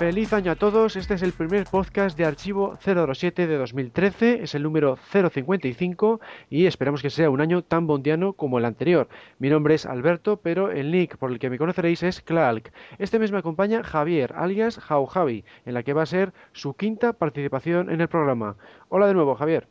[0.00, 4.54] Feliz año a todos, este es el primer podcast de Archivo 007 de 2013, es
[4.54, 9.10] el número 055 y esperamos que sea un año tan bondiano como el anterior.
[9.38, 12.72] Mi nombre es Alberto, pero el nick por el que me conoceréis es Clark.
[12.98, 16.72] Este mes me acompaña Javier, alias Jau Javi, en la que va a ser su
[16.72, 18.56] quinta participación en el programa.
[18.88, 19.68] Hola de nuevo, Javier.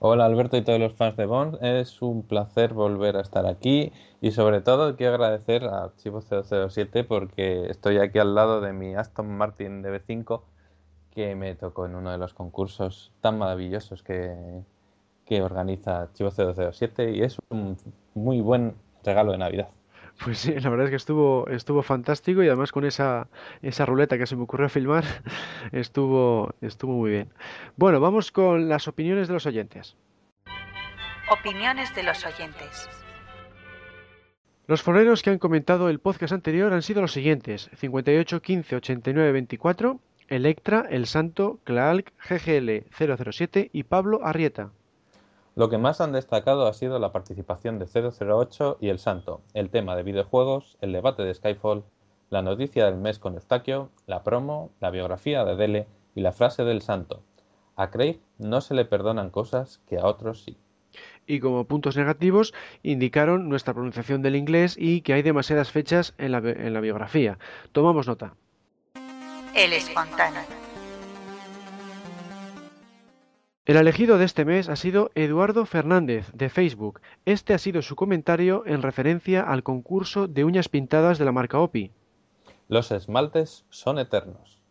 [0.00, 3.92] Hola Alberto y todos los fans de Bond, es un placer volver a estar aquí
[4.20, 8.94] y sobre todo quiero agradecer a Archivo 007 porque estoy aquí al lado de mi
[8.94, 10.42] Aston Martin DB5
[11.10, 14.62] que me tocó en uno de los concursos tan maravillosos que,
[15.26, 17.76] que organiza Archivo 007 y es un
[18.14, 19.70] muy buen regalo de Navidad.
[20.22, 23.28] Pues sí, la verdad es que estuvo, estuvo fantástico y además con esa,
[23.62, 25.04] esa ruleta que se me ocurrió filmar,
[25.72, 27.32] estuvo, estuvo muy bien.
[27.76, 29.96] Bueno, vamos con las opiniones de los oyentes.
[31.30, 32.88] Opiniones de los oyentes.
[34.66, 39.32] Los foreros que han comentado el podcast anterior han sido los siguientes: 58 15 89
[39.32, 44.72] 24, Electra, El Santo, Clark, GGL 007 y Pablo Arrieta.
[45.54, 49.70] Lo que más han destacado ha sido la participación de 008 y El Santo, el
[49.70, 51.84] tema de videojuegos, el debate de Skyfall,
[52.30, 56.64] la noticia del mes con Eustaquio, la promo, la biografía de Dele y la frase
[56.64, 57.22] del Santo.
[57.76, 60.56] A Craig no se le perdonan cosas que a otros sí.
[61.26, 66.32] Y como puntos negativos indicaron nuestra pronunciación del inglés y que hay demasiadas fechas en
[66.32, 67.38] la, en la biografía.
[67.72, 68.34] Tomamos nota.
[69.54, 70.67] El espontáneo.
[73.68, 77.02] El elegido de este mes ha sido Eduardo Fernández, de Facebook.
[77.26, 81.58] Este ha sido su comentario en referencia al concurso de uñas pintadas de la marca
[81.58, 81.92] OPI.
[82.68, 84.62] Los esmaltes son eternos,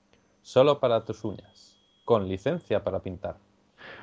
[0.42, 3.38] solo para tus uñas, con licencia para pintar.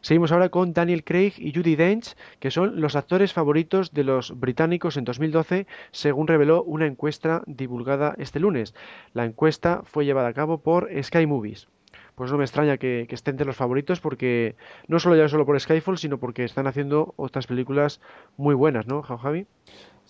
[0.00, 4.40] Seguimos ahora con Daniel Craig y Judy Dench, que son los actores favoritos de los
[4.40, 8.74] británicos en 2012, según reveló una encuesta divulgada este lunes.
[9.14, 11.68] La encuesta fue llevada a cabo por Sky Movies.
[12.20, 14.54] Pues no me extraña que, estén entre los favoritos porque
[14.88, 18.00] no solo ya solo por Skyfall, sino porque están haciendo otras películas
[18.36, 19.46] muy buenas, ¿no, Javi?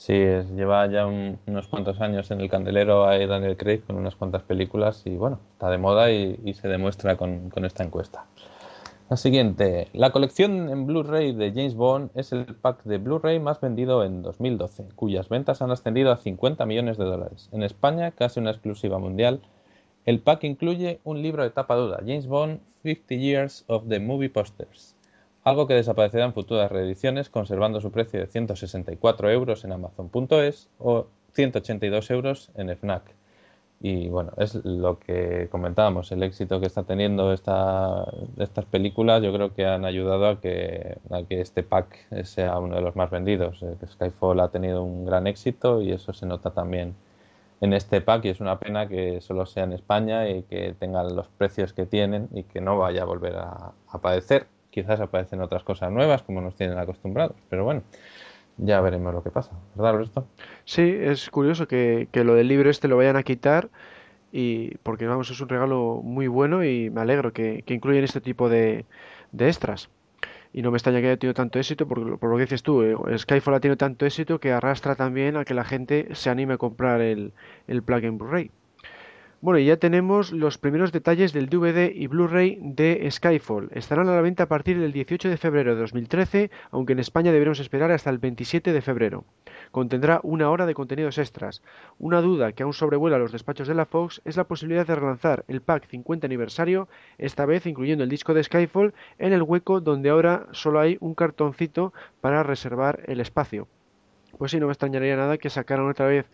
[0.00, 4.42] Sí, lleva ya unos cuantos años en el candelero a Daniel Craig con unas cuantas
[4.42, 8.24] películas y bueno, está de moda y, se demuestra con, esta encuesta.
[9.10, 13.60] La siguiente, la colección en Blu-ray de James Bond es el pack de Blu-ray más
[13.60, 17.50] vendido en 2012, cuyas ventas han ascendido a 50 millones de dólares.
[17.52, 19.42] En España, casi una exclusiva mundial,
[20.06, 24.30] el pack incluye un libro de tapa dura, James Bond 50 Years of the Movie
[24.30, 24.96] Posters,
[25.44, 31.06] algo que desaparecerá en futuras reediciones conservando su precio de 164 euros en Amazon.es o
[31.32, 33.14] 182 euros en FNAC.
[33.82, 38.06] Y bueno, es lo que comentábamos, el éxito que está teniendo esta,
[38.36, 42.76] estas películas, yo creo que han ayudado a que, a que este pack sea uno
[42.76, 43.62] de los más vendidos.
[43.62, 46.94] Eh, Skyfall ha tenido un gran éxito y eso se nota también
[47.62, 51.16] en este pack y es una pena que solo sea en España y que tengan
[51.16, 55.40] los precios que tienen y que no vaya a volver a, a padecer quizás aparecen
[55.40, 57.82] otras cosas nuevas como nos tienen acostumbrados, pero bueno,
[58.56, 60.26] ya veremos lo que pasa, ¿verdad, Alberto?
[60.64, 63.70] Sí, es curioso que, lo del libro este lo vayan a quitar
[64.32, 68.48] y porque vamos, es un regalo muy bueno y me alegro que, incluyen este tipo
[68.48, 68.84] de,
[69.38, 69.90] extras.
[70.52, 72.82] y no me extraña que haya tenido tanto éxito, por, por lo que dices tú,
[72.82, 76.54] eh, Skyfall ha tenido tanto éxito que arrastra también a que la gente se anime
[76.54, 77.32] a comprar el,
[77.66, 78.50] el plug-in Blu-ray.
[79.42, 83.70] Bueno, y ya tenemos los primeros detalles del DVD y Blu-ray de Skyfall.
[83.72, 87.32] Estarán a la venta a partir del 18 de febrero de 2013, aunque en España
[87.32, 89.24] deberemos esperar hasta el 27 de febrero.
[89.70, 91.62] Contendrá una hora de contenidos extras.
[91.98, 95.46] Una duda que aún sobrevuela los despachos de la Fox es la posibilidad de relanzar
[95.48, 100.10] el pack 50 aniversario, esta vez incluyendo el disco de Skyfall, en el hueco donde
[100.10, 103.68] ahora solo hay un cartoncito para reservar el espacio.
[104.36, 106.26] Pues sí, no me extrañaría nada que sacaran otra vez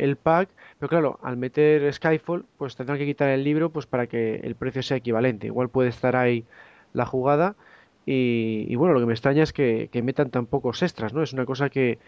[0.00, 4.06] el pack, pero claro, al meter Skyfall, pues tendrán que quitar el libro pues para
[4.06, 5.46] que el precio sea equivalente.
[5.46, 6.44] Igual puede estar ahí
[6.92, 7.54] la jugada
[8.06, 11.22] y, bueno, lo que me extraña es que, metan tan pocos extras, ¿no?
[11.22, 11.98] Es una cosa que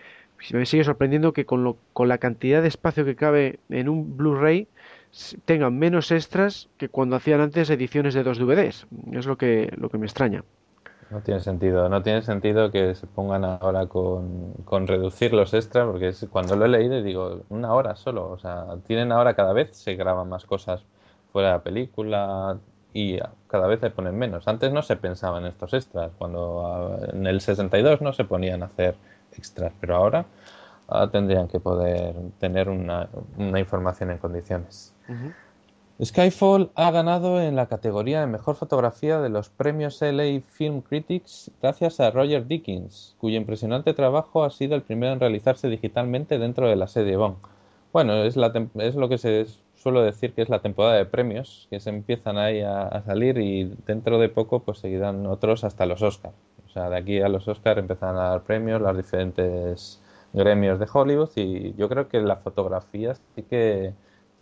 [0.53, 4.17] me sigue sorprendiendo que con, lo, con la cantidad de espacio que cabe en un
[4.17, 4.67] Blu-ray
[5.45, 8.87] tengan menos extras que cuando hacían antes ediciones de dos DVDs.
[9.13, 10.43] Es lo que, lo que me extraña.
[11.13, 15.87] No tiene sentido, no tiene sentido que se pongan ahora con, con reducir los extras,
[15.87, 19.53] porque es, cuando lo he leído digo, una hora solo, o sea, tienen ahora cada
[19.53, 20.83] vez se graban más cosas
[21.31, 22.57] fuera de la película
[22.95, 24.49] y cada vez se ponen menos.
[24.49, 28.63] Antes no se pensaba en estos extras, cuando ah, en el 62 no se ponían
[28.63, 28.95] a hacer
[29.37, 30.25] extras, pero ahora,
[31.11, 34.95] tendrían que poder tener una, una información en condiciones.
[36.01, 41.51] Skyfall ha ganado en la categoría de mejor fotografía de los premios LA Film Critics
[41.61, 46.67] gracias a Roger Dickens, cuyo impresionante trabajo ha sido el primero en realizarse digitalmente dentro
[46.67, 47.37] de la serie Bond.
[47.93, 51.91] Bueno, es, lo que se suele decir que es la temporada de premios, que se
[51.91, 56.35] empiezan ahí a, salir y dentro de poco pues seguirán otros hasta los Oscars.
[56.67, 60.01] O sea, de aquí a los Oscars empezarán a dar premios las diferentes
[60.33, 63.93] gremios de Hollywood y yo creo que la fotografía sí que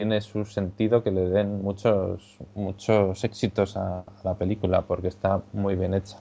[0.01, 5.77] tiene su sentido que le den muchos, muchos éxitos a, la película porque está muy
[5.77, 6.17] bien hecha.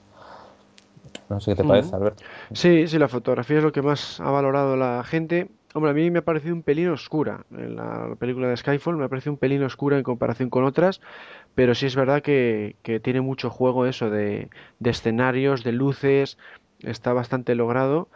[1.30, 2.22] No sé qué te parece, Alberto.
[2.52, 5.48] Sí, sí, la fotografía es lo que más ha valorado la gente.
[5.74, 7.46] Hombre, a mí me ha parecido un pelín oscura.
[7.52, 11.00] En la película de Skyfall me ha parecido un pelín oscura en comparación con otras,
[11.56, 14.50] pero sí es verdad que, tiene mucho juego eso de,
[14.84, 16.38] escenarios, de luces,
[16.82, 18.10] está bastante logrado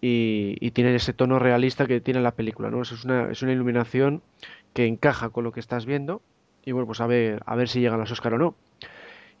[0.00, 2.82] y, tiene ese tono realista que tiene la película, ¿no?
[2.82, 4.22] es una, es una iluminación
[4.72, 6.22] que encaja con lo que estás viendo.
[6.64, 8.54] Y bueno, pues a ver, a ver si llegan los Oscar o no.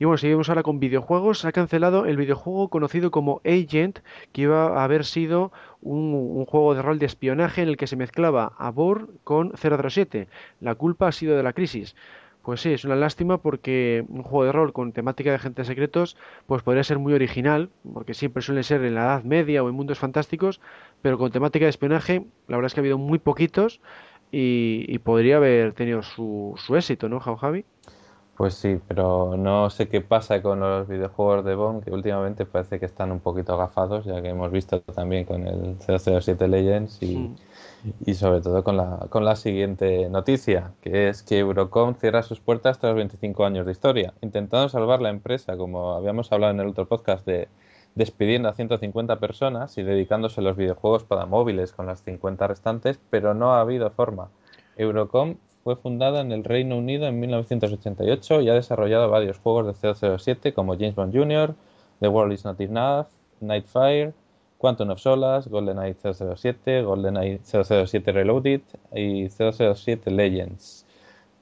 [0.00, 1.40] Y bueno, seguimos ahora con videojuegos.
[1.40, 3.98] Se ha cancelado el videojuego conocido como Agent,
[4.32, 7.96] que iba a haber sido un, juego de rol de espionaje en el que se
[7.96, 10.26] mezclaba a Bourne con 007.
[10.60, 11.94] La culpa ha sido de la crisis.
[12.42, 16.16] Pues sí, es una lástima porque un juego de rol con temática de agentes secretos
[16.46, 19.74] pues podría ser muy original, porque siempre suele ser en la Edad Media o en
[19.74, 20.62] mundos fantásticos,
[21.02, 23.82] pero con temática de espionaje la verdad es que ha habido muy poquitos
[24.32, 27.64] y, podría haber tenido su, su éxito, ¿no, Javi?
[28.36, 32.80] Pues sí, pero no sé qué pasa con los videojuegos de Bond, que últimamente parece
[32.80, 37.34] que están un poquito agafados, ya que hemos visto también con el 007 Legends y,
[38.06, 42.40] y sobre todo con la, con la siguiente noticia, que es que Eurocom cierra sus
[42.40, 46.68] puertas tras 25 años de historia, intentando salvar la empresa, como habíamos hablado en el
[46.68, 47.48] otro podcast de
[47.94, 52.98] despidiendo a 150 personas y dedicándose a los videojuegos para móviles con las 50 restantes,
[53.10, 54.28] pero no ha habido forma.
[54.76, 59.94] Eurocom fue fundada en el Reino Unido en 1988 y ha desarrollado varios juegos de
[59.94, 61.54] 007 como James Bond Jr.,
[62.00, 63.06] The World Is Not Enough,
[63.40, 64.12] Nightfire,
[64.58, 68.60] Quantum of Solace, GoldenEye 007, GoldenEye 007 Reloaded
[68.94, 70.79] y 007 Legends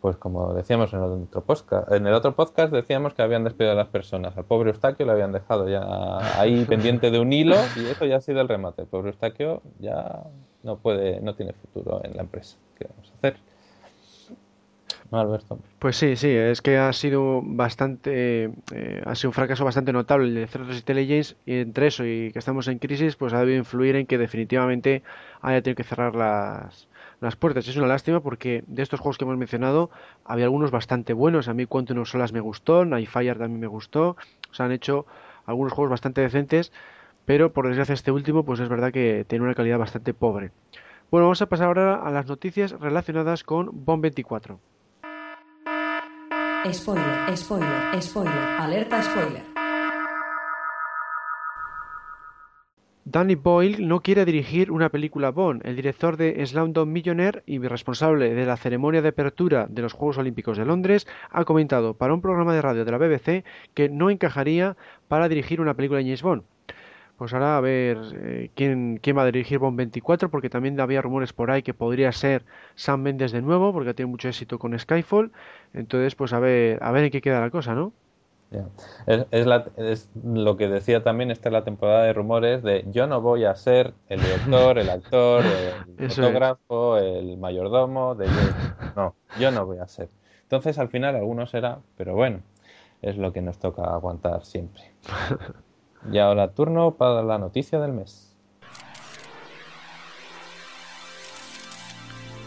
[0.01, 3.73] pues como decíamos en el otro podcast, en el otro podcast decíamos que habían despedido
[3.73, 4.37] a las personas.
[4.37, 8.17] Al pobre Eustaquio lo habían dejado ya ahí pendiente de un hilo y eso ya
[8.17, 8.83] ha sido el remate.
[8.83, 10.25] El pobre Eustaquio ya
[10.63, 12.57] no puede, no tiene futuro en la empresa.
[12.79, 13.37] ¿Qué vamos a hacer?
[15.11, 15.59] No, Alberto.
[15.79, 20.29] Pues sí, sí, es que ha sido bastante, eh, ha sido un fracaso bastante notable
[20.29, 23.59] el de 037 Intelligence y entre eso y que estamos en crisis, pues ha debido
[23.59, 25.03] influir en que definitivamente
[25.41, 26.88] haya tenido que cerrar las,
[27.21, 27.67] las puertas.
[27.69, 29.91] Es una lástima porque de estos juegos que hemos mencionado
[30.25, 31.49] había algunos bastante buenos.
[31.49, 34.17] A mí Quantum of Solas me gustó, Nightfire también me gustó.
[34.59, 35.07] O han hecho
[35.47, 36.73] algunos juegos bastante decentes,
[37.25, 40.51] pero por desgracia este último pues es verdad que tiene una calidad bastante pobre.
[41.11, 44.61] Bueno, vamos a pasar ahora a las noticias relacionadas con Bomb 24.
[46.71, 49.58] Spoiler, spoiler, spoiler, alerta spoiler.
[53.11, 55.63] Danny Boyle no quiere dirigir una película Bond.
[55.65, 60.19] El director de Slumdog Millionaire y responsable de la ceremonia de apertura de los Juegos
[60.19, 64.11] Olímpicos de Londres ha comentado para un programa de radio de la BBC que no
[64.11, 64.77] encajaría
[65.09, 66.43] para dirigir una película de James Bond.
[67.17, 71.01] Pues ahora a ver eh, quién, quién va a dirigir Bond 24, porque también había
[71.01, 74.79] rumores por ahí que podría ser Sam Mendes de nuevo, porque tenido mucho éxito con
[74.79, 75.33] Skyfall.
[75.73, 77.95] Entonces, pues a ver, a ver en qué queda la cosa, ¿no?
[78.51, 78.65] Ya.
[79.07, 82.85] Es, es la- es lo que decía también, esta es la temporada de rumores de
[82.91, 88.27] yo no voy a ser el director, el actor, el Eso fotógrafo, el mayordomo, de
[88.97, 90.09] no, yo no voy a ser.
[90.45, 92.41] Entonces al final alguno será, pero bueno,
[93.03, 94.83] es lo que nos toca aguantar siempre.
[96.13, 98.33] Y ahora turno para la noticia del mes.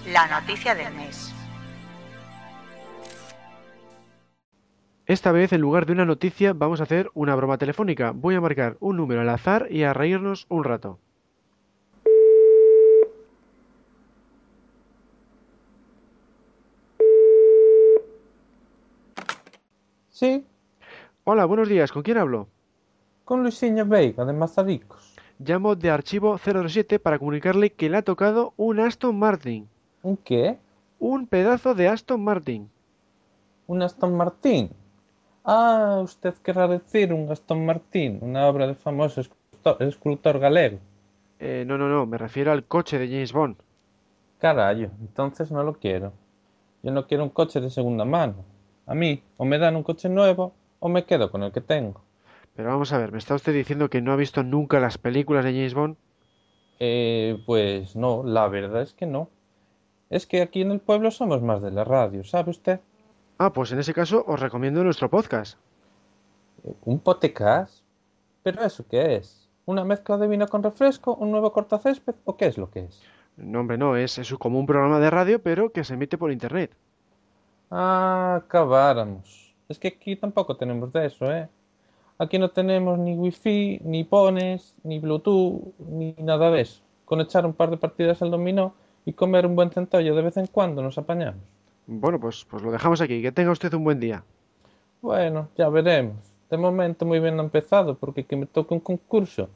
[0.08, 1.34] La noticia del mes.
[5.12, 8.12] Esta vez, en lugar de una noticia, vamos a hacer una broma telefónica.
[8.12, 11.00] Voy a marcar un número al azar y a reírnos un rato.
[20.12, 20.46] Sí,
[21.26, 21.92] Hola, buenos días.
[21.92, 22.48] ¿Con quién hablo?
[23.26, 25.18] con Luisinho Veiga de Mazaricos.
[25.40, 29.68] Llamo de archivo 007 para comunicarle que le ha tocado un Aston Martin.
[30.04, 30.58] ¿Un qué?
[31.00, 32.70] Un pedazo de Aston Martin.
[33.68, 34.72] Un Aston Martin.
[35.44, 40.78] Ah, usted querrá decir un Aston Martin, una obra del famoso escultor, escultor galego.
[41.40, 43.56] Eh, no, no, no, me refiero al coche de James Bond.
[44.38, 46.14] Carayo, entonces no lo quiero.
[46.84, 48.46] Yo no quiero un coche de segunda mano.
[48.86, 52.02] A mí, o me dan un coche nuevo, o me quedo con el que tengo.
[52.56, 55.46] Pero vamos a ver, ¿me está usted diciendo que no ha visto nunca las películas
[55.46, 55.96] de James Bond?
[56.80, 59.30] Eh, pues no, la verdad es que no.
[60.10, 62.80] Es que aquí en el pueblo somos más de la radio, ¿sabe usted?
[63.38, 65.58] Ah, pues en ese caso os recomiendo nuestro podcast.
[66.86, 67.84] ¿Un potecas?
[68.44, 69.50] ¿Pero eso qué es?
[69.66, 71.16] ¿Una mezcla de vino con refresco?
[71.16, 72.16] ¿Un nuevo cortacésped?
[72.26, 73.02] ¿O qué es lo que es?
[73.38, 76.32] No, hombre, no, es, es como un programa de radio, pero que se emite por
[76.32, 76.72] internet.
[77.70, 79.56] Ah, acabáramos.
[79.70, 81.48] Es que aquí tampoco tenemos de eso, ¿eh?
[82.18, 86.82] Aquí no tenemos ni wifi, ni pones, ni bluetooth, ni nada de eso.
[87.06, 90.38] Con echar un par de partidas al dominó y comer un buen centollo de vez
[90.38, 91.42] en cuando nos apañamos.
[91.94, 93.22] Bueno, pues, pues lo dejamos aquí.
[93.22, 94.24] Que tenga usted un buen día.
[95.02, 96.16] Bueno, ya veremos.
[96.50, 99.50] De momento muy bien ha empezado porque que me toque un concurso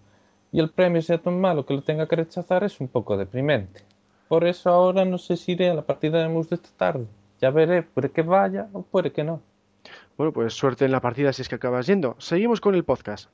[0.52, 3.84] y el premio sea tan malo que lo tenga que rechazar es un poco deprimente.
[4.28, 7.06] Por eso ahora no sé si iré a la partida de mus de esta tarde.
[7.40, 9.40] Ya veré, puede que vaya o puede que no.
[10.18, 12.16] Bueno, pues suerte en la partida si es que acabas yendo.
[12.18, 13.30] Seguimos con el podcast.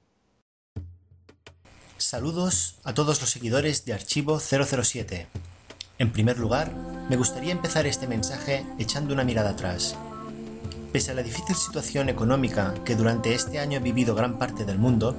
[1.98, 5.26] Saludos a todos los seguidores de Archivo 007.
[5.98, 6.72] En primer lugar,
[7.08, 9.96] me gustaría empezar este mensaje echando una mirada atrás.
[10.92, 14.78] Pese a la difícil situación económica que durante este año ha vivido gran parte del
[14.78, 15.16] mundo,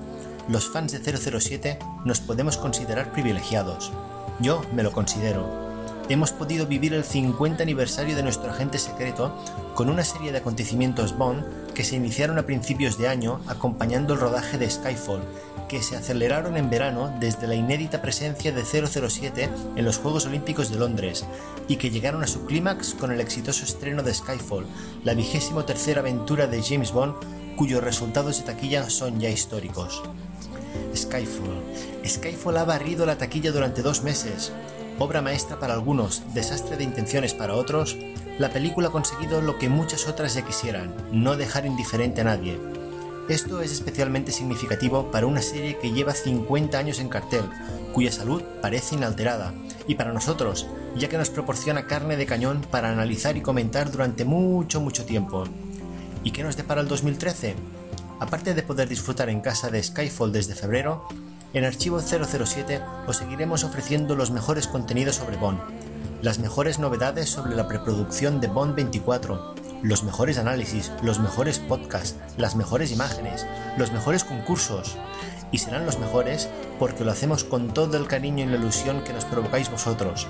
[0.47, 0.99] los fans de
[1.39, 3.91] 007 nos podemos considerar privilegiados.
[4.39, 5.66] Yo me lo considero.
[6.09, 9.35] Hemos podido vivir el 50 aniversario de nuestro agente secreto
[9.75, 14.21] con una serie de acontecimientos Bond que se iniciaron a principios de año acompañando el
[14.21, 15.21] rodaje de Skyfall,
[15.67, 20.71] que se aceleraron en verano desde la inédita presencia de 007 en los Juegos Olímpicos
[20.71, 21.25] de Londres
[21.67, 24.65] y que llegaron a su clímax con el exitoso estreno de Skyfall,
[25.03, 27.15] la vigésimo tercera aventura de James Bond
[27.57, 30.03] cuyos resultados de taquilla son ya históricos.
[30.95, 31.63] Skyfall.
[32.05, 34.53] Skyfall ha barrido la taquilla durante dos meses.
[34.99, 37.95] Obra maestra para algunos, desastre de intenciones para otros,
[38.39, 42.59] la película ha conseguido lo que muchas otras ya quisieran, no dejar indiferente a nadie.
[43.29, 47.43] Esto es especialmente significativo para una serie que lleva 50 años en cartel,
[47.93, 49.53] cuya salud parece inalterada,
[49.85, 54.25] y para nosotros, ya que nos proporciona carne de cañón para analizar y comentar durante
[54.25, 55.43] mucho, mucho tiempo.
[56.23, 57.53] ¿Y qué nos depara el 2013?
[58.19, 61.07] Aparte de poder disfrutar en casa de Skyfall desde febrero,
[61.53, 65.59] en Archivo 007 os seguiremos ofreciendo los mejores contenidos sobre Bond,
[66.21, 72.17] las mejores novedades sobre la preproducción de Bond 24, los mejores análisis, los mejores podcasts,
[72.37, 73.45] las mejores imágenes,
[73.77, 74.97] los mejores concursos.
[75.51, 79.13] Y serán los mejores porque lo hacemos con todo el cariño y la ilusión que
[79.13, 80.27] nos provocáis vosotros.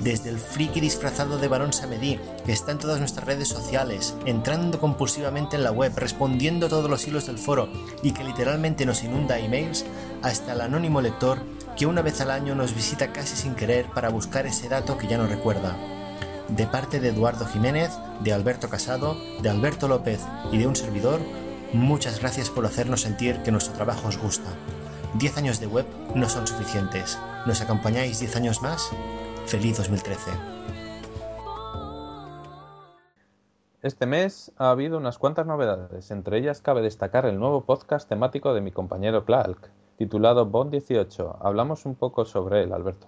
[0.00, 4.78] Desde el friki disfrazado de varón Samedí, que está en todas nuestras redes sociales, entrando
[4.78, 7.68] compulsivamente en la web, respondiendo todos los hilos del foro
[8.02, 9.84] y que literalmente nos inunda emails,
[10.22, 11.38] hasta el anónimo lector
[11.76, 15.08] que una vez al año nos visita casi sin querer para buscar ese dato que
[15.08, 15.76] ya no recuerda.
[16.48, 17.90] De parte de Eduardo Jiménez,
[18.20, 20.20] de Alberto Casado, de Alberto López
[20.52, 21.20] y de un servidor,
[21.72, 24.48] muchas gracias por hacernos sentir que nuestro trabajo os gusta.
[25.14, 27.18] 10 años de web no son suficientes.
[27.46, 28.90] ¿Nos acompañáis 10 años más?
[29.48, 30.30] Feliz 2013.
[33.80, 38.52] Este mes ha habido unas cuantas novedades, entre ellas cabe destacar el nuevo podcast temático
[38.52, 41.38] de mi compañero Clark, titulado Bond 18.
[41.40, 43.06] Hablamos un poco sobre él, Alberto.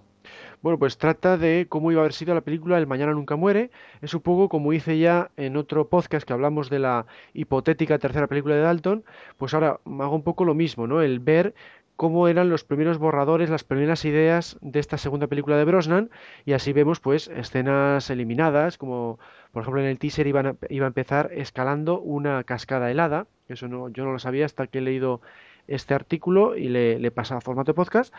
[0.63, 3.71] Bueno, pues trata de cómo iba a haber sido la película El Mañana Nunca Muere.
[4.03, 8.27] Es un poco como hice ya en otro podcast que hablamos de la hipotética tercera
[8.27, 9.05] película de Dalton,
[9.39, 11.01] pues ahora hago un poco lo mismo, ¿no?
[11.01, 11.55] El ver
[12.01, 16.09] cómo eran los primeros borradores, las primeras ideas de esta segunda película de Brosnan
[16.47, 19.19] y así vemos pues escenas eliminadas, como
[19.53, 23.69] por ejemplo en el teaser iba a, iba a empezar escalando una cascada helada, eso
[23.69, 25.21] no, yo no lo sabía hasta que he leído
[25.69, 28.15] este artículo y le, le pasa a formato podcast.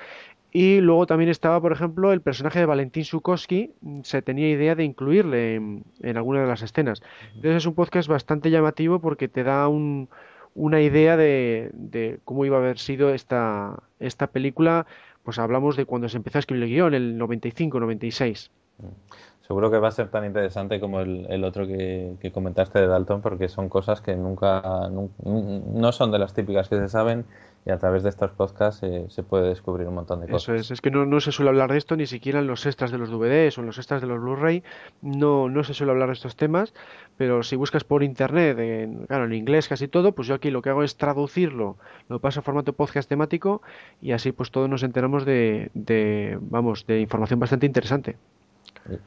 [0.52, 3.72] Y luego también estaba, por ejemplo, el personaje de Valentín Sukoski,
[4.04, 7.02] se tenía idea de incluirle en, en alguna de las escenas.
[7.30, 10.08] Entonces es un podcast bastante llamativo porque te da un,
[10.56, 14.86] una idea de, cómo iba a haber sido esta, esta película.
[15.24, 18.50] Pues hablamos de cuando se empezó a escribir el guion, el 95-96.
[19.42, 23.22] Seguro que va a ser tan interesante como el, el otro que, comentaste de Dalton,
[23.22, 24.90] porque son cosas que nunca,
[25.24, 27.26] no son de las típicas que se saben
[27.66, 30.44] y a través de estos podcasts eh, se puede descubrir un montón de cosas.
[30.44, 32.66] Eso es, es que no, no, se suele hablar de esto ni siquiera en los
[32.66, 34.64] extras de los DVDs o en los extras de los Blu-ray,
[35.02, 36.74] no, no se suele hablar de estos temas,
[37.18, 40.62] pero si buscas por internet, en, claro, en inglés casi todo, pues yo aquí lo
[40.62, 41.78] que hago es traducirlo,
[42.10, 43.62] lo paso a formato podcast temático
[44.02, 48.18] y así pues todos nos enteramos de, de vamos, de información bastante interesante.
[48.88, 48.98] Sí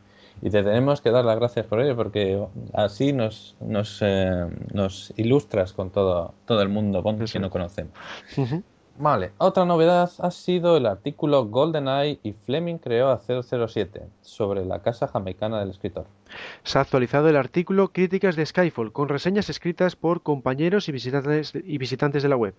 [0.43, 5.13] y te tenemos que dar las gracias por ello porque así nos, nos, eh, nos
[5.17, 7.93] ilustras con todo, todo el mundo Bond que no conocemos.
[8.37, 8.63] Uh -huh.
[8.97, 14.83] Vale, otra novedad ha sido el artículo GoldenEye y Fleming creó a 007 sobre la
[14.83, 16.07] casa jamaicana del escritor.
[16.63, 21.53] Se ha actualizado el artículo Críticas de Skyfall con reseñas escritas por compañeros y visitantes,
[21.55, 22.55] y visitantes de la web.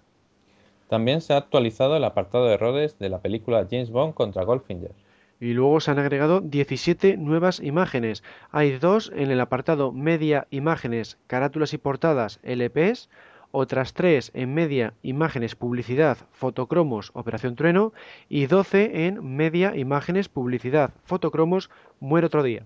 [0.90, 4.92] También se ha actualizado el apartado de Rhodes de la película James Bond contra Goldfinger
[5.40, 8.24] y luego se han agregado 17 nuevas imágenes.
[8.52, 13.10] Hay dos en el apartado Media Imágenes, Carátulas y Portadas LPs,
[13.52, 17.94] otras tres en Media Imágenes, Publicidad, Fotocromos, Operación Trueno
[18.28, 21.70] y 12 en Media Imágenes, Publicidad, Fotocromos,
[22.00, 22.64] Muere otro día.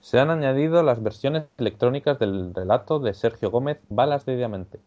[0.00, 4.78] Se han añadido las versiones electrónicas del relato de Sergio Gómez, Balas de Diamante.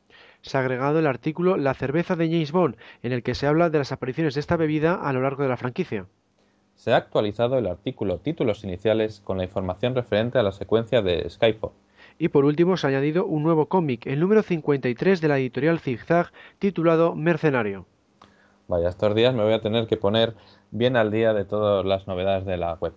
[0.41, 3.69] Se ha agregado el artículo La cerveza de James Bond, en el que se habla
[3.69, 6.07] de las apariciones de esta bebida a lo largo de la franquicia
[6.81, 11.29] se ha actualizado el artículo Títulos iniciales con la información referente a la secuencia de
[11.29, 11.73] Skyfall.
[12.17, 15.79] Y por último se ha añadido un nuevo cómic, el número 53 de la editorial
[15.79, 17.85] Zigzag, titulado Mercenario.
[18.67, 20.33] Vaya, estos días me voy a tener que poner
[20.71, 22.93] bien al día de todas las novedades de la web.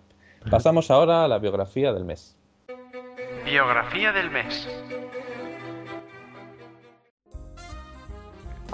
[0.49, 2.35] Pasamos ahora a la biografía del mes.
[3.45, 4.67] Biografía del mes.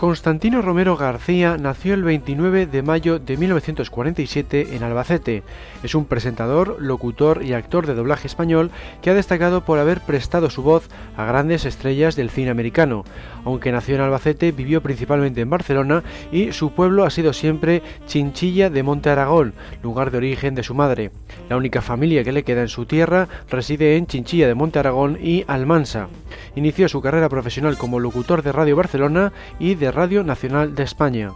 [0.02, 5.44] Constantino Romero García nació el 29 de mayo de 1947 en Albacete.
[5.84, 8.72] Es un presentador, locutor y actor de doblaje español
[9.04, 13.06] que ha destacado por haber prestado su voz a grandes estrellas del cine americano.
[13.46, 18.72] Aunque nació en Albacete, vivió principalmente en Barcelona y su pueblo ha sido siempre Chinchilla
[18.72, 21.12] de Monte Aragón, lugar de origen de su madre.
[21.48, 25.20] La única familia que le queda en su tierra reside en Chinchilla de Monte Aragón
[25.22, 26.08] y Almansa.
[26.56, 31.32] Inició su carrera profesional como locutor de Radio Barcelona y de Radio Nacional de España.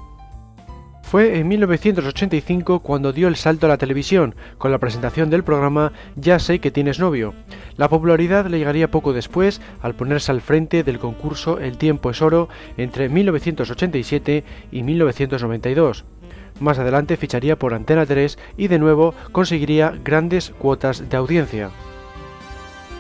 [1.04, 5.94] Fue en 1985 cuando dio el salto a la televisión, con la presentación del programa
[6.16, 7.36] Ya sé que tienes novio.
[7.78, 12.22] La popularidad le llegaría poco después al ponerse al frente del concurso El tiempo es
[12.22, 16.06] oro entre 1987 y 1992.
[16.60, 21.70] Más adelante ficharía por Antena 3 y de nuevo conseguiría grandes cuotas de audiencia.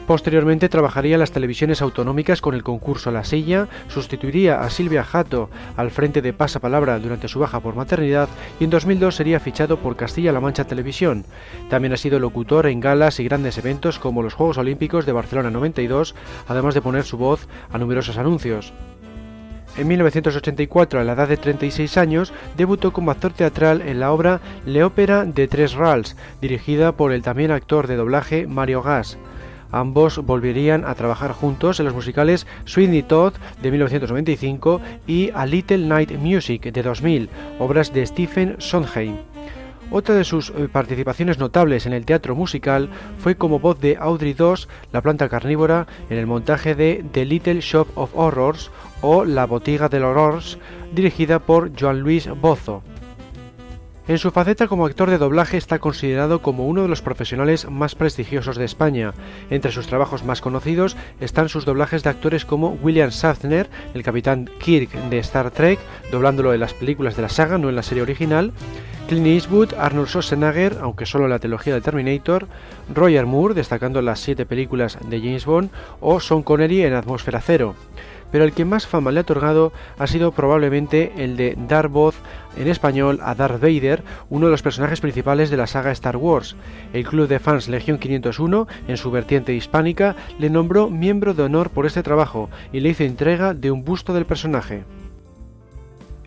[0.07, 5.49] Posteriormente trabajaría en las televisiones autonómicas con el concurso La Silla, sustituiría a Silvia Jato
[5.75, 9.95] al frente de Pasapalabra durante su baja por maternidad y en 2002 sería fichado por
[9.95, 11.25] Castilla-La Mancha Televisión.
[11.71, 15.49] También ha sido locutor en galas y grandes eventos como los Juegos Olímpicos de Barcelona
[15.49, 16.13] 92,
[16.47, 18.73] además de poner su voz a numerosos anuncios.
[19.77, 24.39] En 1984, a la edad de 36 años, debutó como actor teatral en la obra
[24.65, 29.17] Le Ópera de Tres Rals, dirigida por el también actor de doblaje Mario Gas.
[29.75, 35.79] Ambos volverían a trabajar juntos en los musicales Sweeney Todd de 1995 y A Little
[35.79, 37.27] Night Music de 2000,
[37.59, 39.17] obras de Stephen Sondheim.
[39.91, 42.87] Otra de sus participaciones notables en el teatro musical
[43.19, 47.59] fue como voz de Audrey II, la planta carnívora, en el montaje de The Little
[47.59, 50.57] Shop of Horrors o La Botiga del Horrors,
[50.93, 52.81] dirigida por Joan Luis Bozo.
[54.07, 57.95] En su faceta como actor de doblaje está considerado como uno de los profesionales más
[57.95, 59.15] prestigiosos de España.
[59.49, 64.47] Entre sus trabajos más conocidos están sus doblajes de actores como William Shatner, el capitán
[64.59, 65.79] Kirk de Star Trek,
[66.11, 68.53] doblándolo en las películas de la saga, no en la serie original,
[69.07, 72.47] Clint Eastwood, Arnold Schwarzenegger, aunque solo en la trilogía de Terminator,
[72.93, 77.73] Roger Moore, destacando las siete películas de James Bond, o Sean Connery en Atmósfera Cero.
[78.35, 82.15] Pero el que más fama le ha otorgado ha sido probablemente el de dar voz
[82.57, 86.57] en español a Darth Vader, uno de los personajes principales de la saga Star Wars.
[86.91, 91.69] El club de fans Legión 501, en su vertiente hispánica, le nombró miembro de honor
[91.69, 94.83] por este trabajo y le hizo entrega de un busto del personaje.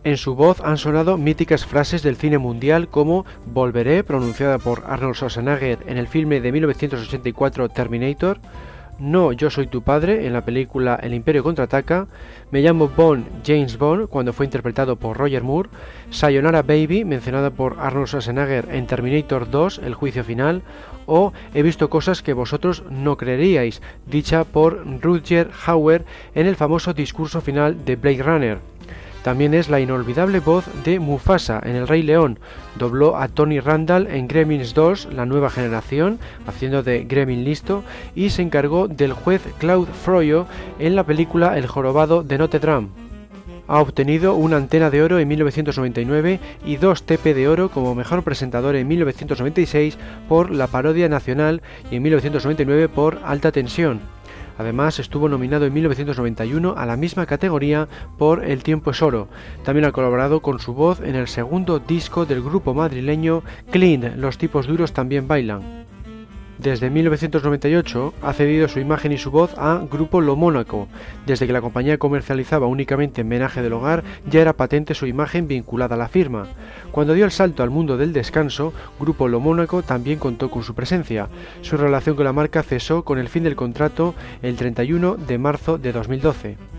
[0.03, 5.15] En su voz han sonado míticas frases del cine mundial como Volveré, pronunciada por Arnold
[5.15, 8.39] Schwarzenegger en el filme de 1984 Terminator,
[8.99, 12.09] No, yo soy tu padre en la película El Imperio contraataca,
[12.51, 15.69] Me llamo Bond, James Bond, cuando fue interpretado por Roger Moore,
[16.11, 20.63] Sayonara Baby, mencionada por Arnold Schwarzenegger en Terminator 2, El juicio final,
[21.07, 26.93] o He visto cosas que vosotros no creeríais, dicha por Rutger Hauer en el famoso
[26.93, 28.78] discurso final de Blade Runner.
[29.29, 32.39] También es la inolvidable voz de Mufasa en El Rey León.
[32.79, 38.31] Dobló a Tony Randall en Gremlins 2, la nueva generación, haciendo de Gremlin listo, y
[38.31, 40.47] se encargó del juez Claude Froyo
[40.79, 42.89] en la película El Jorobado de Notre Dame.
[43.67, 48.23] Ha obtenido una antena de oro en 1999 y dos TP de oro como mejor
[48.23, 51.61] presentador en 1996 por La Parodia Nacional
[51.91, 54.01] y en 1999 por Alta Tensión.
[54.59, 59.29] Además, estuvo nominado en 1991 a la misma categoría por El tiempo es oro.
[59.65, 64.37] También ha colaborado con su voz en el segundo disco del grupo madrileño Clean, Los
[64.37, 65.88] tipos duros también bailan.
[66.59, 70.89] Desde 1998 ha cedido su imagen y su voz a Grupo Lo Mónaco.
[71.25, 75.95] Desde que la compañía comercializaba únicamente menaje del hogar, ya era patente su imagen vinculada
[75.95, 76.49] a la firma.
[76.91, 80.75] Cuando dio el salto al mundo del descanso, Grupo Lo Mónaco también contó con su
[80.75, 81.29] presencia.
[81.63, 85.79] Su relación con la marca cesó con el fin del contrato el 31 de marzo
[85.79, 86.78] de 2012.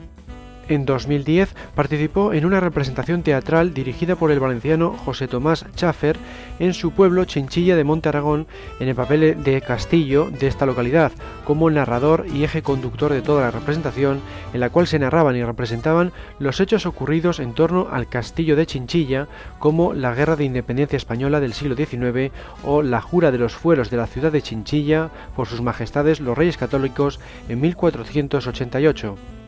[0.70, 6.16] En 2010 participó en una representación teatral dirigida por el valenciano José Tomás Chaffer
[6.60, 8.46] en su pueblo Chinchilla de Monte Aragón
[8.80, 11.12] en el papel de Castillo de esta localidad,
[11.44, 14.22] como narrador y eje conductor de toda la representación,
[14.54, 18.68] en la cual se narraban y representaban los hechos ocurridos en torno al Castillo de
[18.68, 19.28] Chinchilla,
[19.58, 22.32] como la Guerra de Independencia Española del siglo XIX
[22.64, 26.38] o la Jura de los Fueros de la ciudad de Chinchilla por sus majestades los
[26.38, 29.39] Reyes Católicos en 1488.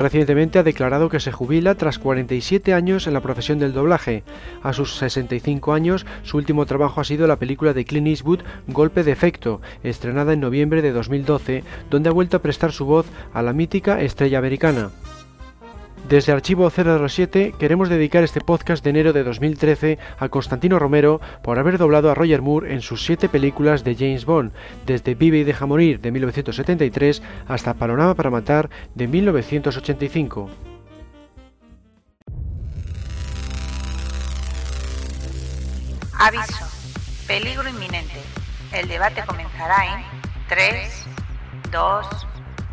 [0.00, 4.22] Recientemente ha declarado que se jubila tras 47 años en la profesión del doblaje.
[4.62, 9.04] A sus 65 años, su último trabajo ha sido la película de Clint Eastwood Golpe
[9.04, 13.42] de Efecto, estrenada en noviembre de 2012, donde ha vuelto a prestar su voz a
[13.42, 14.90] la mítica estrella americana.
[16.10, 21.56] Desde Archivo 007 queremos dedicar este podcast de enero de 2013 a Constantino Romero por
[21.60, 24.52] haber doblado a Roger Moore en sus siete películas de James Bond,
[24.86, 30.50] desde Vive y deja morir de 1973 hasta Panorama para matar de 1985.
[36.18, 36.66] Aviso.
[37.28, 38.20] Peligro inminente.
[38.72, 40.04] El debate comenzará en
[40.48, 41.06] 3,
[41.70, 42.06] 2,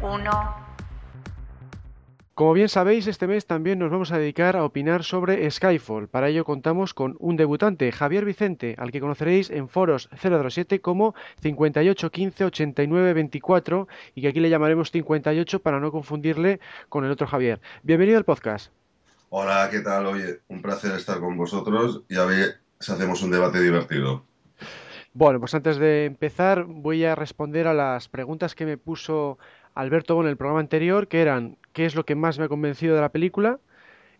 [0.02, 0.66] 1.
[2.38, 6.08] Como bien sabéis, este mes también nos vamos a dedicar a opinar sobre Skyfall.
[6.08, 11.15] Para ello contamos con un debutante, Javier Vicente, al que conoceréis en foros 007 como
[11.41, 17.60] 58158924 y que aquí le llamaremos 58 para no confundirle con el otro Javier.
[17.82, 18.71] Bienvenido al podcast.
[19.30, 20.06] Hola, ¿qué tal?
[20.06, 24.26] Oye, un placer estar con vosotros y a ver si hacemos un debate divertido.
[25.12, 29.39] Bueno, pues antes de empezar voy a responder a las preguntas que me puso
[29.73, 32.96] Alberto en el programa anterior, que eran qué es lo que más me ha convencido
[32.96, 33.60] de la película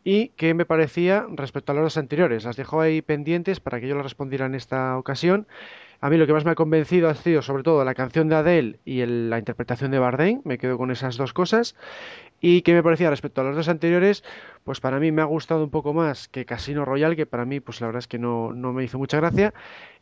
[0.04, 2.44] y qué me parecía respecto a las dos anteriores.
[2.44, 5.48] Las dejo ahí pendientes para que yo las respondiera en esta ocasión.
[6.00, 8.36] A mí lo que más me ha convencido ha sido sobre todo la canción de
[8.36, 11.76] Adele y la interpretación de Bardem, me quedo con esas dos cosas.
[12.40, 14.24] ¿Y qué me parecía respecto a las dos anteriores?
[14.64, 17.60] Pues para mí me ha gustado un poco más que Casino Royale, que para mí
[17.60, 19.56] pues la verdad es que no, no me hizo mucha gracia,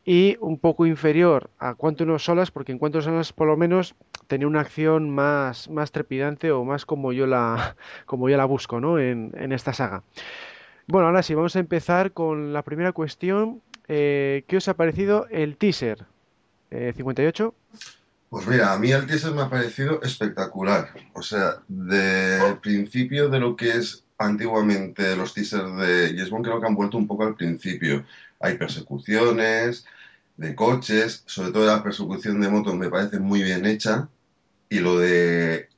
[0.04, 3.96] y un poco inferior a Quantum of Solas, porque en of Solas por lo menos
[4.28, 8.80] tenía una acción más, más trepidante o más como yo la, como yo la busco,
[8.80, 9.00] ¿no?
[9.00, 10.04] En, en esta saga.
[10.88, 13.62] Bueno, ahora sí, vamos a empezar con la primera cuestión.
[13.88, 16.06] Eh, ¿qué os ha parecido el teaser?
[16.72, 17.54] Eh, 58.
[18.30, 20.90] Pues mira, a mí el teaser me ha parecido espectacular.
[21.14, 26.60] O sea, del principio de lo que es antiguamente los teasers de James Bond, creo
[26.60, 28.06] que han vuelto un poco al principio.
[28.40, 29.86] Hay persecuciones
[30.38, 34.10] de coches, sobre todo la persecución de motos me parece muy bien hecha.
[34.70, 35.70] Y lo de.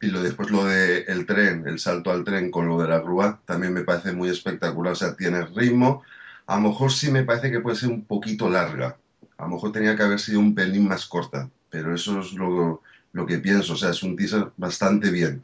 [0.00, 3.00] Y lo después lo de el tren, el salto al tren con lo de la
[3.00, 4.92] grúa, también me parece muy espectacular.
[4.92, 6.02] O sea, tiene ritmo.
[6.46, 8.96] A lo mejor sí me parece que puede ser un poquito larga.
[9.36, 12.82] A lo mejor tenía que haber sido un pelín más corta, pero eso es lo,
[13.12, 13.72] lo que pienso.
[13.72, 15.42] O sea, es un teaser bastante bien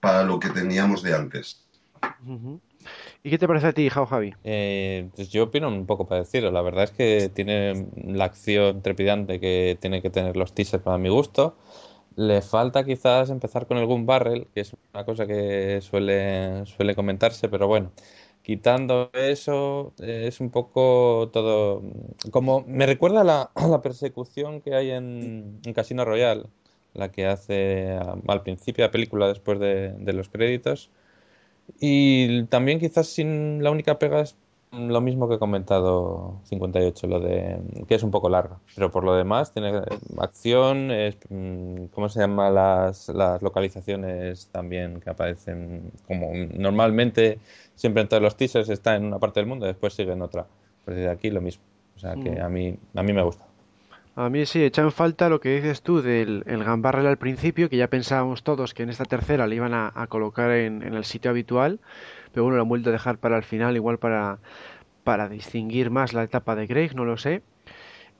[0.00, 1.62] para lo que teníamos de antes.
[3.22, 4.34] ¿Y qué te parece a ti, Jao Javi?
[4.44, 6.50] Eh, pues yo opino un poco parecido.
[6.50, 10.98] La verdad es que tiene la acción trepidante que tiene que tener los teasers para
[10.98, 11.56] mi gusto.
[12.16, 16.94] Le falta quizás empezar con el Gun Barrel, que es una cosa que suele, suele
[16.94, 17.92] comentarse, pero bueno,
[18.42, 21.82] quitando eso, eh, es un poco todo.
[22.30, 23.24] Como me recuerda a
[23.68, 26.44] la, persecución que hay en, Casino Royale,
[26.94, 30.90] la que hace al principio de la película después de, de los créditos.
[31.80, 34.36] Y también quizás sin la única pega es
[34.72, 39.04] lo mismo que he comentado 58, lo de que es un poco larga, pero por
[39.04, 39.80] lo demás tiene
[40.18, 42.50] acción, es, mm, ¿cómo se llama?
[42.50, 47.38] Las, las localizaciones también que aparecen como normalmente
[47.74, 50.46] siempre en todos los teasers está en una parte del mundo, después sigue en otra.
[50.84, 51.64] Pues desde aquí lo mismo.
[51.96, 52.42] O sea que Mm.
[52.42, 53.49] a mí, a mí me gusta.
[54.16, 57.16] A mí sí, echa en falta lo que dices tú del el Gun Barrel al
[57.16, 60.94] principio, que ya pensábamos todos que en esta tercera le iban a, colocar en, en
[60.94, 61.80] el sitio habitual,
[62.32, 64.38] pero bueno, lo han vuelto a dejar para el final, igual para,
[65.04, 67.42] para distinguir más la etapa de Craig, no lo sé.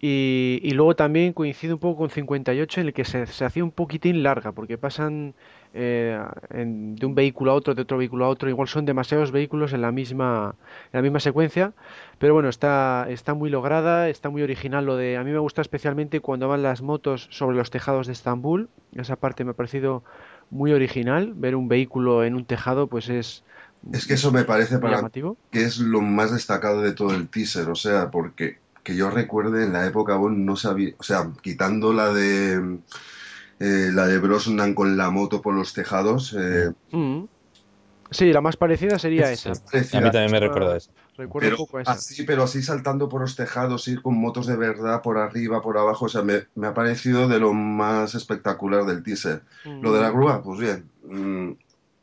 [0.01, 3.65] Y, y luego también coincide un poco con 58 en el que se, se hacía
[3.65, 5.35] un poquitín larga, porque pasan
[5.75, 6.19] eh,
[6.51, 9.73] en- de un vehículo a otro, de otro vehículo a otro, igual son demasiados vehículos
[9.73, 10.55] en la misma,
[10.93, 11.73] en la misma secuencia,
[12.19, 15.17] pero bueno, está, está muy lograda, está muy original lo de...
[15.17, 19.17] A mí me gusta especialmente cuando van las motos sobre los tejados de Estambul, esa
[19.17, 20.03] parte me ha parecido
[20.51, 23.45] muy original, ver un vehículo en un tejado pues es
[23.93, 25.37] Es que eso me parece para llamativo.
[25.51, 29.65] que es lo más destacado de todo el teaser, o sea, porque que yo recuerde
[29.65, 32.79] en la época Bond no sabía, o sea, quitando la de
[33.61, 37.25] eh, la de Brosnan con la moto por los tejados, eh, Mm.
[38.13, 39.53] Sí, la más parecida sería esa.
[39.53, 40.91] A mí también me recuerda eso.
[41.17, 41.93] Recuerdo un pero poco a esa.
[41.93, 45.79] así, pero así saltando por los tejados, ir con motos de verdad por arriba, por
[45.79, 49.43] abajo, o sea, me, me ha parecido de lo más espectacular del teaser.
[49.81, 51.53] Lo de la grúa, pues bien, mm,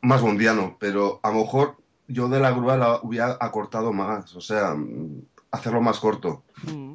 [0.08, 1.76] más bondiano, pero a lo mejor
[2.08, 6.43] yo de la grúa la hubiera acortado más, o sea, mm, hacerlo más corto.
[6.74, 6.93] Mm.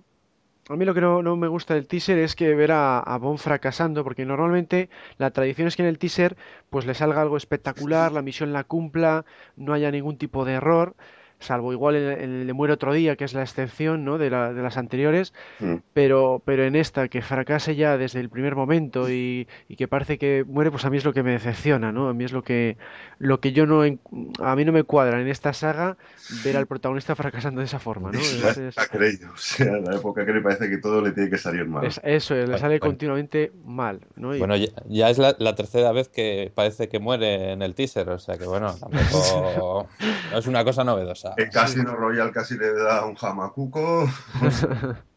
[0.69, 3.39] A mí lo que no, me gusta del teaser es que ver a, a Bond
[3.39, 6.37] fracasando, porque normalmente la tradición es que en el teaser
[6.71, 9.25] pues le salga algo espectacular, la misión la cumpla,
[9.57, 10.95] no haya ningún tipo de error,
[11.43, 14.17] salvo igual en, en el de Muere otro día, que es la excepción, ¿no?
[14.19, 15.77] de, la- de las anteriores, Mm.
[15.93, 20.19] pero, pero en esta que fracase ya desde el primer momento y, y que parece
[20.19, 22.09] que muere, pues a mí es lo que me decepciona, ¿no?
[22.09, 22.77] A mí es lo que,
[23.19, 24.01] lo que yo no, en-
[24.41, 25.97] a mí no me cuadra en esta saga
[26.45, 28.19] ver al protagonista fracasando de esa forma, ¿no?
[28.19, 31.39] Es Es- la es- o sea, la época Grey parece que todo le tiene que
[31.39, 31.85] salir mal.
[31.85, 32.81] es- eso, le sale bueno.
[32.81, 34.35] continuamente mal, ¿no?
[34.35, 37.75] Y- Bueno, ya, ya es la, la tercera vez que parece que muere en el
[37.75, 39.89] teaser, o sea que bueno, tampoco
[40.31, 41.32] no es una cosa novedosa.
[41.37, 44.09] En Casino Royal casi le da un jamacuco.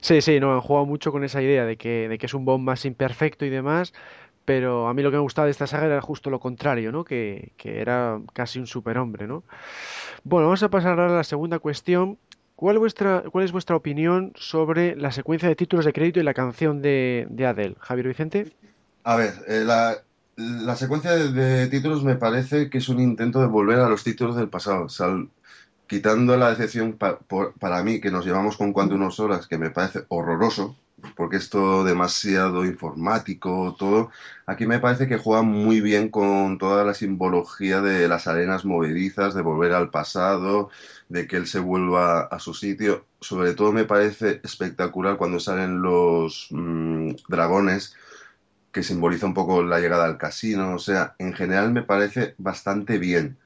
[0.00, 2.44] Sí, sí, no, han jugado mucho con esa idea de que, de que es un
[2.44, 3.94] Bond más imperfecto y demás,
[4.44, 7.04] pero a mí lo que me gustaba de esta saga era justo lo contrario, ¿no?
[7.04, 9.44] Que, que era casi un superhombre, ¿no?
[10.24, 12.18] Bueno, vamos a pasar ahora a la segunda cuestión.
[12.56, 16.34] ¿Cuál, vuestra, cuál es vuestra opinión sobre la secuencia de títulos de crédito y la
[16.34, 17.76] canción de, de Adele?
[17.80, 18.52] Javier Vicente.
[19.04, 19.96] A ver, eh, la,
[20.36, 24.04] la secuencia de, de títulos me parece que es un intento de volver a los
[24.04, 25.30] títulos del pasado, sal-
[25.86, 30.04] quitando la decepción para mí que nos llevamos con Quantum of Solace, que me parece
[30.08, 30.76] horroroso,
[31.16, 34.10] porque es todo demasiado informático, todo.
[34.46, 39.34] Aquí me parece que juega muy bien con toda la simbología de las arenas movedizas,
[39.34, 40.70] de volver al pasado,
[41.08, 43.06] de que él se vuelva a su sitio.
[43.20, 47.94] Sobre todo me parece espectacular cuando salen los mm, dragones
[48.72, 50.74] que simboliza un poco la llegada al casino.
[50.74, 53.38] O sea, en general me parece bastante bien.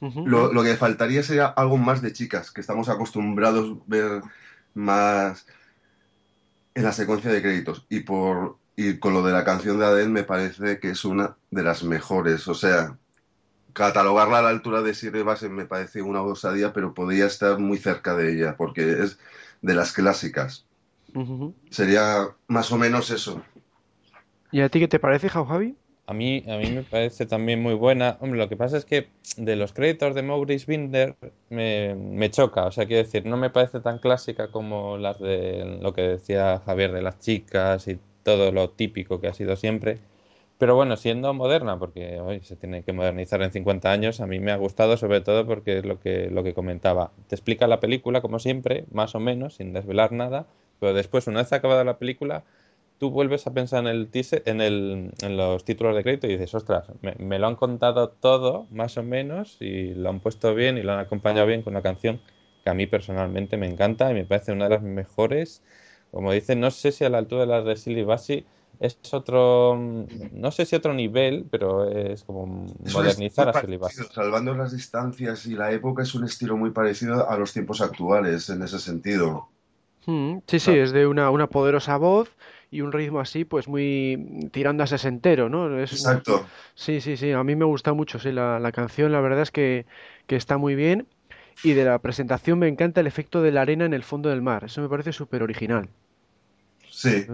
[0.00, 4.22] Lo, lo que faltaría sería algo más de chicas, que estamos acostumbrados a ver
[4.74, 5.46] más
[6.74, 7.86] en la secuencia de créditos.
[7.88, 11.36] Y por y con lo de la canción de Adele me parece que es una
[11.50, 12.46] de las mejores.
[12.46, 12.96] O sea,
[13.72, 17.78] catalogarla a la altura de Siri Base me parece una osadía, pero podría estar muy
[17.78, 19.18] cerca de ella, porque es
[19.62, 20.64] de las clásicas.
[21.70, 23.42] Sería más o menos eso.
[24.52, 25.76] ¿Y a ti qué te parece, Jau Javi?
[26.08, 28.16] A mí, a mí me parece también muy buena.
[28.22, 31.14] Hombre, lo que pasa es que de los créditos de Maurice Binder
[31.50, 32.64] me, me choca.
[32.64, 36.62] O sea, quiero decir, no me parece tan clásica como las de lo que decía
[36.64, 39.98] Javier de las chicas y todo lo típico que ha sido siempre.
[40.58, 44.40] Pero bueno, siendo moderna, porque hoy se tiene que modernizar en 50 años, a mí
[44.40, 47.12] me ha gustado sobre todo porque es lo que, lo que comentaba.
[47.28, 50.46] Te explica la película, como siempre, más o menos, sin desvelar nada,
[50.80, 52.44] pero después, una vez acabada la película,
[52.98, 56.30] tú vuelves a pensar en el teaser, en, el, en los títulos de crédito y
[56.32, 60.54] dices, ostras, me, me lo han contado todo, más o menos, y lo han puesto
[60.54, 62.20] bien y lo han acompañado bien con una canción
[62.64, 65.62] que a mí personalmente me encanta y me parece una de las mejores.
[66.10, 68.44] Como dicen, no sé si a la altura de las de Silly Bassi,
[68.80, 73.78] es otro, no sé si otro nivel, pero es como modernizar a Silly
[74.14, 78.48] Salvando las distancias y la época es un estilo muy parecido a los tiempos actuales
[78.50, 79.48] en ese sentido.
[80.06, 82.30] Mm, sí, sí, es de una, una poderosa voz
[82.70, 85.78] y un ritmo así, pues muy tirando a sesentero, ¿no?
[85.80, 86.46] Exacto.
[86.74, 89.50] Sí, sí, sí, a mí me gusta mucho, sí, la, la canción, la verdad es
[89.50, 89.86] que,
[90.26, 91.06] que está muy bien
[91.62, 94.42] y de la presentación me encanta el efecto de la arena en el fondo del
[94.42, 95.88] mar, eso me parece súper original.
[96.90, 97.26] Sí.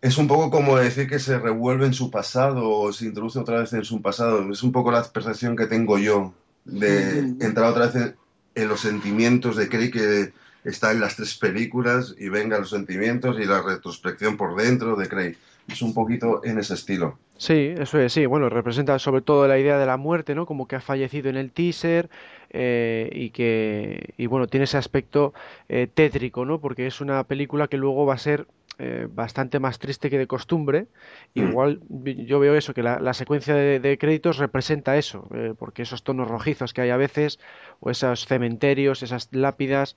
[0.00, 3.60] Es un poco como decir que se revuelve en su pasado o se introduce otra
[3.60, 4.48] vez en su pasado.
[4.52, 8.14] Es un poco la percepción que tengo yo de entrar otra vez
[8.54, 10.32] en, los sentimientos de Craig que
[10.66, 15.08] está en las tres películas y venga los sentimientos y la retrospección por dentro de
[15.08, 15.36] Craig.
[15.68, 17.18] Es un poquito en ese estilo.
[17.38, 18.26] Sí, eso es, sí.
[18.26, 20.46] Bueno, representa sobre todo la idea de la muerte, ¿no?
[20.46, 22.08] Como que ha fallecido en el teaser
[22.50, 25.34] eh, y que, y bueno, tiene ese aspecto
[25.68, 26.60] eh, tétrico, ¿no?
[26.60, 28.46] Porque es una película que luego va a ser
[28.78, 30.88] eh, bastante más triste que de costumbre.
[31.34, 31.48] Mm.
[31.48, 36.28] Igual yo veo eso, que la, secuencia de, créditos representa eso, eh, porque esos tonos
[36.28, 37.38] rojizos que hay a veces,
[37.80, 39.96] o esos cementerios, esas lápidas,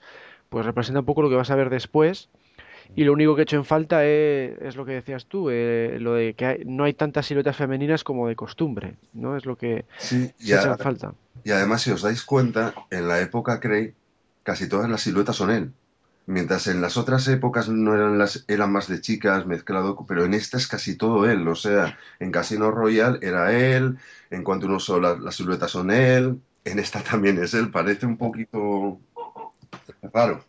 [0.50, 2.30] pues representa un poco lo que vas a ver después.
[2.96, 6.14] Y lo único que he hecho en falta es, lo que decías tú, eh, lo
[6.14, 9.38] de que no hay tantas siluetas femeninas como de costumbre, ¿no?
[9.38, 11.14] Es lo que sí, se echa en falta.
[11.44, 13.94] Y además, si os dais cuenta, en la época Craig,
[14.44, 15.72] casi todas las siluetas son él.
[16.26, 20.36] Mientras en las otras épocas no eran las eran más de chicas mezclado, pero en
[20.36, 21.48] esta es casi todo él.
[21.48, 23.98] O sea, en Casino Royale era él,
[24.30, 27.72] en cuanto uno solo las, siluetas son él, en esta también es él.
[27.72, 29.00] Parece un poquito
[30.14, 30.44] raro.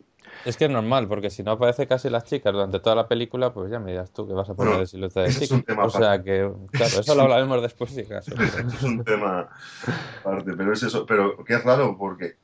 [0.45, 3.53] Es que es normal, porque si no aparece casi las chicas durante toda la película,
[3.53, 5.83] pues ya me dirás tú que vas a poner de silueta de chica.
[5.83, 8.33] o sea que, claro, eso lo hablaremos después si caso.
[8.67, 9.49] es un tema
[10.19, 12.37] aparte, pero es eso, pero que es raro porque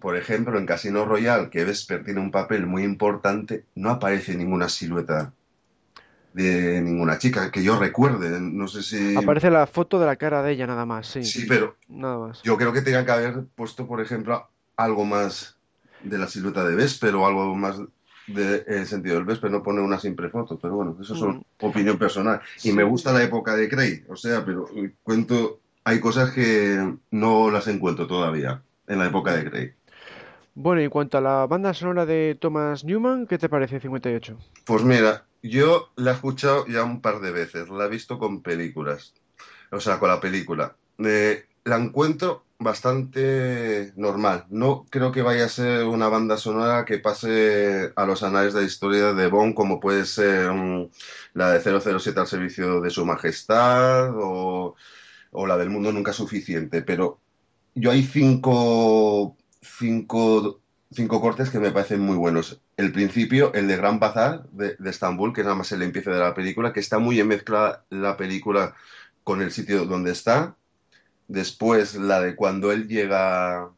[0.00, 4.68] por ejemplo, en Casino Royale, que Vesper tiene un papel muy importante, no aparece ninguna
[4.68, 5.32] silueta
[6.32, 8.38] de ninguna chica que yo recuerde.
[8.40, 9.16] No sé si.
[9.16, 11.24] Aparece la foto de la cara de ella nada más, sí.
[11.24, 11.76] Sí, pero.
[11.88, 12.42] Nada más.
[12.42, 15.55] Yo creo que tenga que haber puesto, por ejemplo, algo más
[16.02, 17.80] de la silueta de Vesper o algo más
[18.26, 21.40] de, sentido del Vesper, no pone una simple foto, pero bueno, eso es mm.
[21.60, 22.40] opinión personal.
[22.62, 24.68] Y me gusta la época de Cray, o sea, pero
[25.02, 25.60] cuento.
[25.84, 29.72] Hay cosas que no las encuentro todavía en la época de Cray.
[30.56, 34.36] Bueno, en cuanto a la banda sonora de Thomas Newman, ¿qué te parece 58?
[34.64, 38.42] Pues mira, yo la he escuchado ya un par de veces, la he visto con
[38.42, 39.14] películas,
[39.70, 40.74] o sea, con la película.
[40.98, 44.46] Eh, la encuentro bastante normal.
[44.50, 48.60] No creo que vaya a ser una banda sonora que pase a los anales de
[48.60, 50.90] la historia de Bond, como puede ser mm,
[51.34, 54.74] la de 007 al servicio de su majestad o,
[55.32, 56.82] o la del mundo nunca suficiente.
[56.82, 57.20] Pero
[57.74, 59.36] yo hay cinco
[59.78, 62.60] cinco, cinco cortes que me parecen muy buenos.
[62.76, 66.34] El principio, el de Gran Bazar de, Estambul, que nada más el empiece de la
[66.34, 68.74] película, que está muy en mezcla la película
[69.24, 70.56] con el sitio donde está.
[71.28, 73.70] Después la de cuando él llega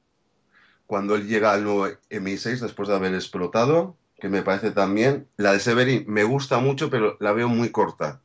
[0.86, 5.28] cuando él llega al nuevo MI6 después de haber explotado, que me parece también.
[5.36, 8.22] La de Severin me gusta mucho, pero la veo muy corta.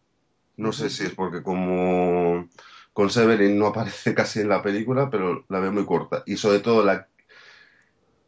[0.56, 2.48] No sé si es porque como
[2.94, 6.24] con Severin no aparece casi en la película, pero la veo muy corta.
[6.26, 7.08] Y sobre todo la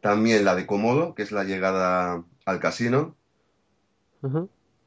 [0.00, 3.16] también la de Komodo, que es la llegada al casino.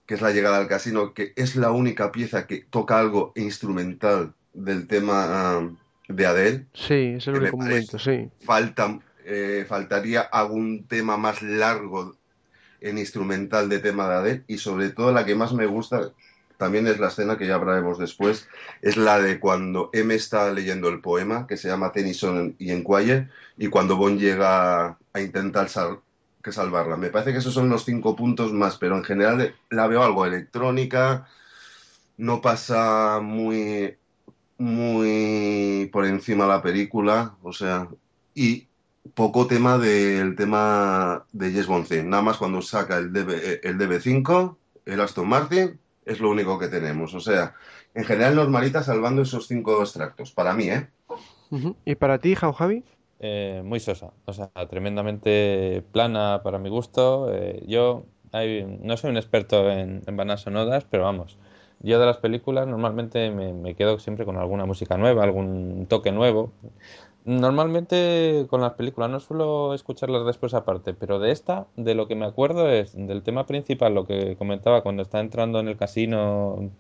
[0.06, 4.36] Que es la llegada al casino, que es la única pieza que toca algo instrumental
[4.54, 5.72] del tema
[6.10, 6.66] de Adele.
[6.74, 8.30] Sí, es el único momento, sí.
[8.42, 12.16] Falta, eh, faltaría algún tema más largo
[12.82, 16.12] en instrumental de tema de Adele y sobre todo la que más me gusta,
[16.58, 18.48] también es la escena que ya hablaremos después,
[18.82, 23.30] es la de cuando M está leyendo el poema que se llama Tennyson y Enquire
[23.58, 25.70] y cuando Bond llega a intentar
[26.44, 26.98] que salvarla.
[26.98, 30.26] Me parece que esos son los cinco puntos más, pero en general la veo algo
[30.26, 31.28] electrónica,
[32.18, 33.99] no pasa muy
[34.60, 37.88] muy por encima la película, o sea,
[38.36, 38.68] y
[39.16, 44.56] poco tema del tema de Jess Bond Nada más cuando saca el, DB, el DB5,
[44.86, 47.14] el Aston Martin, es lo único que tenemos.
[47.14, 47.56] O sea,
[47.94, 50.88] en general normalita salvando esos cinco extractos, para mí, ¿eh?
[51.86, 52.84] ¿Y para ti, Jao Javi?
[53.22, 57.34] Eh, muy sosa, o sea, tremendamente plana para mi gusto.
[57.34, 61.38] Eh, yo no soy un experto en, en bandas sonoras, pero vamos,
[61.82, 66.12] yo de las películas normalmente me, me, quedo siempre con alguna música nueva, algún toque
[66.12, 66.52] nuevo.
[67.26, 72.16] Normalmente con las películas no suelo escucharlas después aparte, pero de esta, de lo que
[72.16, 76.72] me acuerdo es del tema principal, lo que comentaba cuando está entrando en el casino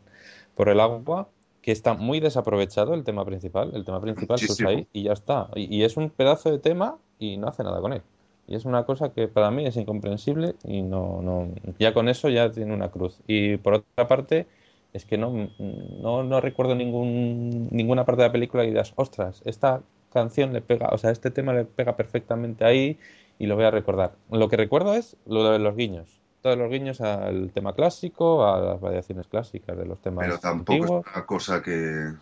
[0.56, 1.30] por el agua,
[1.62, 3.72] que está muy desaprovechado el tema principal.
[3.74, 5.50] El tema principal se ahí y ya está.
[5.56, 8.02] Y, es un pedazo de tema y no hace nada con él.
[8.47, 12.30] Y es una cosa que para mí es incomprensible y no, no, ya con eso
[12.30, 13.20] ya tiene una cruz.
[13.28, 14.47] Y por otra parte,
[14.94, 19.42] es que no, no, no recuerdo ningún, ninguna parte de la película y digas, ostras,
[19.46, 19.82] esta
[20.12, 23.00] canción le pega, o sea, este tema le pega perfectamente ahí
[23.38, 24.16] y lo voy a recordar.
[24.32, 26.20] Lo que recuerdo es lo de los guiños.
[26.42, 30.74] Todos los guiños al tema clásico, a las variaciones clásicas de los temas Pero tampoco
[30.74, 31.06] antiguos.
[31.06, 32.14] es una cosa que...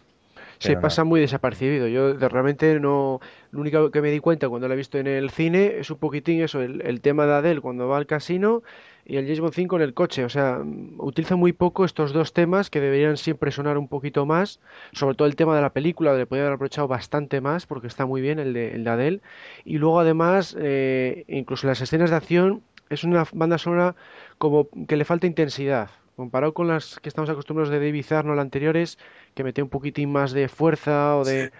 [0.59, 1.87] Se pasa muy desapercibido.
[1.87, 3.19] Yo de- realmente no.
[3.51, 5.97] Lo único que me di cuenta cuando la he visto en el cine es un
[5.97, 8.61] poquitín eso, el, el tema de Adele cuando va al casino
[9.05, 10.25] y el James Bond 5 en el coche.
[10.25, 10.59] O sea,
[10.97, 14.59] utiliza muy poco estos dos temas que deberían siempre sonar un poquito más.
[14.91, 18.05] Sobre todo el tema de la película, le podría haber aprovechado bastante más porque está
[18.05, 19.21] muy bien el de, el de Adele.
[19.63, 23.95] Y luego además, eh, incluso en las escenas de acción, es una banda sonora
[24.37, 25.89] como que le falta intensidad.
[26.17, 28.97] Comparado con las que estamos acostumbrados de David Arnold anteriores,
[29.35, 31.51] que mete un poquitín más de fuerza o de...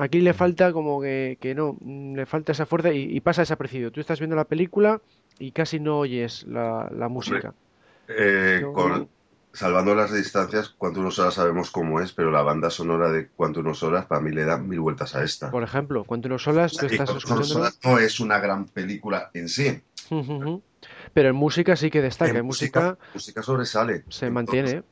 [0.00, 3.42] Aquí le falta como que, que no, mm, le falta esa fuerza y, y pasa
[3.42, 3.92] desapercibido.
[3.92, 5.00] Tú estás viendo la película
[5.38, 7.54] y casi no oyes la, la música.
[8.08, 9.08] eh, Yo- con,
[9.52, 13.60] salvando las distancias, Cuanto unos horas sabemos cómo es, pero la banda sonora de Cuanto
[13.60, 15.50] unos horas para mí le da mil vueltas a esta.
[15.50, 19.80] Por ejemplo, cuando unos solas tú estás Solace no es una gran película en sí.
[21.12, 22.38] Pero en música sí que destaca.
[22.38, 24.04] En música música sobresale.
[24.08, 24.82] se en mantiene.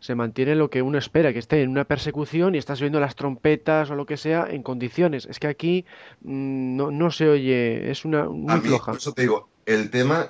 [0.00, 3.14] se mantiene lo que uno espera, que esté en una persecución y estás oyendo las
[3.16, 5.26] trompetas o lo que sea en condiciones.
[5.26, 5.84] Es que aquí
[6.22, 8.92] mm, no, no se oye, es una A muy mí, floja.
[8.92, 10.28] por eso te digo, el tema,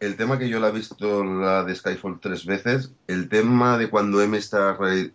[0.00, 3.88] el tema que yo la he visto la de Skyfall tres veces, el tema de
[3.90, 5.10] cuando M está re-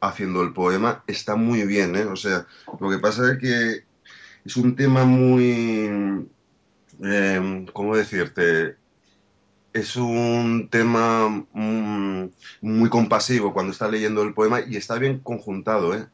[0.00, 2.04] haciendo el poema está muy bien, ¿eh?
[2.04, 2.46] O sea,
[2.80, 3.84] lo que pasa es que
[4.44, 6.26] es un tema muy,
[7.02, 8.76] eh, ¿cómo decirte?
[9.74, 12.28] Es un tema mm,
[12.62, 16.08] muy compasivo cuando está leyendo el poema y está bien conjuntado, ¿eh?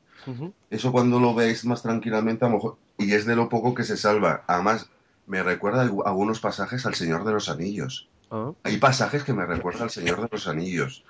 [0.70, 3.84] Eso cuando lo veis más tranquilamente, a lo mejor, y es de lo poco que
[3.84, 4.44] se salva.
[4.48, 4.90] Además,
[5.26, 8.11] me recuerda algu- algunos pasajes al Señor de los Anillos.
[8.30, 11.04] Ah, Hay pasajes que me recuerdan al Señor de los Anillos.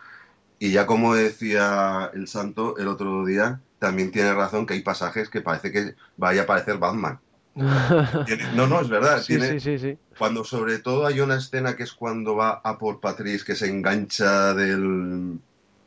[0.58, 5.30] Y ya como decía el santo el otro día, también tiene razón que hay pasajes
[5.30, 7.20] que parece que vaya a aparecer Batman.
[8.54, 9.20] No, no, es verdad.
[9.20, 9.98] Sí, tiene, sí, sí, sí.
[10.18, 13.68] Cuando sobre todo hay una escena que es cuando va a por Patrice que se
[13.68, 15.38] engancha del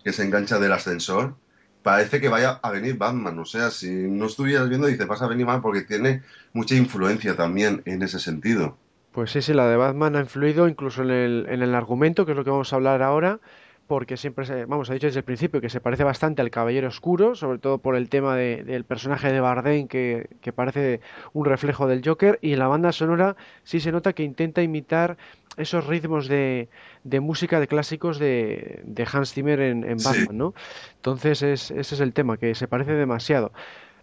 [0.03, 1.35] que se engancha del ascensor,
[1.81, 3.39] parece que vaya a venir Batman.
[3.39, 6.21] O sea, si no estuvieras viendo, dices vas a venir Batman porque tiene
[6.53, 8.77] mucha influencia también en ese sentido.
[9.11, 12.31] Pues sí, sí, la de Batman ha influido incluso en el, en el argumento, que
[12.31, 13.39] es lo que vamos a hablar ahora,
[13.87, 16.87] porque siempre, se, vamos, ha dicho desde el principio que se parece bastante al Caballero
[16.87, 21.01] Oscuro, sobre todo por el tema de- del personaje de Bardem, que, que parece
[21.33, 25.17] un reflejo del Joker, y en la banda sonora sí se nota que intenta imitar
[25.57, 26.69] esos ritmos de,
[27.03, 30.05] de música de clásicos de, de Hans Zimmer en, en Sí.
[30.05, 30.53] Batman, ¿no?
[30.95, 33.51] Entonces es, ese es el tema, que se parece demasiado.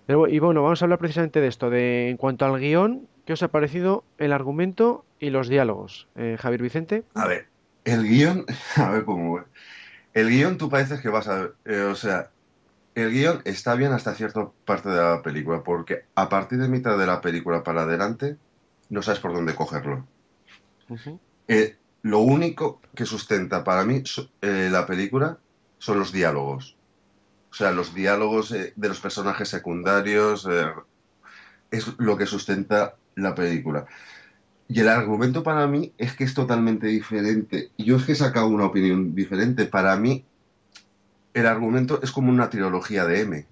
[0.07, 3.33] Pero, y bueno, vamos a hablar precisamente de esto, de en cuanto al guion, ¿qué
[3.35, 6.09] os ha parecido el argumento y los diálogos?
[6.17, 7.05] Eh, Javier Vicente.
[7.15, 7.47] A ver,
[7.91, 9.45] el guion, a ver cómo.
[10.15, 12.31] El guion tú pareces que vas a ver, eh, o sea,
[12.95, 16.99] el guion está bien hasta cierta parte de la película, porque a partir de mitad
[16.99, 18.37] de la película para adelante
[18.89, 20.07] no sabes por dónde cogerlo.
[21.47, 24.03] Eh, lo único que sustenta para mí
[24.41, 25.39] eh, la película
[25.79, 26.77] son los diálogos.
[27.51, 30.73] O sea, los diálogos eh, de los personajes secundarios eh,
[31.71, 33.87] es lo que sustenta la película.
[34.73, 37.71] Y el argumento para mí es que es totalmente diferente.
[37.77, 39.67] Y yo es que he sacado una opinión diferente.
[39.67, 40.25] Para mí,
[41.35, 43.47] el argumento es como una trilogía de M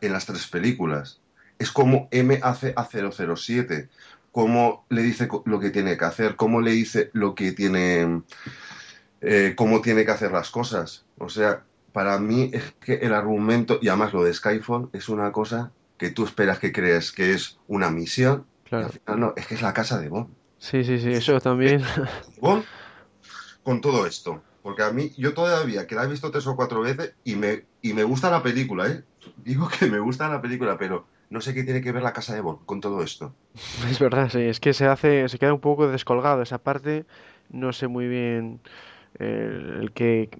[0.00, 1.20] en las tres películas.
[1.60, 3.88] Es como M hace a 007
[4.32, 8.22] cómo le dice lo que tiene que hacer, cómo le dice lo que tiene,
[9.20, 11.04] eh, cómo tiene que hacer las cosas.
[11.18, 15.30] O sea, para mí es que el argumento, y además lo de Skyfall, es una
[15.30, 18.86] cosa que tú esperas que crees que es una misión, y Claro.
[18.86, 20.37] al final no, es que es la casa de Bond.
[20.58, 21.82] Sí, sí, sí, eso también.
[23.62, 24.42] Con todo esto.
[24.62, 27.64] Porque a mí, yo todavía, que la he visto tres o cuatro veces y me,
[27.80, 29.02] y me gusta la película, ¿eh?
[29.36, 32.34] Digo que me gusta la película, pero no sé qué tiene que ver la casa
[32.34, 33.34] de Bond con todo esto.
[33.88, 37.06] Es verdad, sí, es que se hace, se queda un poco descolgado esa parte,
[37.50, 38.60] no sé muy bien
[39.18, 40.30] eh, el que,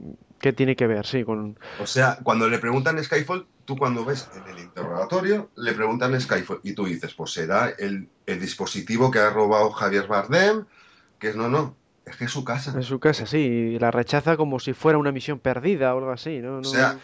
[0.40, 1.58] qué tiene que ver, sí, con...
[1.80, 6.60] O sea, cuando le preguntan Skyfall, tú cuando ves en el interrogatorio, le preguntan Skyfall
[6.64, 10.64] y tú dices, pues será el, el dispositivo que ha robado Javier Bardem,
[11.18, 12.72] que es no, no, es que es su casa.
[12.74, 16.10] En su casa, sí, y la rechaza como si fuera una misión perdida o algo
[16.12, 16.56] así, ¿no?
[16.58, 16.96] O No- sea,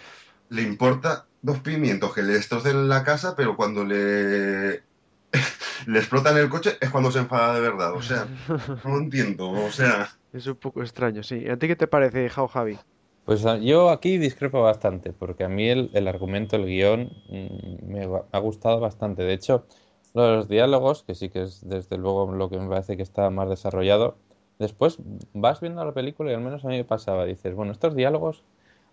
[0.48, 4.84] le importa dos pimientos que le destrocen la casa, pero cuando le,
[5.86, 7.94] le explotan el coche es cuando se enfada de verdad.
[7.94, 8.26] O sea,
[8.84, 9.50] no entiendo.
[9.50, 11.46] O sea, es un poco extraño, sí.
[11.48, 12.78] ¿A ti qué te parece, Jao Javi?
[13.24, 17.86] Pues ah, yo aquí discrepo bastante, porque a mí el, el argumento, el guion, mm,
[17.86, 19.22] me ha gustado bastante.
[19.22, 19.64] De hecho,
[20.12, 23.48] los diálogos, que sí que es desde luego lo que me parece que está más
[23.48, 24.16] desarrollado,
[24.58, 24.98] después
[25.32, 28.44] vas viendo la película y al menos a mí me pasaba, dices, bueno, estos diálogos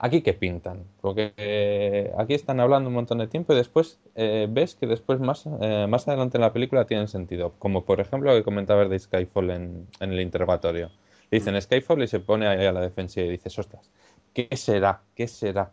[0.03, 0.83] ¿Aquí qué pintan?
[0.99, 5.19] Porque eh, aquí están hablando un montón de tiempo y después eh, ves que después
[5.19, 7.53] más, eh, más adelante en la película tienen sentido.
[7.59, 10.89] Como por ejemplo lo que comentabas de Skyfall en, en el interrogatorio.
[11.29, 13.91] Dicen Skyfall y se pone ahí a la defensiva y dices, ostras,
[14.33, 15.01] ¿qué será?
[15.15, 15.71] ¿Qué será?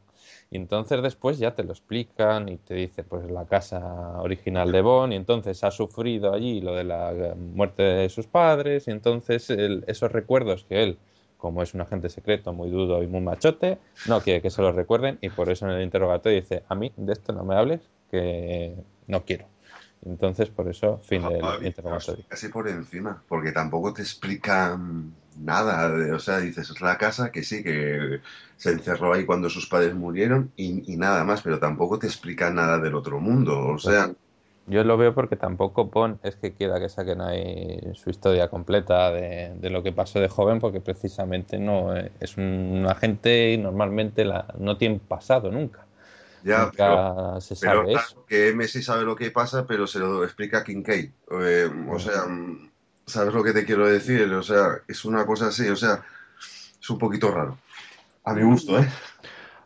[0.50, 4.80] Y entonces después ya te lo explican y te dice, pues la casa original de
[4.80, 9.50] Bond y entonces ha sufrido allí lo de la muerte de sus padres y entonces
[9.50, 10.98] esos recuerdos que él
[11.38, 14.72] como es un agente secreto muy dudo y muy machote, no quiere que se lo
[14.72, 17.80] recuerden y por eso en el interrogatorio dice, a mí de esto no me hables,
[18.10, 18.74] que
[19.06, 19.46] no quiero.
[20.02, 22.24] Entonces, por eso, fin del Ah, interrogatorio.
[22.28, 25.90] Casi por encima, porque tampoco te explican nada.
[25.90, 28.20] de- o sea, dices, es la casa que sí, que
[28.56, 32.54] se encerró ahí cuando sus padres murieron y, y nada más, pero tampoco te explican
[32.56, 33.58] nada del otro mundo.
[33.68, 34.14] O sea,
[34.66, 39.10] Yo lo veo porque tampoco Bond es que quiera que saquen ahí su historia completa
[39.12, 43.58] de, de lo que pasó de joven, porque precisamente no eh, es un agente y
[43.58, 45.87] normalmente la, no tiene pasado nunca.
[46.44, 48.14] Ya, nunca pero, se pero sabe eso.
[48.14, 51.10] claro, que M sí sabe lo que pasa, pero se lo explica Kincaid.
[51.42, 52.24] Eh, o sea,
[53.06, 54.32] ¿sabes lo que te quiero decir?
[54.32, 56.04] O sea, es una cosa así, o sea,
[56.80, 57.58] es un poquito raro.
[58.24, 58.88] A mi gusto, ¿eh?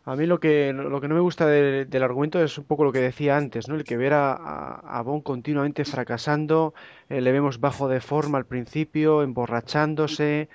[0.05, 2.83] A mí lo que, lo que no me gusta de- del argumento es un poco
[2.83, 3.75] lo que decía antes, ¿no?
[3.75, 6.73] El que ver a, a, a Bond continuamente fracasando,
[7.09, 10.49] eh, le vemos bajo de forma al principio, emborrachándose,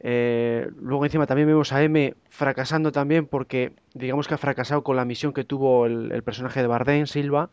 [0.00, 4.96] eh, luego encima también vemos a M fracasando también porque digamos que ha fracasado con
[4.96, 7.50] la misión que tuvo el, el personaje de Bardem, Silva,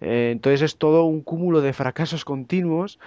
[0.00, 2.98] eh, entonces es todo un cúmulo de fracasos continuos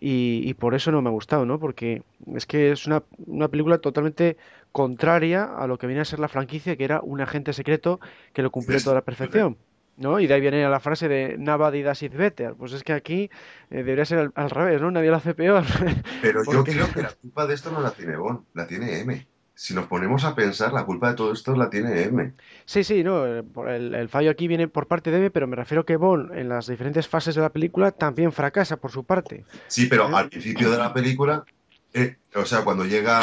[0.00, 1.60] y, y por eso no me ha gustado, ¿no?
[1.60, 2.02] Porque
[2.34, 4.36] es que es una, una película totalmente
[4.72, 8.00] contraria a lo que viene a ser la franquicia, que era un agente secreto
[8.32, 9.56] que lo cumplió toda la perfección.
[9.96, 10.18] ¿No?
[10.18, 12.54] Y de ahí viene la frase de Nobody does it better.
[12.54, 13.24] Pues es que aquí
[13.70, 14.90] eh, debería ser al, al revés, ¿no?
[14.90, 15.64] Nadie lo hace peor.
[16.22, 19.00] Pero yo Porque- creo que la culpa de esto no la tiene Bond, la tiene
[19.00, 19.26] M.
[19.54, 22.32] Si nos ponemos a pensar, la culpa de todo esto la tiene M.
[22.64, 25.54] Sí, sí, no, eh, el, el fallo aquí viene por parte de Eve, pero me
[25.56, 29.44] refiero que Bond en las diferentes fases de la película también fracasa por su parte.
[29.66, 30.12] Sí, pero ¿Eh?
[30.14, 31.44] al principio de la película,
[31.92, 33.20] eh, o sea, cuando llega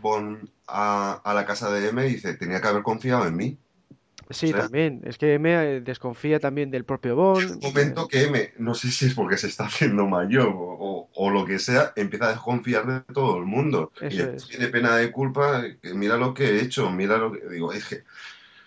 [0.00, 3.58] Bond a, a la casa de M, dice, tenía que haber confiado en mí.
[4.30, 5.02] Sí, O sea- también.
[5.04, 7.50] Es que M eh, desconfía también del propio Bond.
[7.52, 11.44] un momento que M, no sé si es porque se está haciendo mayor o, lo
[11.44, 13.92] que sea, empieza a desconfiar de todo el mundo.
[14.00, 15.62] y Eso tiene pena de culpa,
[15.94, 17.40] mira lo que he hecho, mira lo que...
[17.48, 18.02] Digo, es que...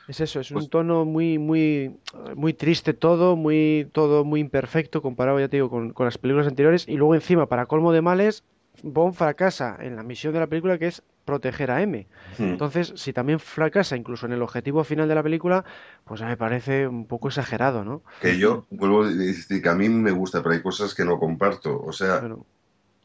[0.08, 1.97] Es eso, es un Pues- tono muy, muy,
[2.36, 6.47] muy triste todo, muy, todo muy imperfecto comparado, ya te digo, con, con las películas
[6.47, 6.88] anteriores.
[6.88, 8.43] Y luego encima, para colmo de males,
[8.84, 12.07] Bond fracasa en la misión de la película que es proteger a M.
[12.38, 15.65] hmm, Entonces, si también fracasa incluso en el objetivo final de la película,
[16.05, 18.03] pues me parece un poco exagerado, ¿no?
[18.19, 21.19] Que yo vuelvo a decir que a mí me gusta, pero hay cosas que no
[21.19, 21.80] comparto.
[21.82, 22.45] O sea, Bueno,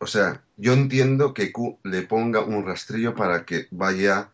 [0.00, 4.32] O sea, yo entiendo que Q le ponga un rastrillo para que vaya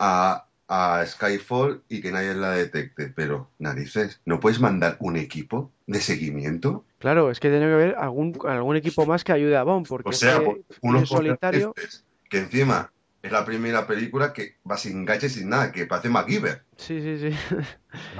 [0.00, 5.72] a, a Skyfall y que nadie la detecte, pero narices, ¿no puedes mandar un equipo
[5.86, 6.84] de seguimiento?
[6.98, 10.10] claro, es que tiene que haber algún, algún equipo más que ayude a Bond, porque
[10.10, 10.40] O es sea,
[10.82, 12.92] unos solitario, contratistas que encima
[13.28, 16.62] es la primera película que va sin gache, sin nada, que parece MacGyver.
[16.76, 17.36] sí, sí, sí.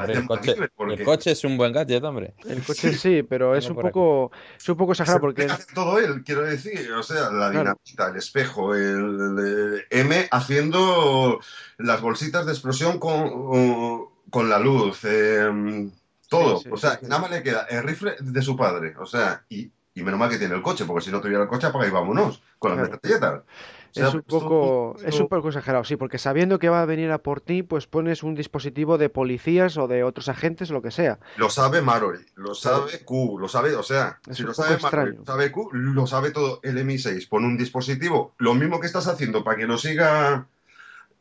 [0.09, 2.35] El, coche, porque el coche es un buen gadget, hombre.
[2.49, 6.23] El coche sí, pero es un poco, es un poco exagerado porque hacer todo él,
[6.25, 7.75] quiero decir, o sea, la Claro.
[7.75, 11.41] dinamita, el espejo, el, el- M haciendo
[11.79, 15.91] las bolsitas de explosión con, con la luz, eh,
[16.29, 17.07] todo, Sí, sí, o sea, sí.
[17.07, 20.31] nada más le queda el rifle de su padre, o sea, y, y menos mal
[20.31, 22.79] que tiene el coche, porque si no tuviera el coche, apaga y vámonos, con las
[22.79, 22.93] Claro.
[22.93, 23.43] metralletas.
[23.91, 26.83] O sea, es un esto- poco, es un poco exagerado, sí, porque sabiendo que va
[26.83, 30.71] a venir a por ti, pues pones un dispositivo de policías o de otros agentes
[30.71, 31.19] lo que sea.
[31.37, 35.17] Lo sabe Mallory, lo sabe Q, lo sabe, o sea, Es si lo sabe Mallory,
[35.17, 37.27] lo sabe Q, lo sabe todo el MI6.
[37.29, 40.47] Pon un dispositivo, lo mismo que estás haciendo para que lo siga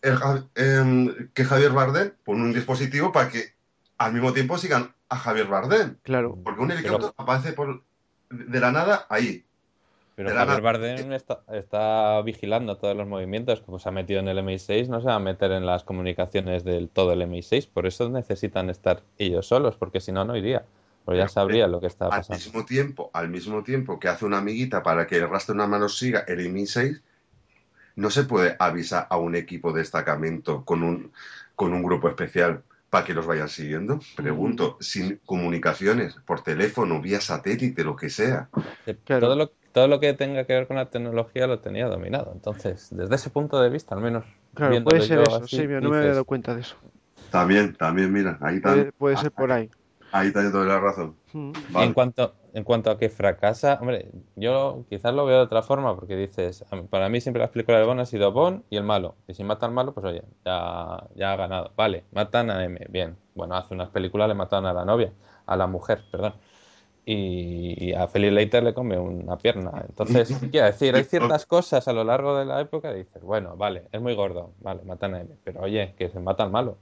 [0.01, 0.17] el
[0.55, 3.55] em, que Javier Bardem, pon un dispositivo para que
[3.97, 5.97] al mismo tiempo sigan a Javier Bardem.
[6.03, 7.83] Claro, Porque un helicóptero aparece por,
[8.29, 9.43] de la nada ahí.
[10.15, 10.61] Pero Javier.
[10.61, 14.99] Bardem está, está vigilando todos los movimientos, como se ha metido en el MI6, no
[14.99, 19.03] se va a meter en las comunicaciones del todo el MI6, por eso necesitan estar
[19.19, 20.65] ellos solos, porque si no, no iría,
[21.05, 22.43] porque ya sabría lo que está Al pasando.
[22.43, 25.67] mismo tiempo, al mismo tiempo que hace una amiguita para que el rastro de una
[25.67, 26.99] mano siga el MI6,
[27.95, 31.11] no se puede avisar a un equipo de destacamento con un,
[31.55, 33.99] con un grupo especial para que los vayan siguiendo.
[34.15, 38.49] Pregunto, sin comunicaciones, por teléfono, vía satélite, lo que sea.
[39.03, 39.27] Claro.
[39.27, 42.87] Todo, lo, todo lo que tenga que ver con la tecnología lo tenía dominado, entonces,
[42.91, 45.81] desde ese punto de vista, al menos claro, puede ser yo eso, así, sí, mira,
[45.81, 46.75] no me había dado cuenta de eso.
[47.31, 48.93] También, también, mira, ahí también.
[48.97, 49.69] puede ser por ahí.
[50.11, 51.17] Ahí te doy la razón.
[51.33, 51.51] Mm.
[51.71, 51.85] Vale.
[51.87, 55.95] en cuanto, en cuanto a que fracasa, hombre, yo quizás lo veo de otra forma,
[55.95, 59.15] porque dices, para mí siempre las películas de Bond han sido Bond y el malo.
[59.27, 61.71] Y si mata al malo, pues oye, ya, ya ha ganado.
[61.75, 63.17] Vale, matan a M, bien.
[63.35, 65.11] Bueno, hace unas películas le mataron a la novia,
[65.47, 66.35] a la mujer, perdón.
[67.05, 69.71] Y, y a Felix Leiter le come una pierna.
[69.87, 73.55] Entonces, quiero decir, hay ciertas cosas a lo largo de la época que dices, bueno,
[73.57, 76.77] vale, es muy gordo, vale, matan a M, pero oye, que se mata al malo.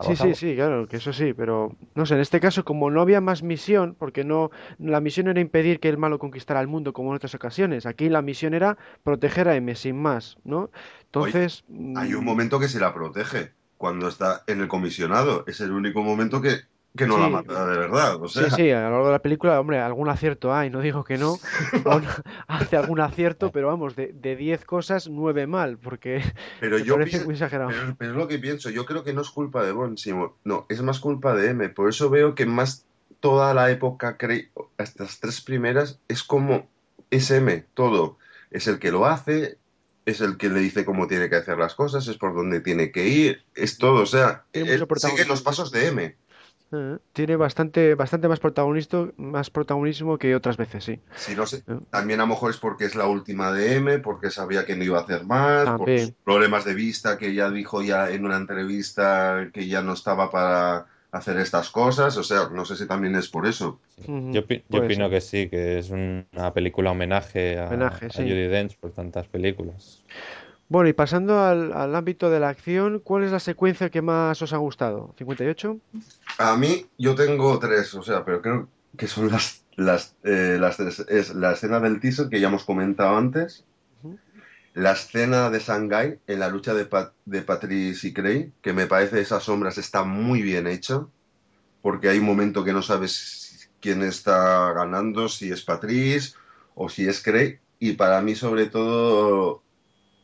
[0.00, 3.02] Sí, sí, sí, claro, que eso sí, pero no sé, en este caso como no
[3.02, 6.92] había más misión, porque no la misión era impedir que el malo conquistara el mundo
[6.94, 10.70] como en otras ocasiones, aquí la misión era proteger a M sin más, ¿no?
[11.04, 11.64] Entonces,
[11.96, 15.44] Hay un mm, momento que se la protege cuando está en el comisionado.
[15.46, 16.60] Es el único momento que,
[16.96, 17.32] que no la Sí.
[17.32, 18.22] mata de verdad.
[18.22, 20.80] O Sí, sea, sí, a lo largo de la película, hombre, algún acierto hay, no
[20.80, 21.38] digo que no,
[22.48, 26.22] hace algún acierto, pero vamos, de, de 10 cosas, 9 mal, porque
[26.60, 27.70] pero yo parece pienso, muy exagerado.
[27.70, 28.70] pero, pero es lo que pienso.
[28.70, 31.68] Yo creo que no es culpa de Bond, sino, no, es más culpa de M.
[31.70, 32.84] Por eso veo que más
[33.20, 36.68] toda la época, Craig, estas tres primeras, es como
[37.10, 38.18] es M, todo.
[38.50, 39.58] Es el que lo hace,
[40.06, 42.90] es el que le dice cómo tiene que hacer las cosas, es por dónde tiene
[42.90, 44.02] que ir, es todo.
[44.02, 46.16] O sea, él sigue los pasos de M.
[46.72, 51.00] Eh, Tiene bastante, bastante más protagonismo, más protagonismo que otras veces, sí.
[51.16, 51.78] Si no sé, Eh.
[51.90, 54.84] también a lo mejor es porque es la última de M, porque sabía que no
[54.84, 58.36] iba a hacer más, por sus problemas de vista, que ya dijo ya en una
[58.36, 62.16] entrevista que ya no estaba para hacer estas cosas.
[62.16, 63.80] O sea, no sé si también es por eso.
[64.06, 65.10] Yo, yo opino ser.
[65.10, 68.22] que sí, que es una película homenaje a, Homenaje, a sí.
[68.22, 70.04] Judi Dench por tantas películas.
[70.70, 74.40] Bueno, y pasando al, al ámbito de la acción, ¿cuál es la secuencia que más
[74.40, 75.12] os ha gustado?
[75.18, 75.80] ¿58?
[76.38, 80.76] A mí, yo tengo tres, o sea, pero creo que son las, las, eh, las
[80.76, 81.00] tres.
[81.08, 83.64] Es la escena del teaser que ya hemos comentado antes,
[84.74, 88.86] la escena de Shanghai en la lucha de, Pat- de Patrice y Cray, que me
[88.86, 91.10] parece esas sombras está muy bien hecho,
[91.82, 96.34] porque hay un momento que no sabes quién está ganando, si es Patrice
[96.74, 99.62] o si es Cray, y para mí sobre todo,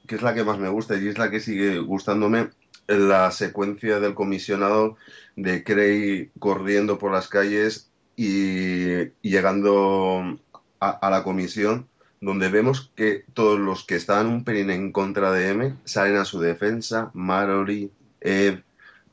[0.07, 2.51] que es la que más me gusta y es la que sigue gustándome,
[2.87, 4.97] la secuencia del comisionado
[5.35, 10.39] de Cray corriendo por las calles y, y llegando
[10.81, 11.89] a, a la comisión,
[12.21, 16.25] donde vemos que todos los que estaban un pelín en contra de M salen a
[16.25, 17.91] su defensa, Mallory,
[18.21, 18.61] Ed,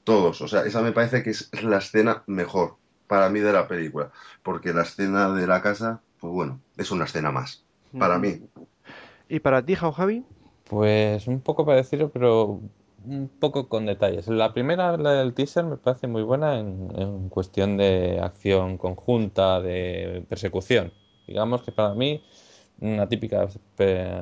[0.03, 0.41] todos.
[0.41, 2.77] O sea, esa me parece que es la escena mejor
[3.07, 7.05] para mí de la película, porque la escena de la casa, pues bueno, es una
[7.05, 7.63] escena más,
[7.97, 8.41] para mí.
[9.29, 10.25] ¿Y para ti, Jao Javi?
[10.73, 12.59] Pues un poco parecido, pero
[13.05, 14.27] un poco con detalles.
[14.27, 19.61] La primera, la del teaser, me parece muy buena en, en cuestión de acción conjunta,
[19.61, 20.91] de persecución.
[21.27, 22.23] Digamos que para mí
[22.81, 23.47] una típica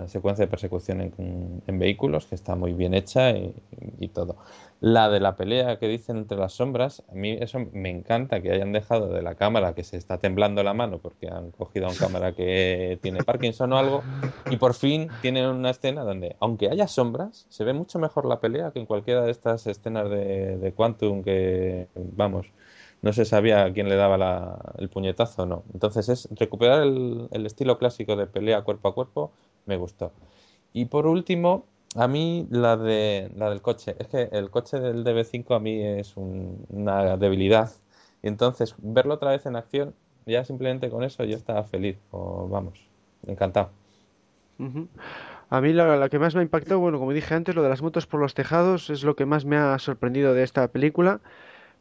[0.08, 3.56] secuencia de persecución en, en vehículos que está muy bien hecha y,
[4.00, 4.36] y todo.
[4.82, 8.52] La de la pelea que dicen entre las sombras, a mí eso me encanta que
[8.52, 11.92] hayan dejado de la cámara que se está temblando la mano porque han cogido a
[11.92, 14.08] un cámara que tiene Parkinson o algo
[14.50, 18.40] y por fin tienen una escena donde, aunque haya sombras, se ve mucho mejor la
[18.42, 22.48] pelea que en cualquiera de estas escenas de, de Quantum que, vamos,
[23.04, 25.64] no se sabía a quién le daba la- el puñetazo o no.
[25.74, 29.32] Entonces es recuperar el, el estilo clásico de pelea cuerpo a cuerpo,
[29.66, 30.12] me gustó.
[30.74, 31.66] Y por último,
[31.96, 33.96] a mí la de la del coche.
[34.00, 37.72] Es que el coche del DB5 a mí es un- una debilidad.
[38.24, 39.94] Y entonces verlo otra vez en acción,
[40.26, 41.98] ya simplemente con eso yo estaba feliz.
[42.12, 42.80] O vamos,
[43.28, 43.72] encantado.
[45.50, 47.70] A mí la, la que más me ha impactado, bueno, como dije antes, lo de
[47.70, 51.20] las motos por los tejados es lo que más me ha sorprendido de esta película.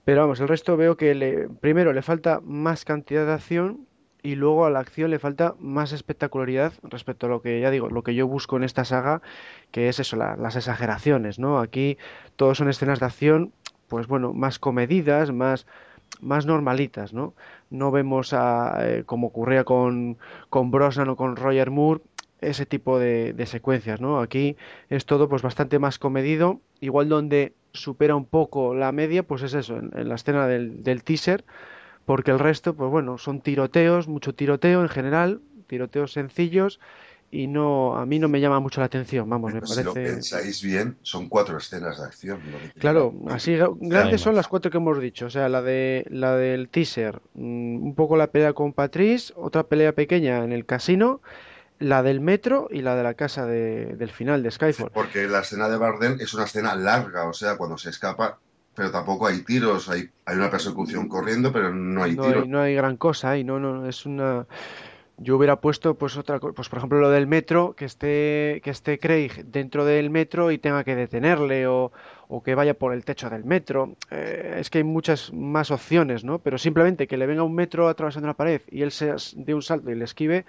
[0.05, 3.87] Pero vamos, el resto veo que le, primero le falta más cantidad de acción
[4.23, 7.89] y luego a la acción le falta más espectacularidad respecto a lo que ya digo,
[7.89, 9.23] lo que yo busco en esta saga,
[9.71, 11.59] que es eso, la- las exageraciones, ¿no?
[11.61, 11.99] Aquí
[12.37, 13.53] todos son escenas de acción,
[13.89, 15.67] pues bueno, más comedidas, más,
[16.21, 17.35] más normalitas, ¿no?
[17.71, 20.19] No vemos a, eh, como ocurría con,
[20.49, 22.03] con Brosnan o con Roger Moore,
[22.41, 24.21] ese tipo de, de secuencias, ¿no?
[24.21, 24.57] Aquí
[24.89, 29.55] es todo pues bastante más comedido, igual donde supera un poco la media, pues es
[29.55, 31.45] eso, en, en la escena del, del teaser,
[32.11, 36.81] porque el resto, pues bueno, son tiroteos, mucho tiroteo en general, tiroteos sencillos,
[37.31, 39.93] y no, a mí no me llama mucho la atención, vamos, me Pero si lo
[39.95, 40.15] parece...
[40.15, 42.41] pensáis bien, son cuatro escenas de acción.
[42.79, 45.27] Claro, así gra- grandes son las cuatro que hemos dicho.
[45.27, 49.63] O sea, la de la del teaser, mm, un poco la pelea con Patrice, otra
[49.63, 51.21] pelea pequeña en el casino,
[51.79, 54.91] la del metro y la de la casa de- del final de Skyfall.
[54.93, 58.41] Porque la escena de Bardem es una escena larga, o sea, cuando se escapa,
[58.75, 62.45] pero tampoco hay tiros, hay, hay una persecución corriendo, pero no hay No tiros.
[62.45, 64.47] hay, no hay gran cosa ahí, no, no, es una...
[65.19, 68.99] yo hubiera puesto pues otra pues por ejemplo lo del metro que esté que esté
[68.99, 71.93] Craig dentro del metro y tenga que detenerle o,
[72.29, 73.97] o que vaya por el techo del metro.
[74.11, 77.89] Eh, es que hay muchas más opciones no pero simplemente que le venga un metro
[77.89, 80.47] atravesando la pared y él se dé un salto y le esquive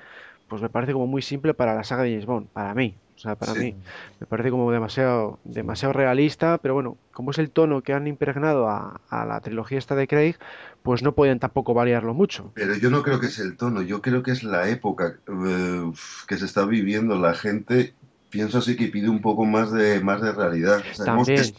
[0.48, 3.24] pues me parece como muy simple para la saga de James Bond para mí o
[3.24, 3.76] sea para mí
[4.20, 8.68] me parece como demasiado demasiado realista pero bueno como es el tono que han impregnado
[8.68, 10.38] a, a la trilogía esta de Craig
[10.84, 12.52] pues no podían tampoco variarlo mucho.
[12.56, 15.92] Pero yo no creo que es el tono, yo creo que es la época eh,
[16.28, 17.20] que se está viviendo.
[17.20, 17.94] La gente,
[18.30, 20.84] pienso así, que pide un poco más de, más de realidad.
[20.94, 21.54] Sabemos, que es,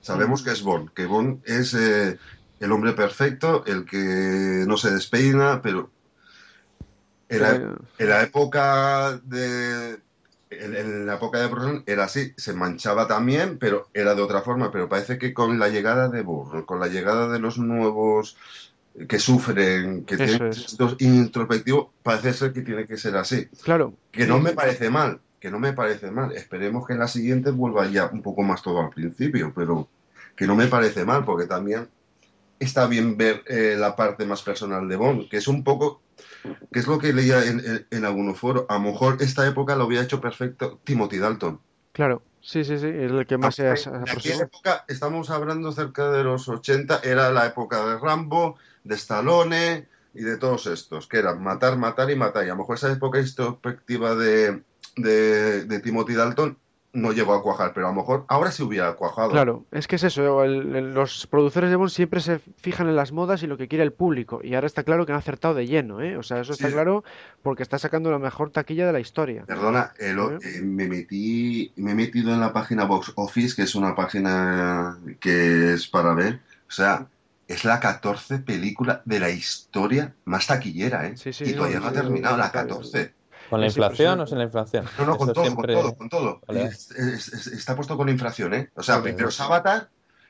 [0.00, 2.18] sabemos que es Bond, que Bond es eh,
[2.58, 5.90] el hombre perfecto, el que no se despeina, pero
[7.28, 9.98] en la, en la época de,
[10.50, 14.42] en, en, la época de Brosnan era así, se manchaba también, pero era de otra
[14.42, 14.70] forma.
[14.70, 18.36] Pero parece que con la llegada de Burr, con la llegada de los nuevos
[19.08, 20.76] que sufren, que Eso tienen es.
[21.00, 23.46] introspectivo, parece ser que tiene que ser así.
[23.62, 23.94] Claro.
[24.10, 26.32] Que no me parece mal, que no me parece mal.
[26.32, 29.88] Esperemos que en la siguiente vuelva ya un poco más todo al principio, pero
[30.34, 31.88] que no me parece mal, porque también
[32.58, 36.00] está bien ver eh, la parte más personal de Bond, que es un poco
[36.72, 38.66] que es lo que leía en, en, en algunos foros.
[38.68, 41.60] A lo mejor esta época lo había hecho perfecto Timothy Dalton.
[41.92, 46.10] Claro, sí, sí, sí, es el que más se ha En época, estamos hablando cerca
[46.10, 51.18] de los 80, era la época de Rambo, de Stallone y de todos estos, que
[51.18, 52.44] eran matar, matar y matar.
[52.44, 54.62] Y a lo mejor esa época introspectiva de,
[54.96, 56.58] de, de Timothy Dalton
[56.96, 59.30] no llegó a cuajar, pero a lo mejor ahora sí hubiera cuajado.
[59.30, 62.96] Claro, es que es eso, el, el, los productores de Bond siempre se fijan en
[62.96, 65.54] las modas y lo que quiere el público, y ahora está claro que han acertado
[65.54, 66.16] de lleno, ¿eh?
[66.16, 66.72] O sea, eso está sí.
[66.72, 67.04] claro
[67.42, 69.44] porque está sacando la mejor taquilla de la historia.
[69.46, 70.38] Perdona, el, ¿Eh?
[70.42, 74.98] Eh, me metí, me he metido en la página Box Office, que es una página
[75.20, 77.06] que es para ver, o sea,
[77.46, 81.16] es la 14 película de la historia más taquillera, ¿eh?
[81.16, 83.12] Sí, sí, y todavía no, no ha terminado la 14.
[83.50, 84.84] ¿Con la inflación o sin la inflación?
[84.98, 85.74] No, no, con todo, siempre...
[85.74, 86.64] con todo, con todo, vale.
[86.64, 88.70] es, es, es, está puesto con inflación, ¿eh?
[88.74, 89.88] O sea, vale, primero es Avatar,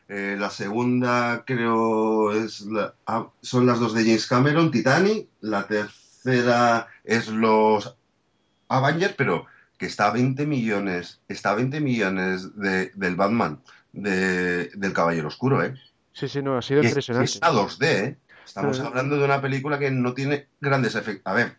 [0.08, 5.66] eh, la segunda creo es la, ah, son las dos de James Cameron, Titanic, la
[5.66, 7.96] tercera es los
[8.68, 9.46] Avengers, pero
[9.78, 13.60] que está a 20 millones, está a 20 millones de, del Batman,
[13.92, 15.74] de, del Caballero Oscuro, ¿eh?
[16.12, 17.26] Sí, sí, no, ha sido y impresionante.
[17.26, 18.16] Es, está 2D, ¿eh?
[18.44, 21.30] Estamos hablando de una película que no tiene grandes efectos.
[21.30, 21.56] A ver,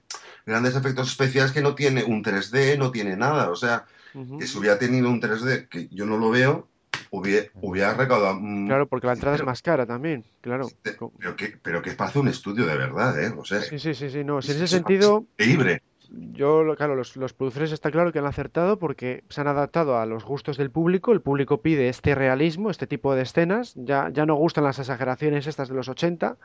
[0.48, 3.52] grandes efectos especiales que no tiene un 3D, no tiene nada.
[3.52, 3.86] O sea,
[4.16, 4.40] uh -huh.
[4.40, 6.68] que si hubiera tenido un 3D, que yo no lo veo,
[7.12, 8.40] hubiera, hubiera recaudado.
[8.66, 10.68] Claro, porque la entrada pero, es más cara también, claro.
[10.82, 13.34] Pero que, pero que es para hacer un estudio de verdad, ¿eh?
[13.38, 14.24] O sea, sí, sí, sí, sí.
[14.24, 15.26] No, si en ese sentido.
[15.38, 19.98] Increíble yo, claro, los, los, productores está claro que han acertado porque se han adaptado
[19.98, 21.12] a los gustos del público.
[21.12, 23.74] El público pide este realismo, este tipo de escenas.
[23.76, 26.38] Ya, ya no gustan las exageraciones estas de los 80,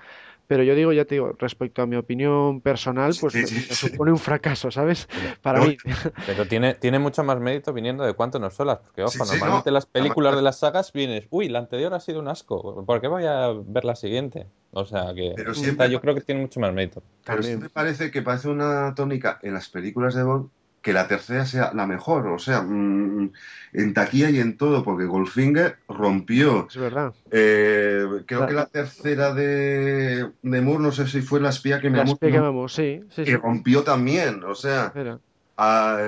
[0.46, 3.60] pero yo digo, ya te digo, respecto a mi opinión personal, pues sí, sí, me,
[3.62, 3.88] sí.
[3.88, 5.08] supone un fracaso, ¿sabes?
[5.42, 5.76] Para no, mí.
[6.26, 9.74] Pero tiene, tiene mucho más mérito viniendo de cuánto nos solas, porque ojo, normalmente no.
[9.74, 13.08] las películas de las sagas vienes, uy, la anterior ha sido un asco, ¿por qué
[13.08, 14.46] voy a ver la siguiente?
[14.72, 17.02] O sea que pero siempre, yo creo que tiene mucho más mérito.
[17.24, 20.50] Pero siempre parece que parece una tónica en las películas de Bond
[20.82, 23.30] que la tercera sea la mejor, o sea, mmm,
[23.72, 26.66] en taquilla y en todo, porque Goldfinger rompió.
[26.68, 27.14] Es verdad.
[27.30, 31.88] Eh, creo que la tercera de, de Moore, no sé si fue La espía que
[31.88, 33.36] me La espía que me amó, sí, sí, Que sí.
[33.36, 34.92] rompió también, o sea,
[35.56, 35.98] a,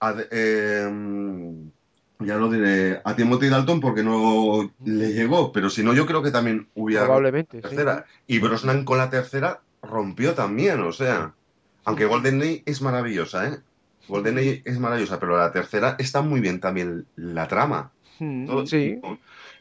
[0.00, 1.54] a, eh,
[2.18, 6.22] ya lo diré, a Timothy Dalton porque no le llegó, pero si no, yo creo
[6.22, 7.04] que también hubiera.
[7.04, 7.60] Probablemente.
[7.60, 8.06] Tercera.
[8.26, 11.32] Y Brosnan con la tercera rompió también, o sea.
[11.84, 13.58] Aunque Golden es maravillosa, ¿eh?
[14.08, 17.90] Golden Age es maravillosa, pero la tercera está muy bien también la trama.
[18.18, 18.98] Mm, Todo, sí.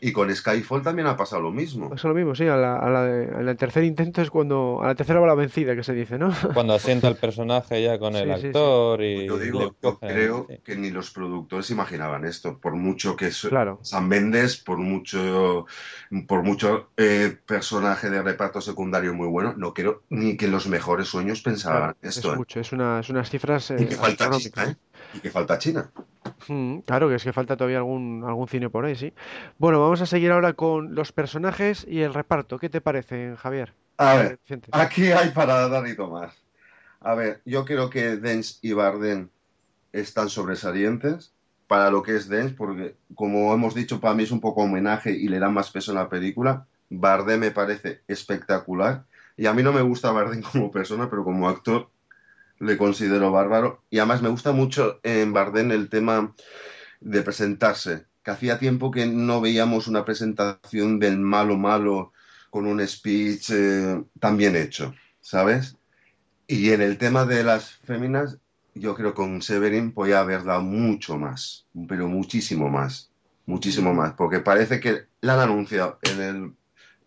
[0.02, 1.94] Y con Skyfall también ha pasado lo mismo.
[1.94, 2.48] Eso lo mismo, sí.
[2.48, 4.82] A la, a la de, a el tercer intento es cuando.
[4.82, 6.32] A la tercera va la vencida, que se dice, ¿no?
[6.54, 9.28] Cuando asienta el personaje ya con el sí, actor sí, y.
[9.28, 12.58] Yo digo, yo creo que ni los productores imaginaban esto.
[12.58, 13.80] Por mucho que claro.
[13.82, 15.66] San Mendes, por mucho.
[16.28, 21.08] Por mucho eh, personaje de reparto secundario muy bueno, no creo ni que los mejores
[21.08, 22.30] sueños pensaban claro, esto.
[22.30, 22.38] Es ¿eh?
[22.38, 23.72] mucho, es, una, es unas cifras.
[23.72, 24.76] Eh, y que falta ¿eh?
[25.16, 25.90] Y que falta China.
[26.48, 29.14] Mm, claro, que es que falta todavía algún, algún cine por ahí, sí.
[29.58, 32.60] Bueno, vamos a seguir ahora con los personajes y el reparto.
[32.60, 33.74] ¿Qué te parece, Javier?
[33.98, 34.40] A ver,
[34.72, 36.32] aquí hay para dar y tomar.
[37.00, 39.30] A ver, yo creo que Dens y Barden
[39.94, 41.32] están sobresalientes
[41.68, 45.12] para lo que es Dens, porque como hemos dicho, para mí es un poco homenaje
[45.12, 46.66] y le da más peso en la película.
[46.90, 49.06] Barden me parece espectacular.
[49.38, 51.90] Y a mí no me gusta Barden como persona, pero como actor
[52.60, 53.84] le considero bárbaro.
[53.90, 56.34] Y además me gusta mucho en Bardem el tema
[57.02, 62.14] de presentarse, que hacía tiempo que no veíamos una presentación del malo malo
[62.50, 65.78] con un speech eh, tan bien hecho, ¿sabes?
[66.48, 68.38] Y en el tema de las féminas,
[68.74, 73.12] yo creo que con Severin podía haber dado mucho más, pero muchísimo más,
[73.46, 76.54] muchísimo más, porque parece que la han anunciado en, el,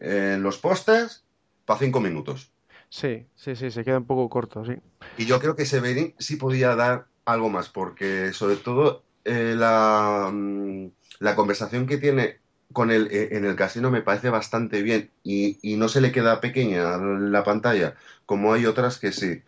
[0.01, 1.25] en los pósters
[1.65, 2.53] para cinco minutos.
[2.91, 4.75] Sí, sí, sí, se queda un poco corto, sí.
[5.19, 10.31] Y yo creo que Severin sí podía dar algo más, porque sobre todo eh, la,
[10.33, 10.87] mm,
[11.21, 12.39] la conversación que tiene
[12.73, 16.13] con él eh, en el casino me parece bastante bien y, y no se le
[16.13, 17.95] queda pequeña la pantalla,
[18.27, 19.43] como hay otras que sí.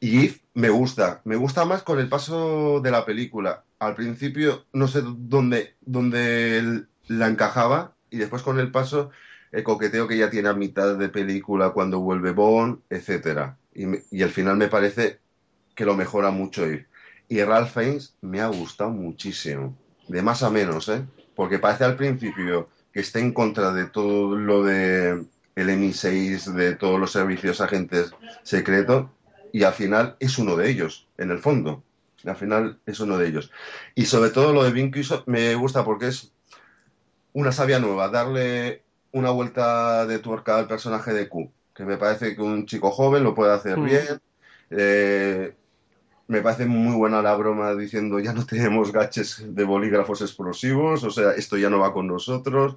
[0.00, 3.64] Y Eve me gusta, me gusta más con el paso de la película.
[3.78, 9.10] Al principio no sé dónde, dónde la encajaba y después con el paso
[9.52, 13.56] el coqueteo que ya tiene a mitad de película cuando vuelve Bond, etcétera.
[13.74, 15.20] Y, al final me parece
[15.74, 16.86] que lo mejora mucho Eve.
[17.28, 19.76] Y Ralph Fiennes me ha gustado muchísimo,
[20.08, 21.04] de más a menos, ¿eh?
[21.36, 25.24] Porque parece al principio que está en contra de todo lo de
[25.54, 29.06] el MI6, de todos los servicios agentes secretos,
[29.52, 31.82] y al final es uno de ellos, en el fondo.
[32.24, 33.50] Al final es uno de ellos.
[33.94, 36.32] Y sobre todo lo de Vin Diesel me gusta porque es
[37.32, 38.82] una savia nueva, darle
[39.12, 43.24] una vuelta de tuerca al personaje de Q, que me parece que un chico joven
[43.24, 43.84] lo puede hacer Mm.
[43.84, 44.20] bien.
[44.70, 45.54] Eh,
[46.28, 51.10] me parece muy buena la broma diciendo ya no tenemos gaches de bolígrafos explosivos, o
[51.10, 52.76] sea, esto ya no va con nosotros.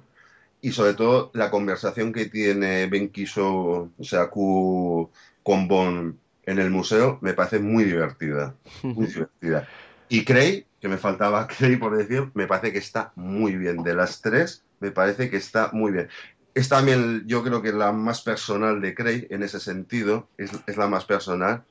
[0.60, 5.10] Y sobre todo la conversación que tiene Ben Quiso, o sea, Q
[5.42, 9.68] con Bon en el museo, me parece muy divertida, muy divertida.
[10.08, 13.82] Y Cray, que me faltaba Cray por decir, me parece que está muy bien.
[13.82, 16.08] De las tres, me parece que está muy bien.
[16.54, 20.76] Es también, yo creo que la más personal de Cray en ese sentido, es, es
[20.76, 21.64] la más personal.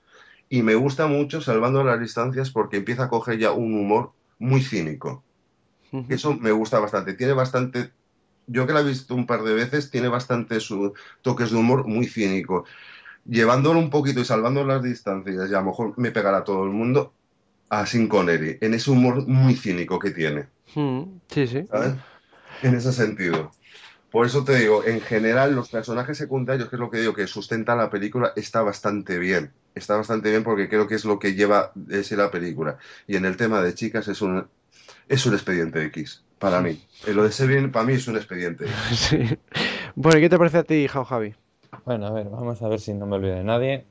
[0.49, 4.61] Y me gusta mucho, salvando las distancias, porque empieza a coger ya un humor muy
[4.61, 5.23] cínico.
[6.07, 7.13] Eso me gusta bastante.
[7.13, 7.91] Tiene bastante,
[8.47, 11.85] yo que la he visto un par de veces, tiene bastante su toques de humor
[11.85, 12.65] muy cínico.
[13.25, 16.71] Llevándolo un poquito y salvando las distancias, y a lo mejor me pegará todo el
[16.71, 17.13] mundo
[17.69, 20.47] a Sin Connery, en ese humor muy cínico que tiene.
[20.75, 21.65] Mm, Sí, sí.
[21.69, 21.93] ¿sabes?
[22.61, 23.51] En ese sentido.
[24.11, 27.27] Por eso te digo, en general, los personajes secundarios, que es lo que digo, que
[27.27, 29.53] sustenta la película, está bastante bien.
[29.73, 32.77] Está bastante bien porque creo que es lo que lleva de sí la película.
[33.07, 34.47] Y en el tema de chicas es un,
[35.07, 36.83] es un expediente X, para mí.
[37.07, 38.65] Eh, Lo de Severin, para mí, es un expediente.
[38.91, 39.37] Sí.
[39.95, 41.35] Bueno, ¿y qué te parece a ti, Jao Javi?
[41.85, 43.85] Bueno, a ver, vamos a ver si no me olvido de nadie.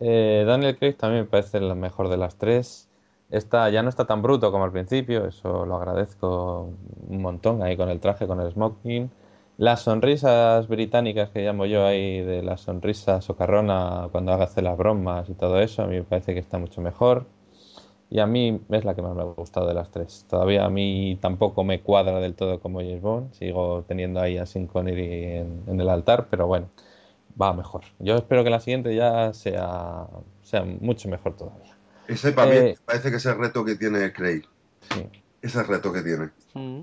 [0.00, 2.89] Eh, Daniel Craig también me parece la mejor de las tres.
[3.30, 6.70] Está, ya no está tan bruto como al principio, eso lo agradezco
[7.08, 9.10] un montón ahí con el traje, con el smoking.
[9.56, 15.28] Las sonrisas británicas que llamo yo ahí, de la sonrisa socarrona cuando hace las bromas
[15.28, 17.26] y todo eso, a mí me parece que está mucho mejor.
[18.10, 20.26] Y a mí es la que más me ha gustado de las tres.
[20.28, 23.32] Todavía a mí tampoco me cuadra del todo como James Bond.
[23.34, 26.68] Sigo teniendo ahí a Sean Connery en, en el altar, pero bueno,
[27.40, 27.82] va mejor.
[28.00, 30.08] Yo espero que la siguiente ya sea,
[30.42, 31.79] sea mucho mejor todavía.
[32.10, 34.42] Ese para mí Eh, parece que es el reto que tiene Craig.
[34.92, 35.08] Sí.
[35.42, 36.30] Es el reto que tiene.
[36.54, 36.82] Mm.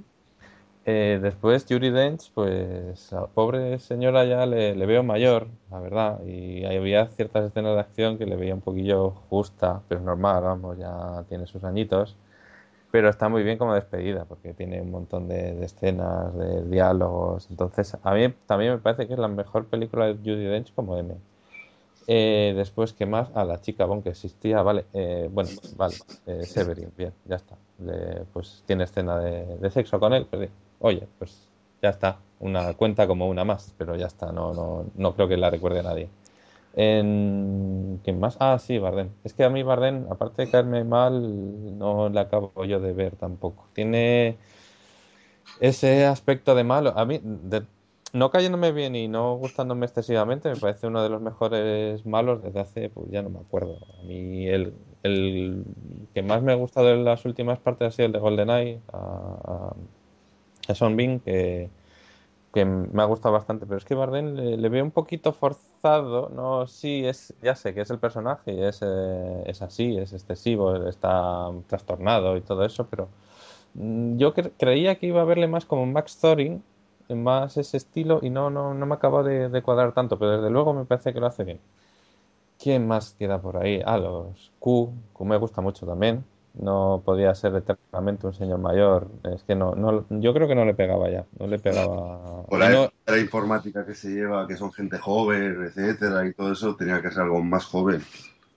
[0.85, 5.81] Eh, después, Yuri Dench, pues a la pobre señora ya le, le veo mayor, la
[5.81, 10.43] verdad, y había ciertas escenas de acción que le veía un poquillo justa, pero normal,
[10.43, 12.15] vamos, ya tiene sus añitos,
[12.89, 17.47] pero está muy bien como despedida, porque tiene un montón de, de escenas, de diálogos,
[17.49, 20.97] entonces a mí también me parece que es la mejor película de Yuri Dench como
[20.97, 21.15] M.
[22.07, 23.29] Eh, después, ¿qué más?
[23.35, 25.95] Ah, la chica Bond que existía, vale, eh, bueno, vale,
[26.25, 27.57] eh, Severin, bien, ya está.
[28.33, 30.49] Pues tiene escena de, sexo con él, pues
[30.79, 31.47] oye, pues
[31.81, 35.37] ya está, una cuenta como una más, pero ya está, no, no, no creo que
[35.37, 36.09] la recuerde a nadie.
[36.75, 38.37] ¿Quién más?
[38.39, 39.09] Ah, sí, Bardem.
[39.23, 43.15] Es que a mí Bardem, aparte de caerme mal, no le acabo yo de ver
[43.15, 43.67] tampoco.
[43.73, 44.37] Tiene
[45.59, 46.93] ese aspecto de malo.
[46.97, 47.65] A mí, de-
[48.13, 52.59] no cayéndome bien y no gustándome excesivamente, me parece uno de los mejores malos desde
[52.59, 53.79] hace, pues ya no me acuerdo.
[53.99, 55.63] A mí el, el
[56.13, 58.97] que más me ha gustado en las últimas partes ha sido el de GoldenEye, a,
[58.97, 59.75] a,
[61.23, 61.69] que,
[62.53, 66.29] que me ha gustado bastante, pero es que Bardem le, le veo un poquito forzado,
[66.29, 70.13] no, sí, es, ya sé que es el personaje y es, eh, es así, es
[70.13, 73.09] excesivo, está trastornado y todo eso, pero
[73.75, 76.63] mm, yo cre- creía que iba a verle más como Max Thorin,
[77.15, 80.49] más ese estilo y no, no, no me acaba de, de cuadrar tanto, pero desde
[80.49, 81.59] luego me parece que lo hace bien.
[82.59, 83.81] ¿Quién más queda por ahí?
[83.85, 86.25] Ah, los Q, Q me gusta mucho también.
[86.55, 89.07] No podía ser eternamente un señor mayor.
[89.23, 91.25] Es que no, no, yo creo que no le pegaba ya.
[91.39, 92.43] No le pegaba.
[92.49, 96.33] Por la, y no- la informática que se lleva, que son gente joven, etcétera, y
[96.33, 98.01] todo eso, tenía que ser algo más joven.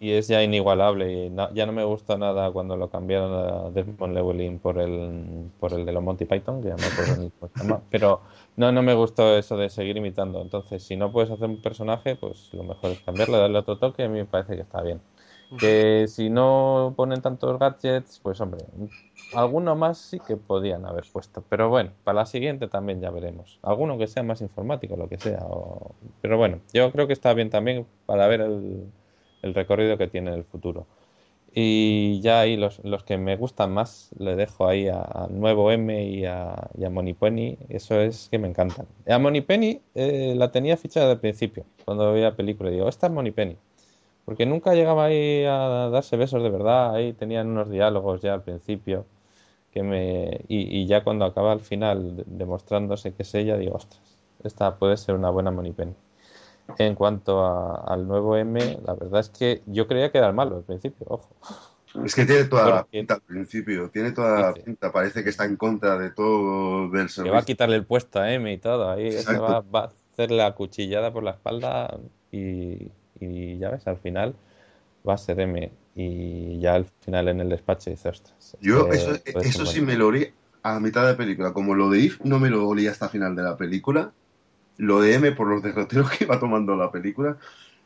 [0.00, 1.26] Y es ya inigualable.
[1.26, 5.50] Y no- ya no me gusta nada cuando lo cambiaron a Desmond Llewellyn por el,
[5.60, 7.30] por el de los Monty Python, que ya me acuerdo.
[7.90, 8.22] Pero
[8.56, 10.40] no, no me gustó eso de seguir imitando.
[10.42, 14.04] Entonces, si no puedes hacer un personaje, pues lo mejor es cambiarle, darle otro toque.
[14.04, 15.00] A mí me parece que está bien.
[15.58, 18.64] Que si no ponen tantos gadgets, pues hombre,
[19.32, 21.44] alguno más sí que podían haber puesto.
[21.48, 23.58] Pero bueno, para la siguiente también ya veremos.
[23.62, 25.40] Alguno que sea más informático, lo que sea.
[25.44, 28.84] o- Pero bueno, yo creo que está bien también para ver el,
[29.42, 30.86] el recorrido que tiene el futuro.
[31.52, 35.72] Y ya ahí los, los que me gustan más le dejo ahí a, a Nuevo
[35.72, 37.58] M y a, y Monipenny.
[37.68, 38.86] Eso es que me encantan.
[39.08, 42.70] A Monipenny eh, la tenía fichada de principio, cuando veía la película.
[42.70, 43.56] Digo, esta es Monipenny.
[44.24, 46.94] Porque nunca llegaba ahí a darse besos de verdad.
[46.94, 49.06] Ahí tenían unos diálogos ya al principio.
[49.72, 54.00] Que me, y, ya cuando acaba al final de- demostrándose que es ella, digo, ostras,
[54.44, 55.94] esta puede ser una buena Monipenny.
[56.78, 60.34] En cuanto a- al nuevo M, la verdad es que yo creía que era el
[60.34, 61.28] malo al principio, ojo.
[62.04, 65.44] Es que tiene toda la pinta al principio, tiene toda la pinta, parece que está
[65.44, 67.46] en contra de todo del Que va a servicio.
[67.46, 68.90] quitarle el puesto a M y todo.
[68.90, 69.10] Ahí
[69.40, 71.98] va, va a hacer la cuchillada por la espalda
[72.30, 74.34] y, y ya ves, al final
[75.08, 75.70] va a ser M.
[75.94, 78.56] Y ya al final en el despacho dice, ostras.
[78.60, 79.92] Yo eso, eso sí bueno".
[79.92, 82.86] me lo olí a mitad de película, como lo de If no me lo olí
[82.86, 84.12] hasta final de la película,
[84.80, 87.38] lo de M por los derroteros que iba tomando la película,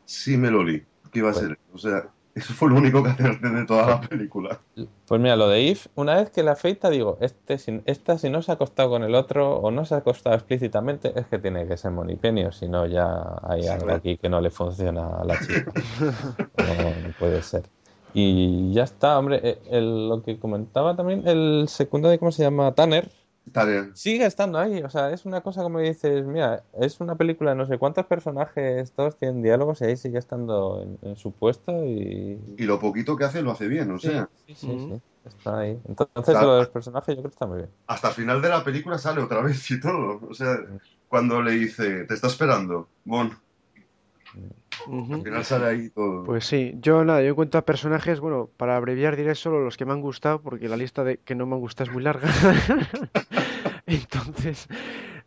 [0.05, 1.35] sí me lo olí, que iba a Bueno.
[1.35, 4.61] ser, o sea, eso fue lo único que acerté de toda la película.
[5.07, 8.29] Pues mira, lo de If, una vez que la afeita, digo, este, si, esta si
[8.29, 11.39] no se ha acostado con el otro o no se ha acostado explícitamente, es que
[11.39, 15.07] tiene que ser Monipenio, si no ya hay Sí, algo aquí que no le funciona
[15.21, 15.73] a la chica.
[16.57, 17.71] No, no puede ser.
[18.13, 22.73] Y ya está, hombre, eh, el- lo que comentaba también, el secundario, ¿cómo se llama?
[22.75, 23.11] Tanner,
[23.51, 23.89] Tarea.
[23.93, 27.57] sigue estando ahí, o sea, es una cosa como dices, mira, es una película de
[27.57, 31.71] no sé cuántos personajes, todos tienen diálogos y ahí sigue estando en, en su puesto
[31.85, 32.39] y...
[32.57, 35.79] Y lo poquito que hace lo hace bien, o sea, Sí, sí, sí, está ahí.
[35.87, 37.69] Entonces, Está- lo de los personajes yo creo que está muy bien.
[37.87, 40.57] hasta el final de la película sale otra vez y todo, o sea,
[41.07, 43.31] cuando le dice, te está esperando, Bon,
[44.87, 46.23] Al final sale ahí todo.
[46.23, 49.77] Pues sí, yo nada, yo en cuanto a personajes, bueno, para abreviar diré solo los
[49.77, 52.03] que me han gustado, porque la lista de que no me han gustado es muy
[52.03, 52.27] larga.
[53.87, 54.67] Entonces,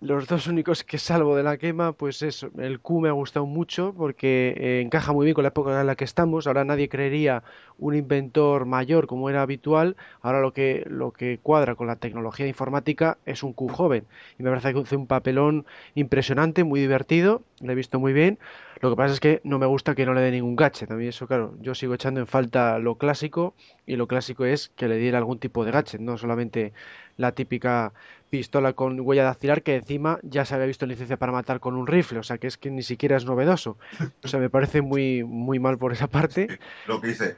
[0.00, 3.46] los dos únicos que salvo de la quema, pues eso, el Q me ha gustado
[3.46, 6.46] mucho porque eh, encaja muy bien con la época en la que estamos.
[6.46, 7.42] Ahora nadie creería
[7.78, 9.96] un inventor mayor como era habitual.
[10.20, 14.04] Ahora lo que, lo que cuadra con la tecnología informática es un Q joven.
[14.38, 18.38] Y me parece que hace un papelón impresionante, muy divertido, lo he visto muy bien.
[18.80, 20.90] Lo que pasa es que no me gusta que no le dé ningún gadget.
[20.90, 23.54] A mí eso, claro, yo sigo echando en falta lo clásico
[23.86, 26.72] y lo clásico es que le diera algún tipo de gadget, no solamente
[27.16, 27.92] la típica
[28.30, 31.74] pistola con huella dactilar que encima ya se había visto en licencia para matar con
[31.74, 33.76] un rifle, o sea que es que ni siquiera es novedoso.
[34.22, 36.58] O sea, me parece muy, muy mal por esa parte.
[36.86, 37.36] Lo que dice,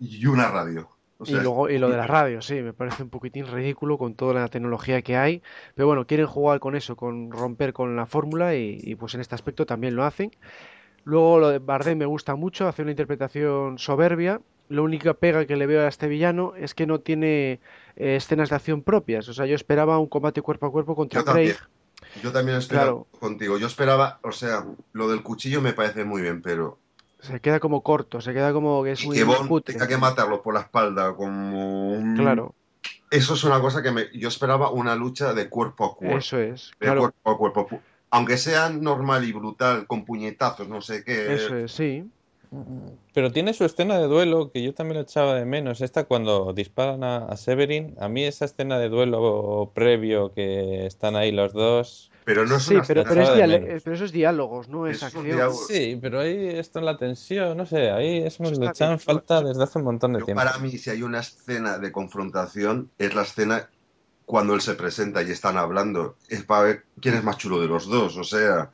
[0.00, 0.88] y una radio.
[1.18, 4.14] O Y luego, y lo de la radio, sí, me parece un poquitín ridículo con
[4.14, 5.42] toda la tecnología que hay.
[5.74, 9.20] Pero bueno, quieren jugar con eso, con romper con la fórmula y, y pues en
[9.20, 10.30] este aspecto también lo hacen.
[11.04, 14.40] Luego lo de Bardem me gusta mucho, hace una interpretación soberbia.
[14.68, 17.60] La única pega que le veo a este villano es que no tiene
[17.96, 19.28] eh, escenas de acción propias.
[19.28, 21.56] O sea, yo esperaba un combate cuerpo a cuerpo contra Yo también.
[22.22, 23.06] Yo también estoy de Claro.
[23.18, 23.58] contigo.
[23.58, 26.78] Yo esperaba, o sea, lo del cuchillo me parece muy bien, pero
[27.20, 29.98] Se queda como corto, se queda como que es y muy que Bond tenga que
[29.98, 32.16] matarlo por la espalda como un...
[32.16, 32.54] Claro,
[33.10, 34.06] Eso es una cosa que me...
[34.14, 36.18] yo esperaba una lucha de cuerpo a cuerpo.
[36.18, 36.70] eso es.
[36.80, 37.80] de Claro, cuerpo a cuerpo.
[38.10, 41.34] Aunque sea normal y brutal, con puñetazos, no sé qué.
[41.34, 42.04] eso es, sí.
[43.14, 45.80] Pero tiene su escena de duelo que yo también lo echaba de menos.
[45.80, 47.94] Esta cuando disparan a, a Severin.
[48.00, 52.10] A mí esa escena de duelo previo que están ahí los dos.
[52.24, 55.02] Pero no es Sí, una pero, escena- pero, es pero eso es diálogos, no es
[55.02, 55.52] acción.
[55.68, 59.62] Sí, pero ahí está en la tensión, no sé, ahí eso Eso lo falta desde
[59.62, 60.42] hace un montón de Yo, tiempo.
[60.44, 63.70] para mí, si hay una escena de confrontación, es la escena
[64.30, 66.16] cuando él se presenta y están hablando.
[66.28, 68.16] Es para ver quién es más chulo de los dos.
[68.16, 68.70] O sea,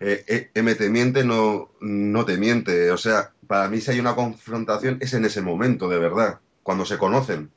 [0.00, 2.90] eh, eh, M te miente, no, no te miente.
[2.90, 6.84] O sea, para mí, si hay una confrontación, es en ese momento, de verdad, cuando
[6.84, 7.52] se conocen.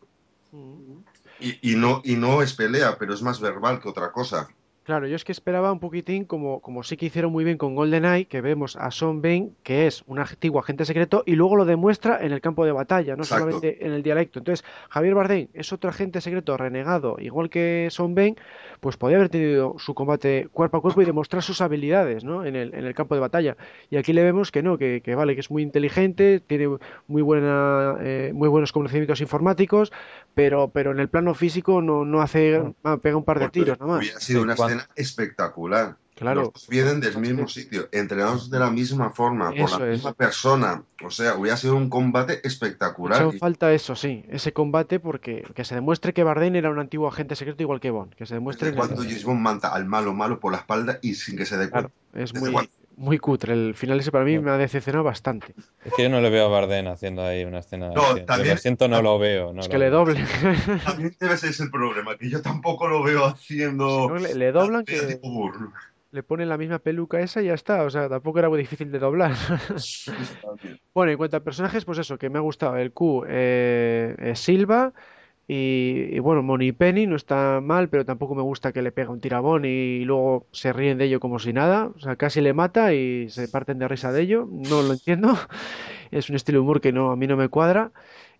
[1.40, 4.48] Y, y no, y no es pelea, pero es más verbal que otra cosa.
[4.84, 7.76] Claro, yo es que esperaba un poquitín como, como sí que hicieron muy bien con
[7.76, 11.66] GoldenEye, que vemos a Sean Bain, que es un antiguo agente secreto, y luego lo
[11.66, 13.46] demuestra en el campo de batalla, no Exacto.
[13.46, 14.40] solamente en el dialecto.
[14.40, 18.36] Entonces, Javier Bardem es otro agente secreto renegado, igual que Sean Bain,
[18.80, 22.44] pues podía haber tenido su combate cuerpo a cuerpo y demostrar sus habilidades, ¿no?
[22.44, 23.58] En el, en el campo de batalla.
[23.92, 27.22] Y aquí le vemos que no, que, que vale, que es muy inteligente, tiene muy
[27.22, 29.92] buena, eh, muy buenos conocimientos informáticos,
[30.34, 32.64] pero, pero en el plano físico no, no hace,
[33.04, 34.00] pega un par de tiros nada más.
[34.72, 35.98] Escena espectacular.
[36.16, 36.42] Claro.
[36.42, 39.94] Los dos vienen del mismo sitio, entrenados de la misma forma, por la es.
[39.94, 40.84] misma persona.
[41.04, 43.34] O sea, hubiera sido un combate espectacular.
[43.40, 47.36] Falta eso, sí, ese combate porque que se demuestre que Bardem era un antiguo agente
[47.36, 50.40] secreto igual que Bond, que se demuestre Desde cuando James Bond manta al malo malo
[50.40, 52.24] por la espalda y sin que se dé Claro, cuenta.
[52.24, 52.70] es ¿Desde muy?
[52.98, 53.54] Muy cutre.
[53.54, 55.54] El final ese para mí me ha decepcionado bastante.
[55.86, 57.90] Es que yo no le veo a Bardem haciendo ahí una escena.
[57.90, 58.18] de No.
[58.18, 59.54] Yo también- lo siento, no lo veo.
[59.54, 60.00] no Es lo que le veo.
[60.00, 60.26] doblen.
[60.86, 64.10] También debe ser ese el problema, que yo tampoco lo veo haciendo.
[64.10, 65.20] No, le, le doblan que
[66.14, 67.84] le ponen la misma peluca esa y ya está.
[67.84, 69.32] O sea, tampoco era muy difícil de doblar.
[70.94, 72.76] Bueno, en cuanto a personajes, pues eso, que me ha gustado.
[72.78, 74.92] El Q, eh, eh, Silva
[75.54, 79.10] y, y bueno, Moni Penny no está mal, pero tampoco me gusta que le pega
[79.10, 81.92] un tirabón y, luego se ríen de ello como si nada.
[81.94, 84.48] O sea, casi le mata y se parten de risa de ello.
[84.50, 85.38] No lo entiendo.
[86.12, 87.92] Es un estilo de humor que no, a mí no me cuadra.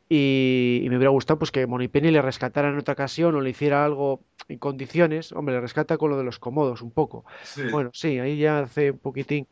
[0.08, 3.50] Y, y me hubiera gustado pues que Penny le rescatara en otra ocasión o le
[3.50, 5.34] hiciera algo en condiciones.
[5.34, 7.26] Hombre, le rescata con lo de los comodos un poco.
[7.44, 7.64] Sí.
[7.72, 9.48] Bueno, sí, ahí ya hace un poquitín,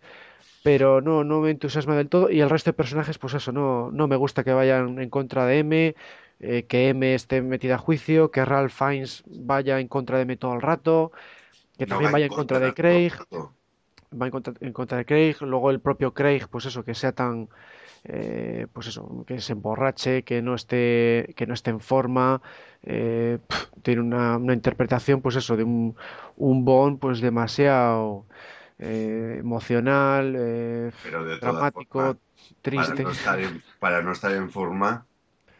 [0.63, 2.29] pero no, no me entusiasma del todo.
[2.29, 5.45] Y el resto de personajes, pues eso, no, no me gusta que vayan en contra
[5.45, 5.95] de M,
[6.39, 10.37] eh, que M esté metida a juicio, que Ralph Fiennes vaya en contra de M
[10.37, 11.11] todo el rato,
[11.77, 13.13] que No también va vaya en contra de Craig,
[14.19, 17.11] va en contra, en contra de Craig, luego el propio Craig, pues eso, que sea
[17.13, 17.49] tan,
[18.03, 22.41] eh, pues eso, que se emborrache, que no esté, que no esté en forma,
[22.83, 23.39] eh,
[23.81, 25.95] tiene una, una interpretación, pues eso, de un,
[26.37, 28.25] un Bond, pues demasiado
[28.79, 32.19] eh, emocional, eh, Pero de dramático,
[32.73, 33.03] para triste.
[33.03, 35.07] no, estar en, para no estar en forma,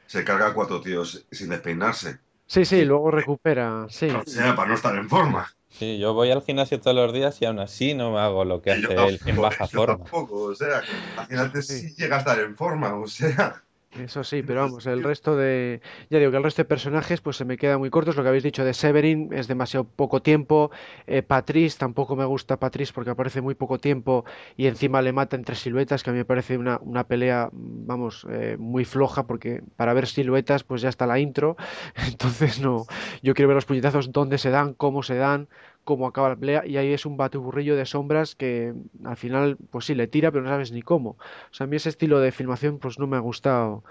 [0.08, 2.22] se carga a cuatro tíos sin despeinarse.
[2.48, 4.22] Sí, sí, luego recupera, sí.
[4.22, 5.48] O sea, para no estar en forma.
[5.70, 8.72] Sí, yo voy al gimnasio todos los días y aún así no hago lo que
[8.72, 10.12] hace él en baja yo forma.
[10.12, 11.88] tampoco, o sea, imagínate Sí.
[11.88, 13.64] si llega a estar en forma, o sea.
[13.92, 15.82] Eso sí, pero vamos, el resto de,
[16.12, 18.16] ya digo que el resto de personajes pues se me queda muy cortos.
[18.16, 20.70] Lo que habéis dicho de Severin es demasiado poco tiempo.
[21.08, 24.26] Eh, Patrice tampoco me gusta Patrice porque aparece muy poco tiempo
[24.56, 28.28] y encima le mata entre siluetas, que a mí me parece una, una pelea, vamos,
[28.30, 31.58] eh, muy floja porque para ver siluetas pues ya está la intro.
[32.08, 32.86] Entonces no,
[33.24, 35.50] yo quiero ver los puñetazos dónde se dan, cómo se dan,
[35.90, 39.86] cómo acaba la pelea y ahí es un batuburrillo de sombras que al final pues
[39.86, 41.10] sí le tira pero no sabes ni cómo.
[41.12, 41.18] O
[41.54, 43.84] sea, a mí ese estilo de filmación pues no me ha gustado.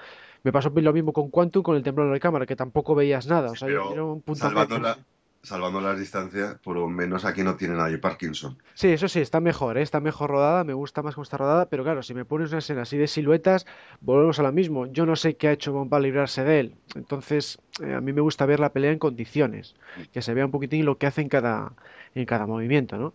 [0.44, 3.50] Me pasó lo mismo con Quantum, con el temblor de cámara, que tampoco veías nada.
[3.50, 4.46] O sea, Pero era un puntazo.
[4.54, 4.98] salvando, la-
[5.42, 8.58] salvando las distancias, por lo menos aquí no tiene nadie Parkinson.
[8.74, 9.82] Sí, eso sí, está mejor, ¿eh?
[9.82, 12.58] Está mejor rodada, me gusta más cómo está rodada, pero claro, si me pones una
[12.58, 13.66] escena así de siluetas,
[14.00, 14.86] volvemos a lo mismo.
[14.86, 16.74] Yo no sé qué ha hecho para librarse de él.
[16.94, 19.74] Entonces, eh, a mí me gusta ver la pelea en condiciones,
[20.12, 21.72] que se vea un poquitín lo que hace en cada,
[22.14, 23.14] en cada movimiento, ¿no?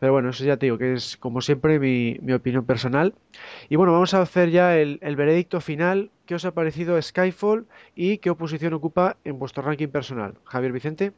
[0.00, 3.14] Pero bueno, eso ya te digo que es, como siempre, mi, mi opinión personal.
[3.70, 6.10] Y bueno, vamos a hacer ya el, el veredicto final.
[6.26, 10.34] ¿Qué os ha parecido Skyfall y qué oposición ocupa en vuestro ranking personal?
[10.44, 11.12] Javier Vicente.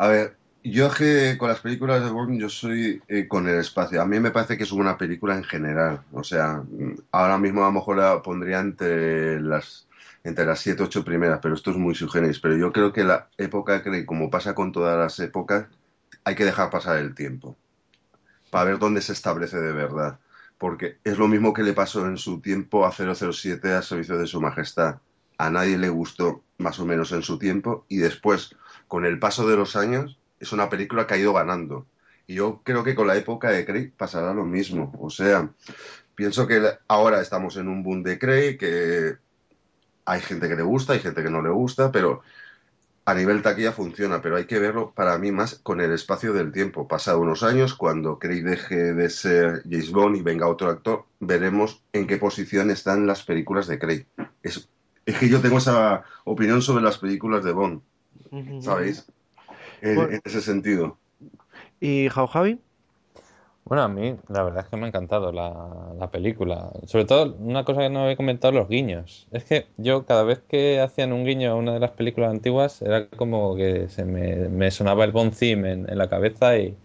[0.00, 4.00] A ver, yo que con las películas de Bond yo soy eh, con el espacio.
[4.00, 6.00] A mí me parece que es una película en general.
[6.12, 9.86] O sea, mm, ahora mismo a lo mejor la pondría entre las
[10.24, 12.40] entre las siete ocho primeras, pero esto es muy subgéneris.
[12.40, 15.66] Pero yo creo que la época, que como pasa con todas las épocas,
[16.24, 17.58] hay que dejar pasar el tiempo
[18.50, 20.18] para ver dónde se establece de verdad.
[20.56, 24.26] Porque es lo mismo que le pasó en su tiempo a 007 a servicio de
[24.26, 24.96] su majestad.
[25.36, 28.54] A nadie le gustó más o menos en su tiempo y después,
[28.90, 31.86] con el paso de los años, es una película que ha ido ganando.
[32.26, 34.92] Y yo creo que con la época de Craig pasará lo mismo.
[34.98, 35.48] O sea,
[36.16, 39.16] pienso que ahora estamos en un boom de Craig, que
[40.04, 42.22] hay gente que le gusta, hay gente que no le gusta, pero
[43.04, 46.50] a nivel taquilla funciona, pero hay que verlo para mí más con el espacio del
[46.50, 46.88] tiempo.
[46.88, 51.84] Pasado unos años, cuando Craig deje de ser James Bond y venga otro actor, veremos
[51.92, 54.06] en qué posición están las películas de Craig.
[54.42, 54.68] Es,
[55.06, 57.82] es que yo tengo esa opinión sobre las películas de Bond,
[58.58, 59.06] ¿sabéis?
[59.82, 60.14] En, Bueno.
[60.14, 60.98] en ese sentido.
[61.80, 62.58] ¿Y Jau Javi?
[63.64, 66.72] Bueno, a mí la verdad es que me ha encantado la, la película.
[66.86, 69.28] Sobre todo, una cosa que no he comentado, los guiños.
[69.30, 72.82] Es que yo cada vez que hacían un guiño a una de las películas antiguas,
[72.82, 76.76] era como que se me, me sonaba el theme en, en la cabeza y,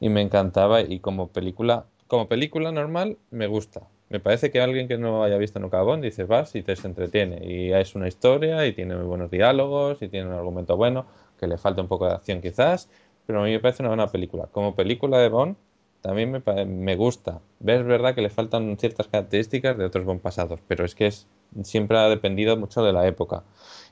[0.00, 0.82] y me encantaba.
[0.82, 3.88] Y como película, como película normal, me gusta.
[4.12, 6.86] Me parece que alguien que no haya visto nunca Bond, dices, vas y te se
[6.86, 7.46] entretiene.
[7.46, 11.06] Y es una historia y tiene muy buenos diálogos y tiene un argumento bueno,
[11.40, 12.90] que le falta un poco de acción quizás,
[13.26, 14.48] pero a mí me parece una buena película.
[14.52, 15.56] Como película de Bond,
[16.02, 17.40] también me, me gusta.
[17.64, 21.26] Es verdad que le faltan ciertas características de otros Bond pasados, pero es que es,
[21.62, 23.44] siempre ha dependido mucho de la época.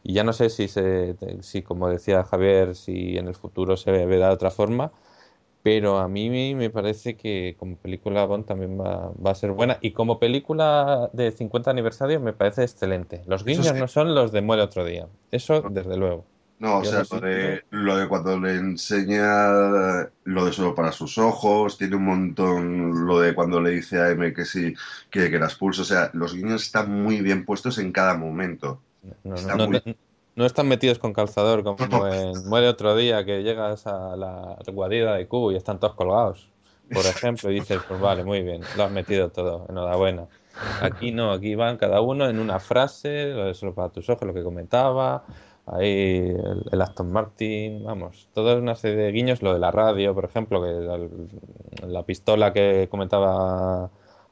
[0.02, 4.04] Y ya no sé si, si, como decía Javier, si en el futuro se ve
[4.04, 4.92] de otra forma,
[5.62, 9.78] pero a mí me parece que como película Bond también va, va a ser buena.
[9.82, 13.22] Y como película de 50 aniversario me parece excelente.
[13.26, 15.08] Los guiños no son los de Muere otro día.
[15.30, 16.24] Eso, desde luego.
[16.58, 19.48] No, o sea, lo de, lo de cuando le enseña
[20.24, 24.10] lo de solo para sus ojos, tiene un montón, lo de cuando le dice a
[24.10, 24.74] M que sí,
[25.10, 28.82] que, que las pulsa, o sea, los guiños están muy bien puestos en cada momento.
[29.24, 29.82] No, no, muy-
[30.40, 35.14] no- están metidos con calzador como en Muere otro día, que llegas a la guarida
[35.14, 36.48] de Q y están todos colgados,
[36.92, 40.26] por ejemplo, y dices, pues vale, muy bien, lo has metido todo, enhorabuena.
[40.82, 44.26] Aquí no, aquí van cada uno en una frase, lo de solo para tus ojos,
[44.26, 45.24] lo que comentaba,
[45.66, 50.14] ahí el, el Aston Martin, vamos, toda una serie de guiños, lo de la radio,
[50.14, 53.90] por ejemplo, que la pistola que comentaba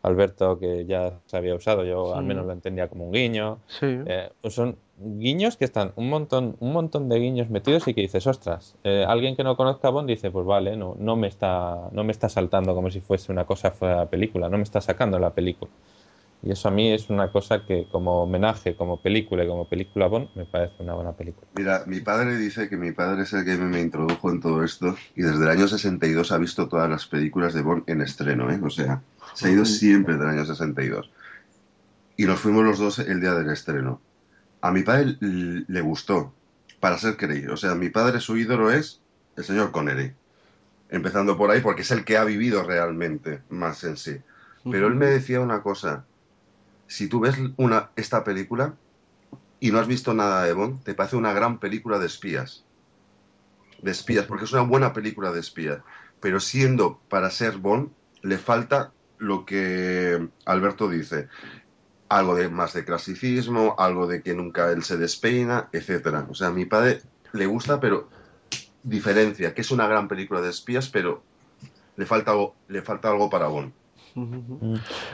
[0.09, 3.59] Alberto que ya se había usado, yo al menos lo entendía como un guiño.
[3.67, 3.87] Sí.
[4.07, 8.27] Eh, son guiños que están un montón, un montón de guiños metidos y que dices,
[8.27, 11.89] ostras, eh, alguien que no conozca a Bond dice, pues vale, no, no me está,
[11.93, 14.65] no me está saltando como si fuese una cosa fuera de la película, no me
[14.65, 15.71] está sacando la película.
[16.43, 20.07] Y eso a mí es una cosa que como homenaje, como película y como película
[20.07, 21.47] Bond, me parece una buena película.
[21.57, 24.97] Mira, mi padre dice que mi padre es el que me introdujo en todo esto
[25.17, 28.61] y desde el año 62 ha visto todas las películas de Bond en estreno, ¿eh?
[28.63, 29.03] O sea,
[29.35, 31.11] se ha ido siempre del año 62.
[32.17, 34.01] Y nos fuimos los dos el día del estreno.
[34.61, 36.33] A mi padre le gustó,
[36.81, 37.55] para ser creído.
[37.55, 39.01] O sea, mi padre su ídolo es
[39.37, 40.13] el señor Connery.
[40.91, 44.17] Empezando por ahí porque es el que ha vivido realmente más en sí.
[44.71, 46.05] Pero él me decía una cosa.
[46.89, 48.75] Si tú ves una, esta película
[49.61, 52.65] y no has visto nada de Bond, te parece una gran película de espías.
[53.83, 55.81] De espías, porque es una buena película de espías.
[56.21, 57.91] Pero siendo para ser Bond,
[58.23, 61.29] le falta lo que Alberto dice.
[62.09, 66.27] Algo de más de clasicismo, algo de que nunca él se despeina, etcétera.
[66.31, 67.03] O sea, a mi padre
[67.33, 68.09] le gusta, pero
[68.83, 71.23] diferencia, que es una gran película de espías, pero
[71.97, 73.73] le falta algo, le falta algo para Bond.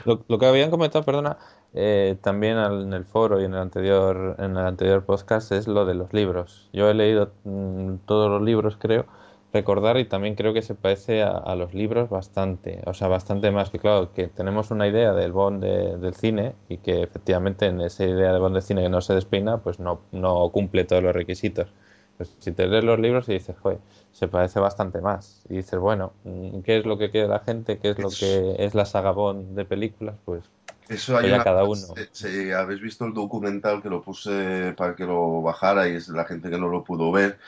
[0.05, 1.37] Lo, lo que habían comentado, perdona,
[1.73, 5.85] eh, también en el foro y en el anterior, en el anterior podcast es lo
[5.85, 6.69] de los libros.
[6.73, 9.05] Yo he leído mm, todos los libros, creo,
[9.53, 13.69] recordar y también creo que se parece a, los libros bastante, o sea, bastante más
[13.69, 17.81] que claro, que tenemos una idea del Bond de- del cine y que efectivamente en
[17.81, 21.03] esa idea de Bond del cine que no se despeina, pues no, no cumple todos
[21.03, 21.73] los requisitos.
[22.17, 23.79] Pues si te lees los libros y dices, joder,
[24.15, 25.41] se parece bastante más.
[25.49, 27.79] Y dices, bueno, mm, ¿qué es lo que quiere la gente?
[27.79, 30.15] ¿Qué es lo que es la saga Bond de películas?
[30.23, 30.41] Pues
[30.87, 31.75] Eso hay Pues una- cada uno.
[31.75, 36.07] se- se- habéis visto el documental que lo puse para que lo bajara y es
[36.09, 37.39] la gente que no lo pudo ver.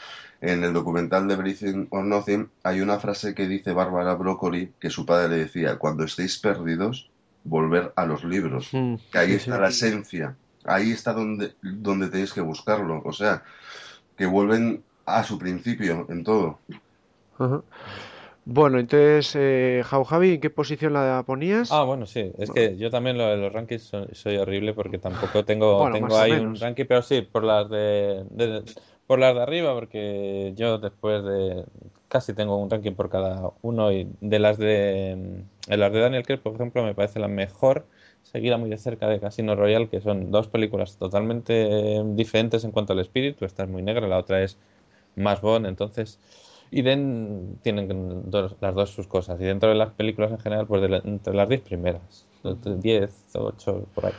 [0.41, 4.89] En el documental de Everything or Nothing hay una frase que dice Bárbara Broccoli que
[4.89, 7.09] su padre le decía, cuando estéis perdidos,
[7.43, 8.69] volver a los libros.
[8.73, 9.61] Mm, Que ahí sí, está sí.
[9.61, 10.35] la esencia.
[10.65, 13.01] Ahí está donde, donde tenéis que buscarlo.
[13.05, 13.43] O sea,
[14.17, 16.61] que vuelven a su principio en todo.
[17.39, 17.63] Ajá.
[18.45, 21.69] Bueno, entonces, eh, Jau Javi, ¿en qué posición la ponías?
[21.69, 22.31] Ah, bueno, sí.
[22.37, 25.89] Es que yo también lo de los rankings soy, soy horrible porque tampoco tengo, Bueno,
[25.89, 28.63] tengo ahí un ranking, pero sí, por las de, de-
[29.05, 31.65] por las de arriba, porque yo después de
[32.07, 36.23] casi tengo un ranking por cada uno y de las de, de las de Daniel
[36.25, 37.85] Craig, por ejemplo, me parece la mejor,
[38.21, 42.93] seguida muy de cerca de Casino Royale, que son dos películas totalmente diferentes en cuanto
[42.93, 43.43] al espíritu.
[43.45, 44.57] Esta es muy negra, la otra es
[45.17, 46.19] más Bond, entonces
[46.69, 49.39] y den, tienen dos- las dos sus cosas.
[49.39, 53.29] Y dentro de las películas en general, pues de la- entre las 10 primeras, 10,
[53.35, 54.13] 8, por ahí.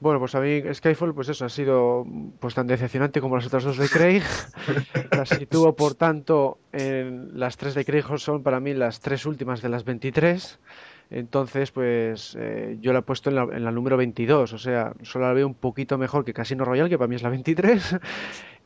[0.00, 2.06] Bueno, pues a mí Skyfall, pues eso, ha sido
[2.38, 4.22] pues tan decepcionante como las otras dos de Craig.
[5.12, 9.60] Las sitúo, por tanto, en las tres de Craig son para mí las tres últimas
[9.60, 10.58] de las 23.
[11.10, 14.94] Entonces, pues eh, yo la he puesto en la, en la número 22, o sea,
[15.02, 17.96] solo la veo un poquito mejor que Casino Royale, que para mí es la 23.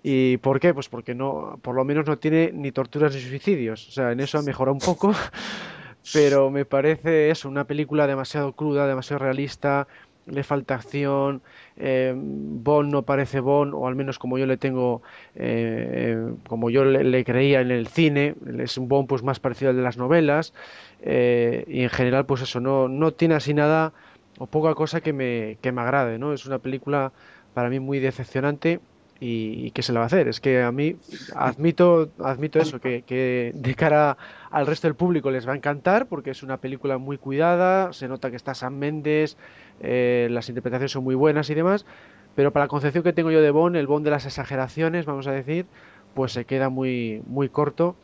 [0.06, 0.74] ¿Y por qué?
[0.74, 3.88] Pues porque no, por lo menos no tiene ni torturas ni suicidios.
[3.88, 5.14] O sea, en eso ha mejorado un poco.
[6.12, 9.88] Pero me parece eso, una película demasiado cruda, demasiado realista,
[10.26, 11.40] le falta acción,
[11.78, 15.00] eh, Bond no parece Bond, o al menos como yo le tengo,
[15.36, 19.70] eh, como yo le, le creía en el cine, es un Bond pues más parecido
[19.70, 20.52] al de las novelas,
[21.00, 23.94] eh, y en general pues eso, no, no tiene así nada
[24.38, 26.34] o poca cosa que me, que me agrade, ¿no?
[26.34, 27.12] Es una película
[27.54, 28.80] para mí muy decepcionante
[29.20, 30.28] y, ¿qué se le va a hacer?
[30.28, 30.96] Es que a mí
[31.34, 34.16] admito, admito eso, que, que de cara
[34.50, 38.08] al resto del público les va a encantar porque es una película muy cuidada, se
[38.08, 39.36] nota que está Sam Mendes,
[39.80, 41.86] eh, las interpretaciones son muy buenas y demás,
[42.34, 45.26] pero para la concepción que tengo yo de Bond, el Bond de las exageraciones, vamos
[45.26, 45.66] a decir,
[46.14, 47.96] pues se queda muy, muy corto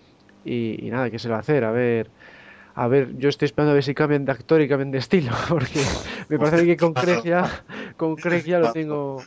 [0.44, 1.64] y, y nada, ¿qué se le va a hacer?
[1.64, 2.10] A ver,
[2.74, 5.32] a ver, yo estoy esperando a ver si cambian de actor y cambian de estilo,
[5.48, 5.80] porque
[6.28, 7.64] me parece que con Craig ya,
[7.96, 9.22] con Craig ya lo tengo,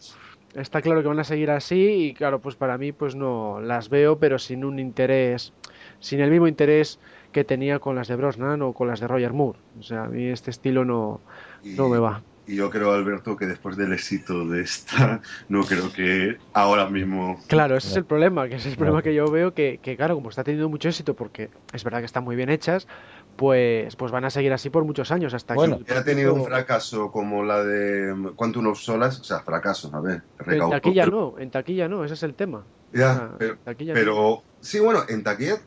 [0.55, 3.89] está claro que van a seguir así y claro, pues para mí pues no las
[3.89, 5.53] veo, pero sin un interés,
[5.99, 6.99] sin el mismo interés
[7.31, 9.59] que tenía con las de Brosnan o con las de Roger Moore.
[9.79, 11.21] O sea, a mí este estilo no,
[11.63, 12.21] Y, no me va.
[12.45, 17.39] Y yo creo, Alberto, que después del éxito de esta, no creo que ahora mismo.
[17.47, 19.95] Claro, ese es el problema, que ese es el problema que yo veo que, que,
[19.95, 22.87] claro, como está teniendo mucho éxito, porque es verdad que están muy bien hechas,
[23.35, 25.93] pues, pues van a seguir así por muchos años hasta bueno, que.
[25.93, 30.21] ha tenido un fracaso como la de Quantum of Solas, o sea, fracaso, a ver.
[30.45, 32.63] En taquilla no, en taquilla no, ese es el tema.
[32.93, 34.43] Ya, o sea, pero, pero no.
[34.61, 35.57] sí, bueno, en taquilla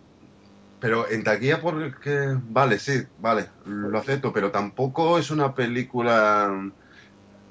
[0.80, 2.36] pero en taquilla porque...
[2.48, 6.70] Vale, sí, vale, lo acepto, pero tampoco es una película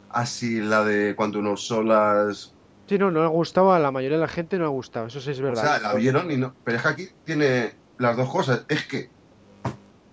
[0.10, 2.54] así la de cuando uno solas...
[2.88, 5.20] Sí, no, no ha gustado, a la mayoría de la gente no ha gustado, eso
[5.20, 5.64] sí es verdad.
[5.64, 6.54] O sea, la vieron y no...
[6.64, 9.10] Pero es que aquí tiene las dos cosas, es que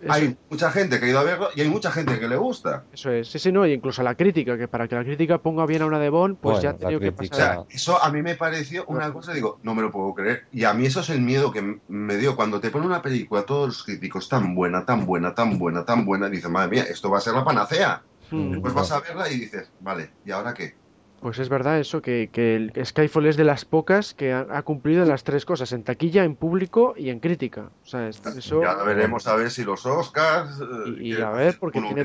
[0.03, 0.13] eso.
[0.13, 2.85] hay mucha gente que ha ido a verlo y hay mucha gente que le gusta.
[2.93, 5.65] Eso es, sí, sí, no, y incluso la crítica, que para que la crítica ponga
[5.67, 7.33] bien a una de Bond, pues bueno, ya ha tenido que pasar.
[7.33, 10.47] O sea, eso a mí me pareció una cosa, digo, no me lo puedo creer.
[10.53, 13.43] Y a mí eso es el miedo que me dio cuando te pone una película,
[13.43, 17.11] todos los críticos, tan buena, tan buena, tan buena, tan buena, dices, madre mía, esto
[17.11, 18.03] va a ser la panacea.
[18.31, 18.53] Hmm.
[18.53, 20.75] Después vas a verla y dices, vale, ¿y ahora qué?
[21.23, 24.63] Pues es verdad eso, que, que el Skyfall es de las pocas que ha, ha,
[24.63, 27.71] cumplido las tres cosas, en taquilla, en público y en crítica.
[27.85, 28.61] O sea, eso...
[28.61, 30.61] Ya veremos a ver si los Oscars...
[30.99, 32.05] Y, y a ver, porque tiene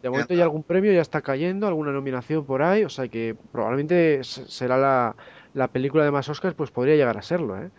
[0.00, 3.34] de momento ya algún premio ya está cayendo, alguna nominación por ahí, o sea que
[3.50, 5.16] probablemente será la,
[5.54, 7.70] la película de más Oscars, pues podría llegar a serlo, ¿eh?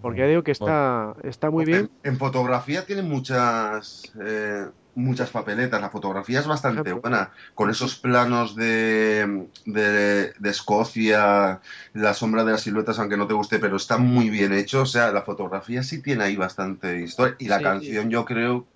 [0.00, 1.90] Porque ya digo que está, está muy bien.
[2.02, 4.10] En, en fotografía tiene muchas...
[4.18, 4.64] Eh
[4.94, 5.80] muchas papeletas.
[5.80, 11.60] La fotografía es bastante buena, con esos planos de, de, de, Escocia,
[11.92, 14.82] la sombra de las siluetas, aunque no te guste, pero está muy bien hecho.
[14.82, 17.36] O sea, la fotografía sí tiene ahí bastante historia.
[17.38, 18.10] Y la sí, canción, sí.
[18.10, 18.66] yo creo.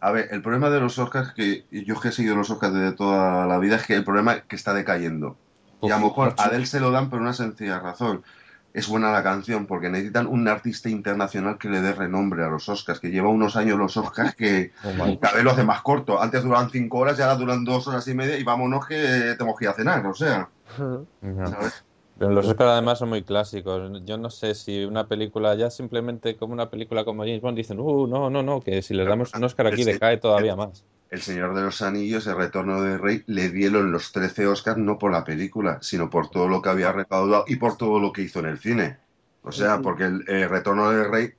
[0.00, 2.92] A ver, el problema de los Oscars, que yo que he seguido los Oscars de
[2.92, 5.36] toda la vida, es que el problema es que está decayendo.
[5.82, 8.24] Y a lo mejor a Adele se lo dan por una sencilla razón
[8.74, 12.68] es buena la canción porque necesitan un artista internacional que le dé renombre a los
[12.68, 16.20] Oscars, que lleva unos años los Oscars que oh cada vez lo hace más corto.
[16.20, 19.58] Antes duraban cinco horas y ahora duran dos horas y media y vámonos que tenemos
[19.58, 20.48] que ir a cenar, o sea.
[20.76, 21.84] ¿sabes?
[22.18, 24.02] Pero los Oscars además son muy clásicos.
[24.04, 27.78] Yo no sé si una película, ya simplemente como una película como James Bond, dicen,
[27.78, 30.84] uh, no, no, no, que si les damos un Oscar aquí decae todavía más.
[31.10, 34.98] El Señor de los Anillos, El Retorno del Rey, le dieron los 13 Oscars no
[34.98, 38.22] por la película, sino por todo lo que había recaudado y por todo lo que
[38.22, 38.98] hizo en el cine.
[39.42, 41.32] O sea, porque el, el Retorno del Rey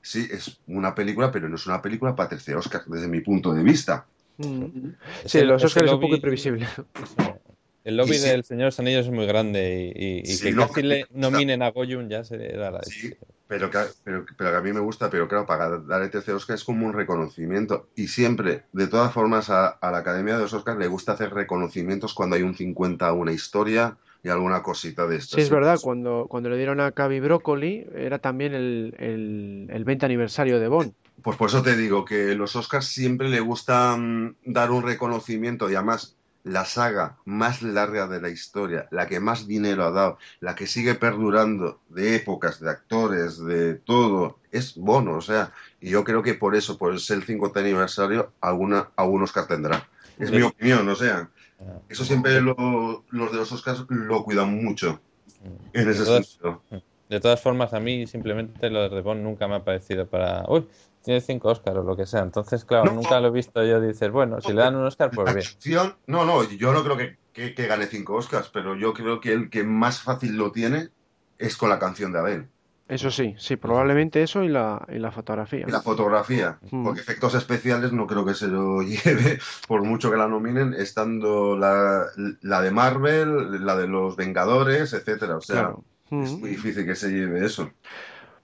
[0.00, 3.52] sí es una película, pero no es una película para 13 Oscars, desde mi punto
[3.52, 4.06] de vista.
[4.38, 4.90] Mm.
[5.26, 6.66] Sí, los Oscars es un poco imprevisible.
[7.84, 10.44] El lobby sí, del Señor de los Anillos es muy grande y, y, y sí,
[10.44, 13.14] que no, casi le nominen a Goyun ya se da la sí,
[13.50, 16.36] pero que, pero, pero que a mí me gusta, pero claro, para dar el tercer
[16.36, 17.88] Oscar es como un reconocimiento.
[17.96, 21.34] Y siempre, de todas formas, a, a la Academia de los Oscars le gusta hacer
[21.34, 25.34] reconocimientos cuando hay un 50 a una historia y alguna cosita de esto.
[25.34, 29.84] Sí, es verdad, cuando, cuando le dieron a Cavi Broccoli era también el, el, el
[29.84, 30.92] 20 aniversario de Bond.
[31.20, 35.68] Pues por eso te digo que los Oscars siempre le gusta um, dar un reconocimiento
[35.68, 40.18] y además la saga más larga de la historia, la que más dinero ha dado,
[40.40, 45.90] la que sigue perdurando de épocas, de actores, de todo, es Bono, o sea, y
[45.90, 49.88] yo creo que por eso, por ser el 50 aniversario, alguna, algún Oscar tendrá.
[50.18, 50.36] Es sí.
[50.36, 51.28] mi opinión, o sea,
[51.88, 55.00] eso siempre lo, los de los Oscars lo cuidan mucho,
[55.72, 56.62] en ese de todas, sentido.
[57.08, 60.44] De todas formas, a mí simplemente lo de Bond nunca me ha parecido para...
[60.48, 60.66] Uy,
[61.10, 62.20] tiene cinco Oscars o lo que sea.
[62.20, 63.80] Entonces, claro, no, nunca lo he visto yo.
[63.80, 65.44] Dices, bueno, si le dan un Oscar, pues bien.
[65.46, 69.20] Acción, no, no, yo no creo que, que, que, gane cinco Oscars, pero yo creo
[69.20, 70.90] que el que más fácil lo tiene
[71.38, 72.48] es con la canción de Adele.
[72.86, 75.64] Eso sí, sí, probablemente eso y la, y la fotografía.
[75.66, 76.84] Y la fotografía, mm.
[76.84, 81.56] porque efectos especiales no creo que se lo lleve, por mucho que la nominen, estando
[81.56, 82.06] la,
[82.40, 85.36] la de Marvel, la de los Vengadores, etcétera.
[85.36, 85.84] O sea, claro.
[86.10, 86.22] mm.
[86.22, 87.70] es muy difícil que se lleve eso.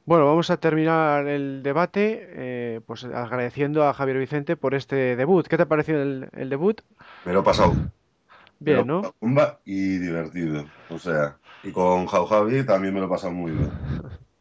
[0.07, 5.49] Bueno, vamos a terminar el debate eh, pues agradeciendo a Javier Vicente por este debut.
[5.49, 6.81] ¿Qué te ha parecido el, el debut?
[7.25, 7.75] Me lo he pasado.
[8.61, 9.15] Bien, ¿no?
[9.65, 10.65] Y divertido.
[10.91, 13.73] O sea, y con Jau Javi también me lo he pasado muy bien.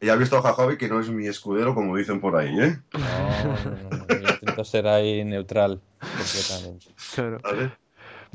[0.00, 2.56] Y ha visto a Jau Javi que no es mi escudero, como dicen por ahí,
[2.60, 2.78] ¿eh?
[2.92, 4.06] No, no, no.
[4.06, 6.86] Yo intento ser ahí neutral completamente.
[7.12, 7.38] Claro.
[7.42, 7.72] ¿Vale?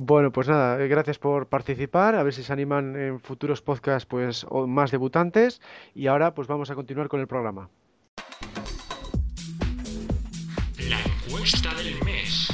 [0.03, 4.47] Bueno, pues nada, gracias por participar, a ver si se animan en futuros podcasts pues
[4.49, 5.61] más debutantes
[5.93, 7.69] y ahora pues vamos a continuar con el programa.
[10.89, 12.47] La encuesta del mes.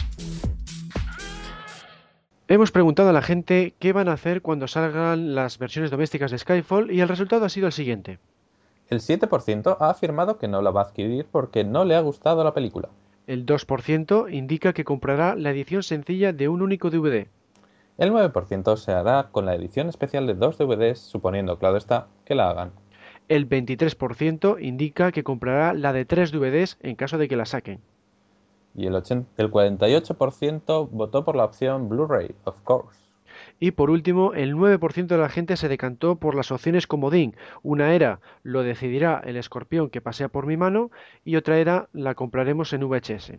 [2.49, 6.39] Hemos preguntado a la gente qué van a hacer cuando salgan las versiones domésticas de
[6.39, 8.19] Skyfall y el resultado ha sido el siguiente.
[8.89, 12.43] El 7% ha afirmado que no la va a adquirir porque no le ha gustado
[12.43, 12.89] la película.
[13.27, 17.27] El 2% indica que comprará la edición sencilla de un único DVD.
[17.97, 22.35] El 9% se hará con la edición especial de dos DVDs, suponiendo, claro está, que
[22.35, 22.71] la hagan.
[23.27, 27.81] El 23% indica que comprará la de tres DVDs en caso de que la saquen.
[28.73, 33.06] Y el, 80, el 48% votó por la opción Blu-ray, of course.
[33.59, 37.35] Y por último, el 9% de la gente se decantó por las opciones comodín.
[37.63, 40.91] Una era lo decidirá el escorpión que pasea por mi mano
[41.25, 43.33] y otra era la compraremos en VHS.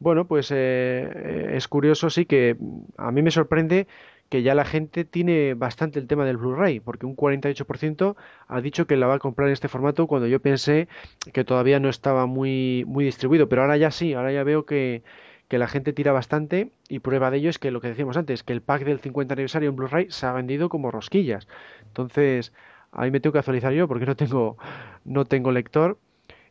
[0.00, 2.56] Bueno, pues eh, es curioso, sí, que
[2.96, 3.88] a mí me sorprende
[4.28, 8.14] que ya la gente tiene bastante el tema del Blu-ray, porque un 48%
[8.46, 10.88] ha dicho que la va a comprar en este formato cuando yo pensé
[11.32, 15.02] que todavía no estaba muy, muy distribuido, pero ahora ya sí, ahora ya veo que,
[15.48, 18.42] que la gente tira bastante y prueba de ello es que lo que decíamos antes,
[18.42, 21.48] que el pack del 50 aniversario en Blu-ray se ha vendido como rosquillas.
[21.86, 22.52] Entonces,
[22.92, 24.56] ahí me tengo que actualizar yo porque no tengo,
[25.04, 25.98] no tengo lector.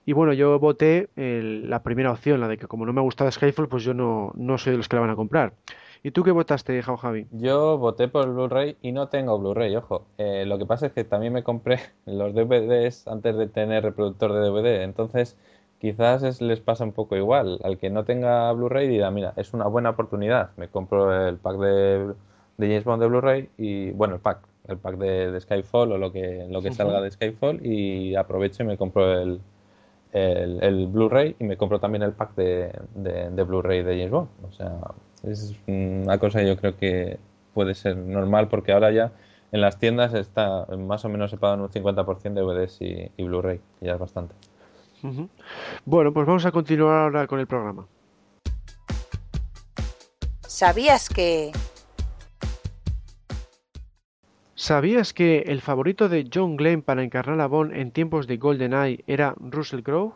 [0.06, 3.30] Y bueno, yo voté la primera opción, la de que como no me ha gustado
[3.30, 5.54] Skyfall, pues yo no, no soy de los que la van a comprar.
[6.02, 7.28] ¿Y tú qué votaste, Jao Javi?
[7.32, 10.06] Yo voté por Blu-ray y no tengo Blu-ray, ojo.
[10.18, 14.32] Eh, lo que pasa es que también me compré los DVDs antes de tener reproductor
[14.34, 14.84] de DVD.
[14.84, 15.36] Entonces,
[15.80, 17.60] quizás les pasa un poco igual.
[17.64, 20.52] Al que no tenga Blu-ray dirá, mira, es una buena oportunidad.
[20.58, 22.14] Me compro el pack de,
[22.58, 26.12] de James Bond de Blu-ray y, bueno, el pack, el pack de, Skyfall o lo
[26.12, 29.40] que, lo que salga de Skyfall y aprovecho y me compro el,
[30.12, 34.30] el, Blu-ray y me compro también el pack de, de Blu-ray de James Bond.
[34.50, 34.80] O sea,
[35.24, 37.20] es una cosa que yo creo que
[37.54, 39.12] puede ser normal porque ahora ya
[39.52, 43.24] en las tiendas está más o menos se pagan un 50% de DVDs y, y
[43.24, 44.36] Blu-ray, ya es bastante.
[45.86, 47.88] Bueno, pues vamos a continuar ahora con el programa.
[50.42, 51.52] ¿Sabías que...
[54.56, 59.04] ¿Sabías que el favorito de John Glenn para encarnar a Bond en tiempos de GoldenEye
[59.06, 60.16] era Russell Crowe?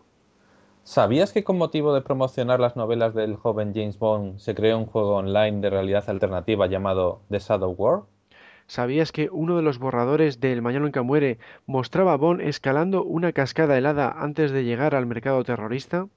[0.84, 4.88] ¿Sabías que con motivo de promocionar las novelas del joven James Bond se creó un
[4.88, 8.02] juego online de realidad alternativa llamado The Shadow War?
[8.72, 13.34] ¿Sabías que uno de los borradores del Mañana Nunca Muere mostraba a Bond escalando una
[13.34, 16.08] cascada helada antes de llegar al mercado terrorista?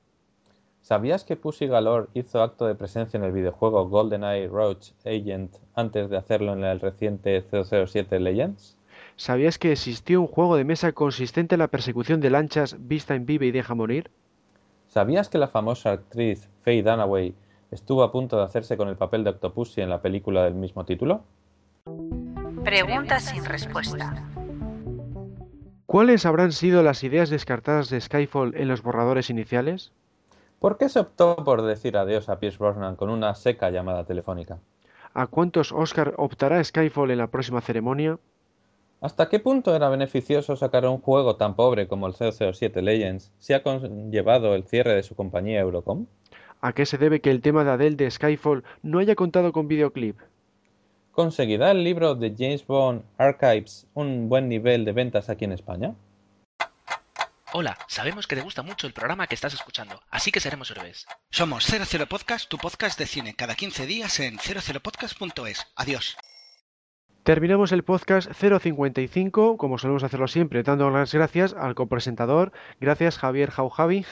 [0.80, 6.08] ¿Sabías que Pussy Galore hizo acto de presencia en el videojuego GoldenEye Roach Agent antes
[6.08, 8.78] de hacerlo en el reciente 007 Legends?
[9.16, 13.26] ¿Sabías que existió un juego de mesa consistente en la persecución de lanchas vista en
[13.26, 14.12] vive y deja morir?
[14.86, 17.34] ¿Sabías que la famosa actriz Faye Dunaway
[17.72, 20.84] estuvo a punto de hacerse con el papel de Octopussy en la película del mismo
[20.84, 21.24] título?
[22.64, 24.24] Pregunta sin respuesta.
[25.84, 29.92] ¿Cuáles habrán sido las ideas descartadas de Skyfall en los borradores iniciales?
[30.60, 34.60] ¿Por qué se optó por decir adiós a Pierce Brosnan con una seca llamada telefónica?
[35.12, 38.18] ¿A cuántos Oscar optará Skyfall en la próxima ceremonia?
[39.02, 43.52] ¿Hasta qué punto era beneficioso sacar un juego tan pobre como el 007 Legends si
[43.52, 46.06] ha conllevado el cierre de su compañía Eurocom?
[46.62, 49.68] ¿A qué se debe que el tema de Adele de Skyfall no haya contado con
[49.68, 50.18] videoclip?
[51.14, 55.94] ¿Conseguirá el libro de James Bond Archives un buen nivel de ventas aquí en España?
[57.52, 61.06] Hola, sabemos que te gusta mucho el programa que estás escuchando, así que seremos héroes.
[61.30, 65.64] Somos 00 Podcast, tu podcast de cine, cada 15 días en 00podcast.es.
[65.76, 66.16] Adiós.
[67.22, 72.50] Terminamos el podcast 055, como solemos hacerlo siempre, dando las gracias al copresentador.
[72.80, 74.04] Gracias, Javier Jaujavi.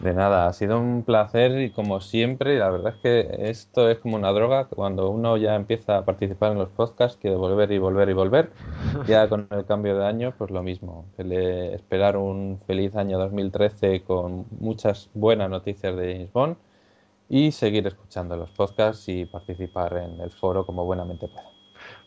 [0.00, 3.98] De nada, ha sido un placer y como siempre, la verdad es que esto es
[3.98, 7.78] como una droga, cuando uno ya empieza a participar en los podcasts, quiere volver y
[7.78, 8.50] volver y volver,
[9.06, 14.44] ya con el cambio de año, pues lo mismo, esperar un feliz año 2013 con
[14.60, 16.56] muchas buenas noticias de James Bond
[17.28, 21.50] y seguir escuchando los podcasts y participar en el foro como buenamente pueda.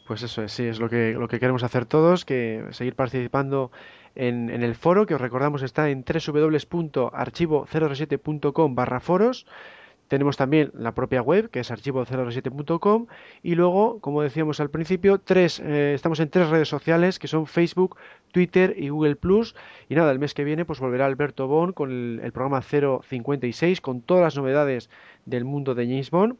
[0.05, 3.71] Pues eso es, sí, es lo que, lo que queremos hacer todos, que seguir participando
[4.15, 9.45] en, el foro, que os recordamos está en www.archivo007.com barra foros.
[10.09, 13.05] Tenemos también la propia web, que es archivo007.com.
[13.43, 17.45] Y luego, como decíamos al principio, tres, eh, estamos en tres redes sociales, que son
[17.45, 17.95] Facebook,
[18.31, 19.17] Twitter y Google.
[19.87, 23.81] Y nada, el mes que viene pues volverá Alberto Bon con el, el programa 056,
[23.81, 24.89] con todas las novedades
[25.25, 26.37] del mundo de James Bond.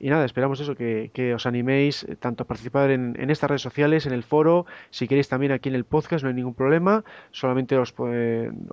[0.00, 4.06] Y nada, esperamos eso, que, os animéis eh, tanto a participar en, estas redes sociales,
[4.06, 7.02] en el foro, si queréis también aquí en el podcast, no hay ningún problema,
[7.32, 7.92] solamente os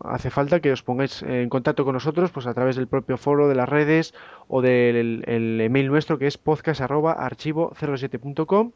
[0.03, 3.47] hace falta que os pongáis en contacto con nosotros pues a través del propio foro,
[3.47, 4.13] de las redes
[4.47, 8.71] o del email nuestro que es podcast.archivo07.com.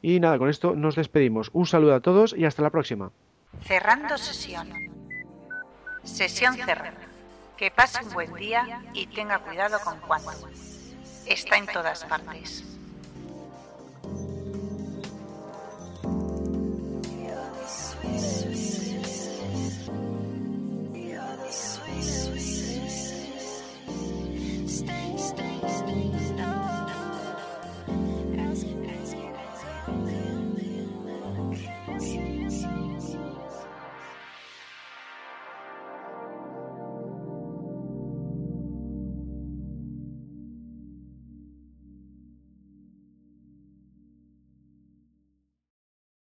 [0.00, 1.50] Y nada, con esto nos despedimos.
[1.52, 3.12] Un saludo a todos y hasta la próxima.
[3.62, 4.68] Cerrando sesión.
[6.02, 6.98] Sesión cerrada.
[7.56, 10.32] Que pase un buen día y tenga cuidado con cuánto
[11.26, 12.73] está en todas partes.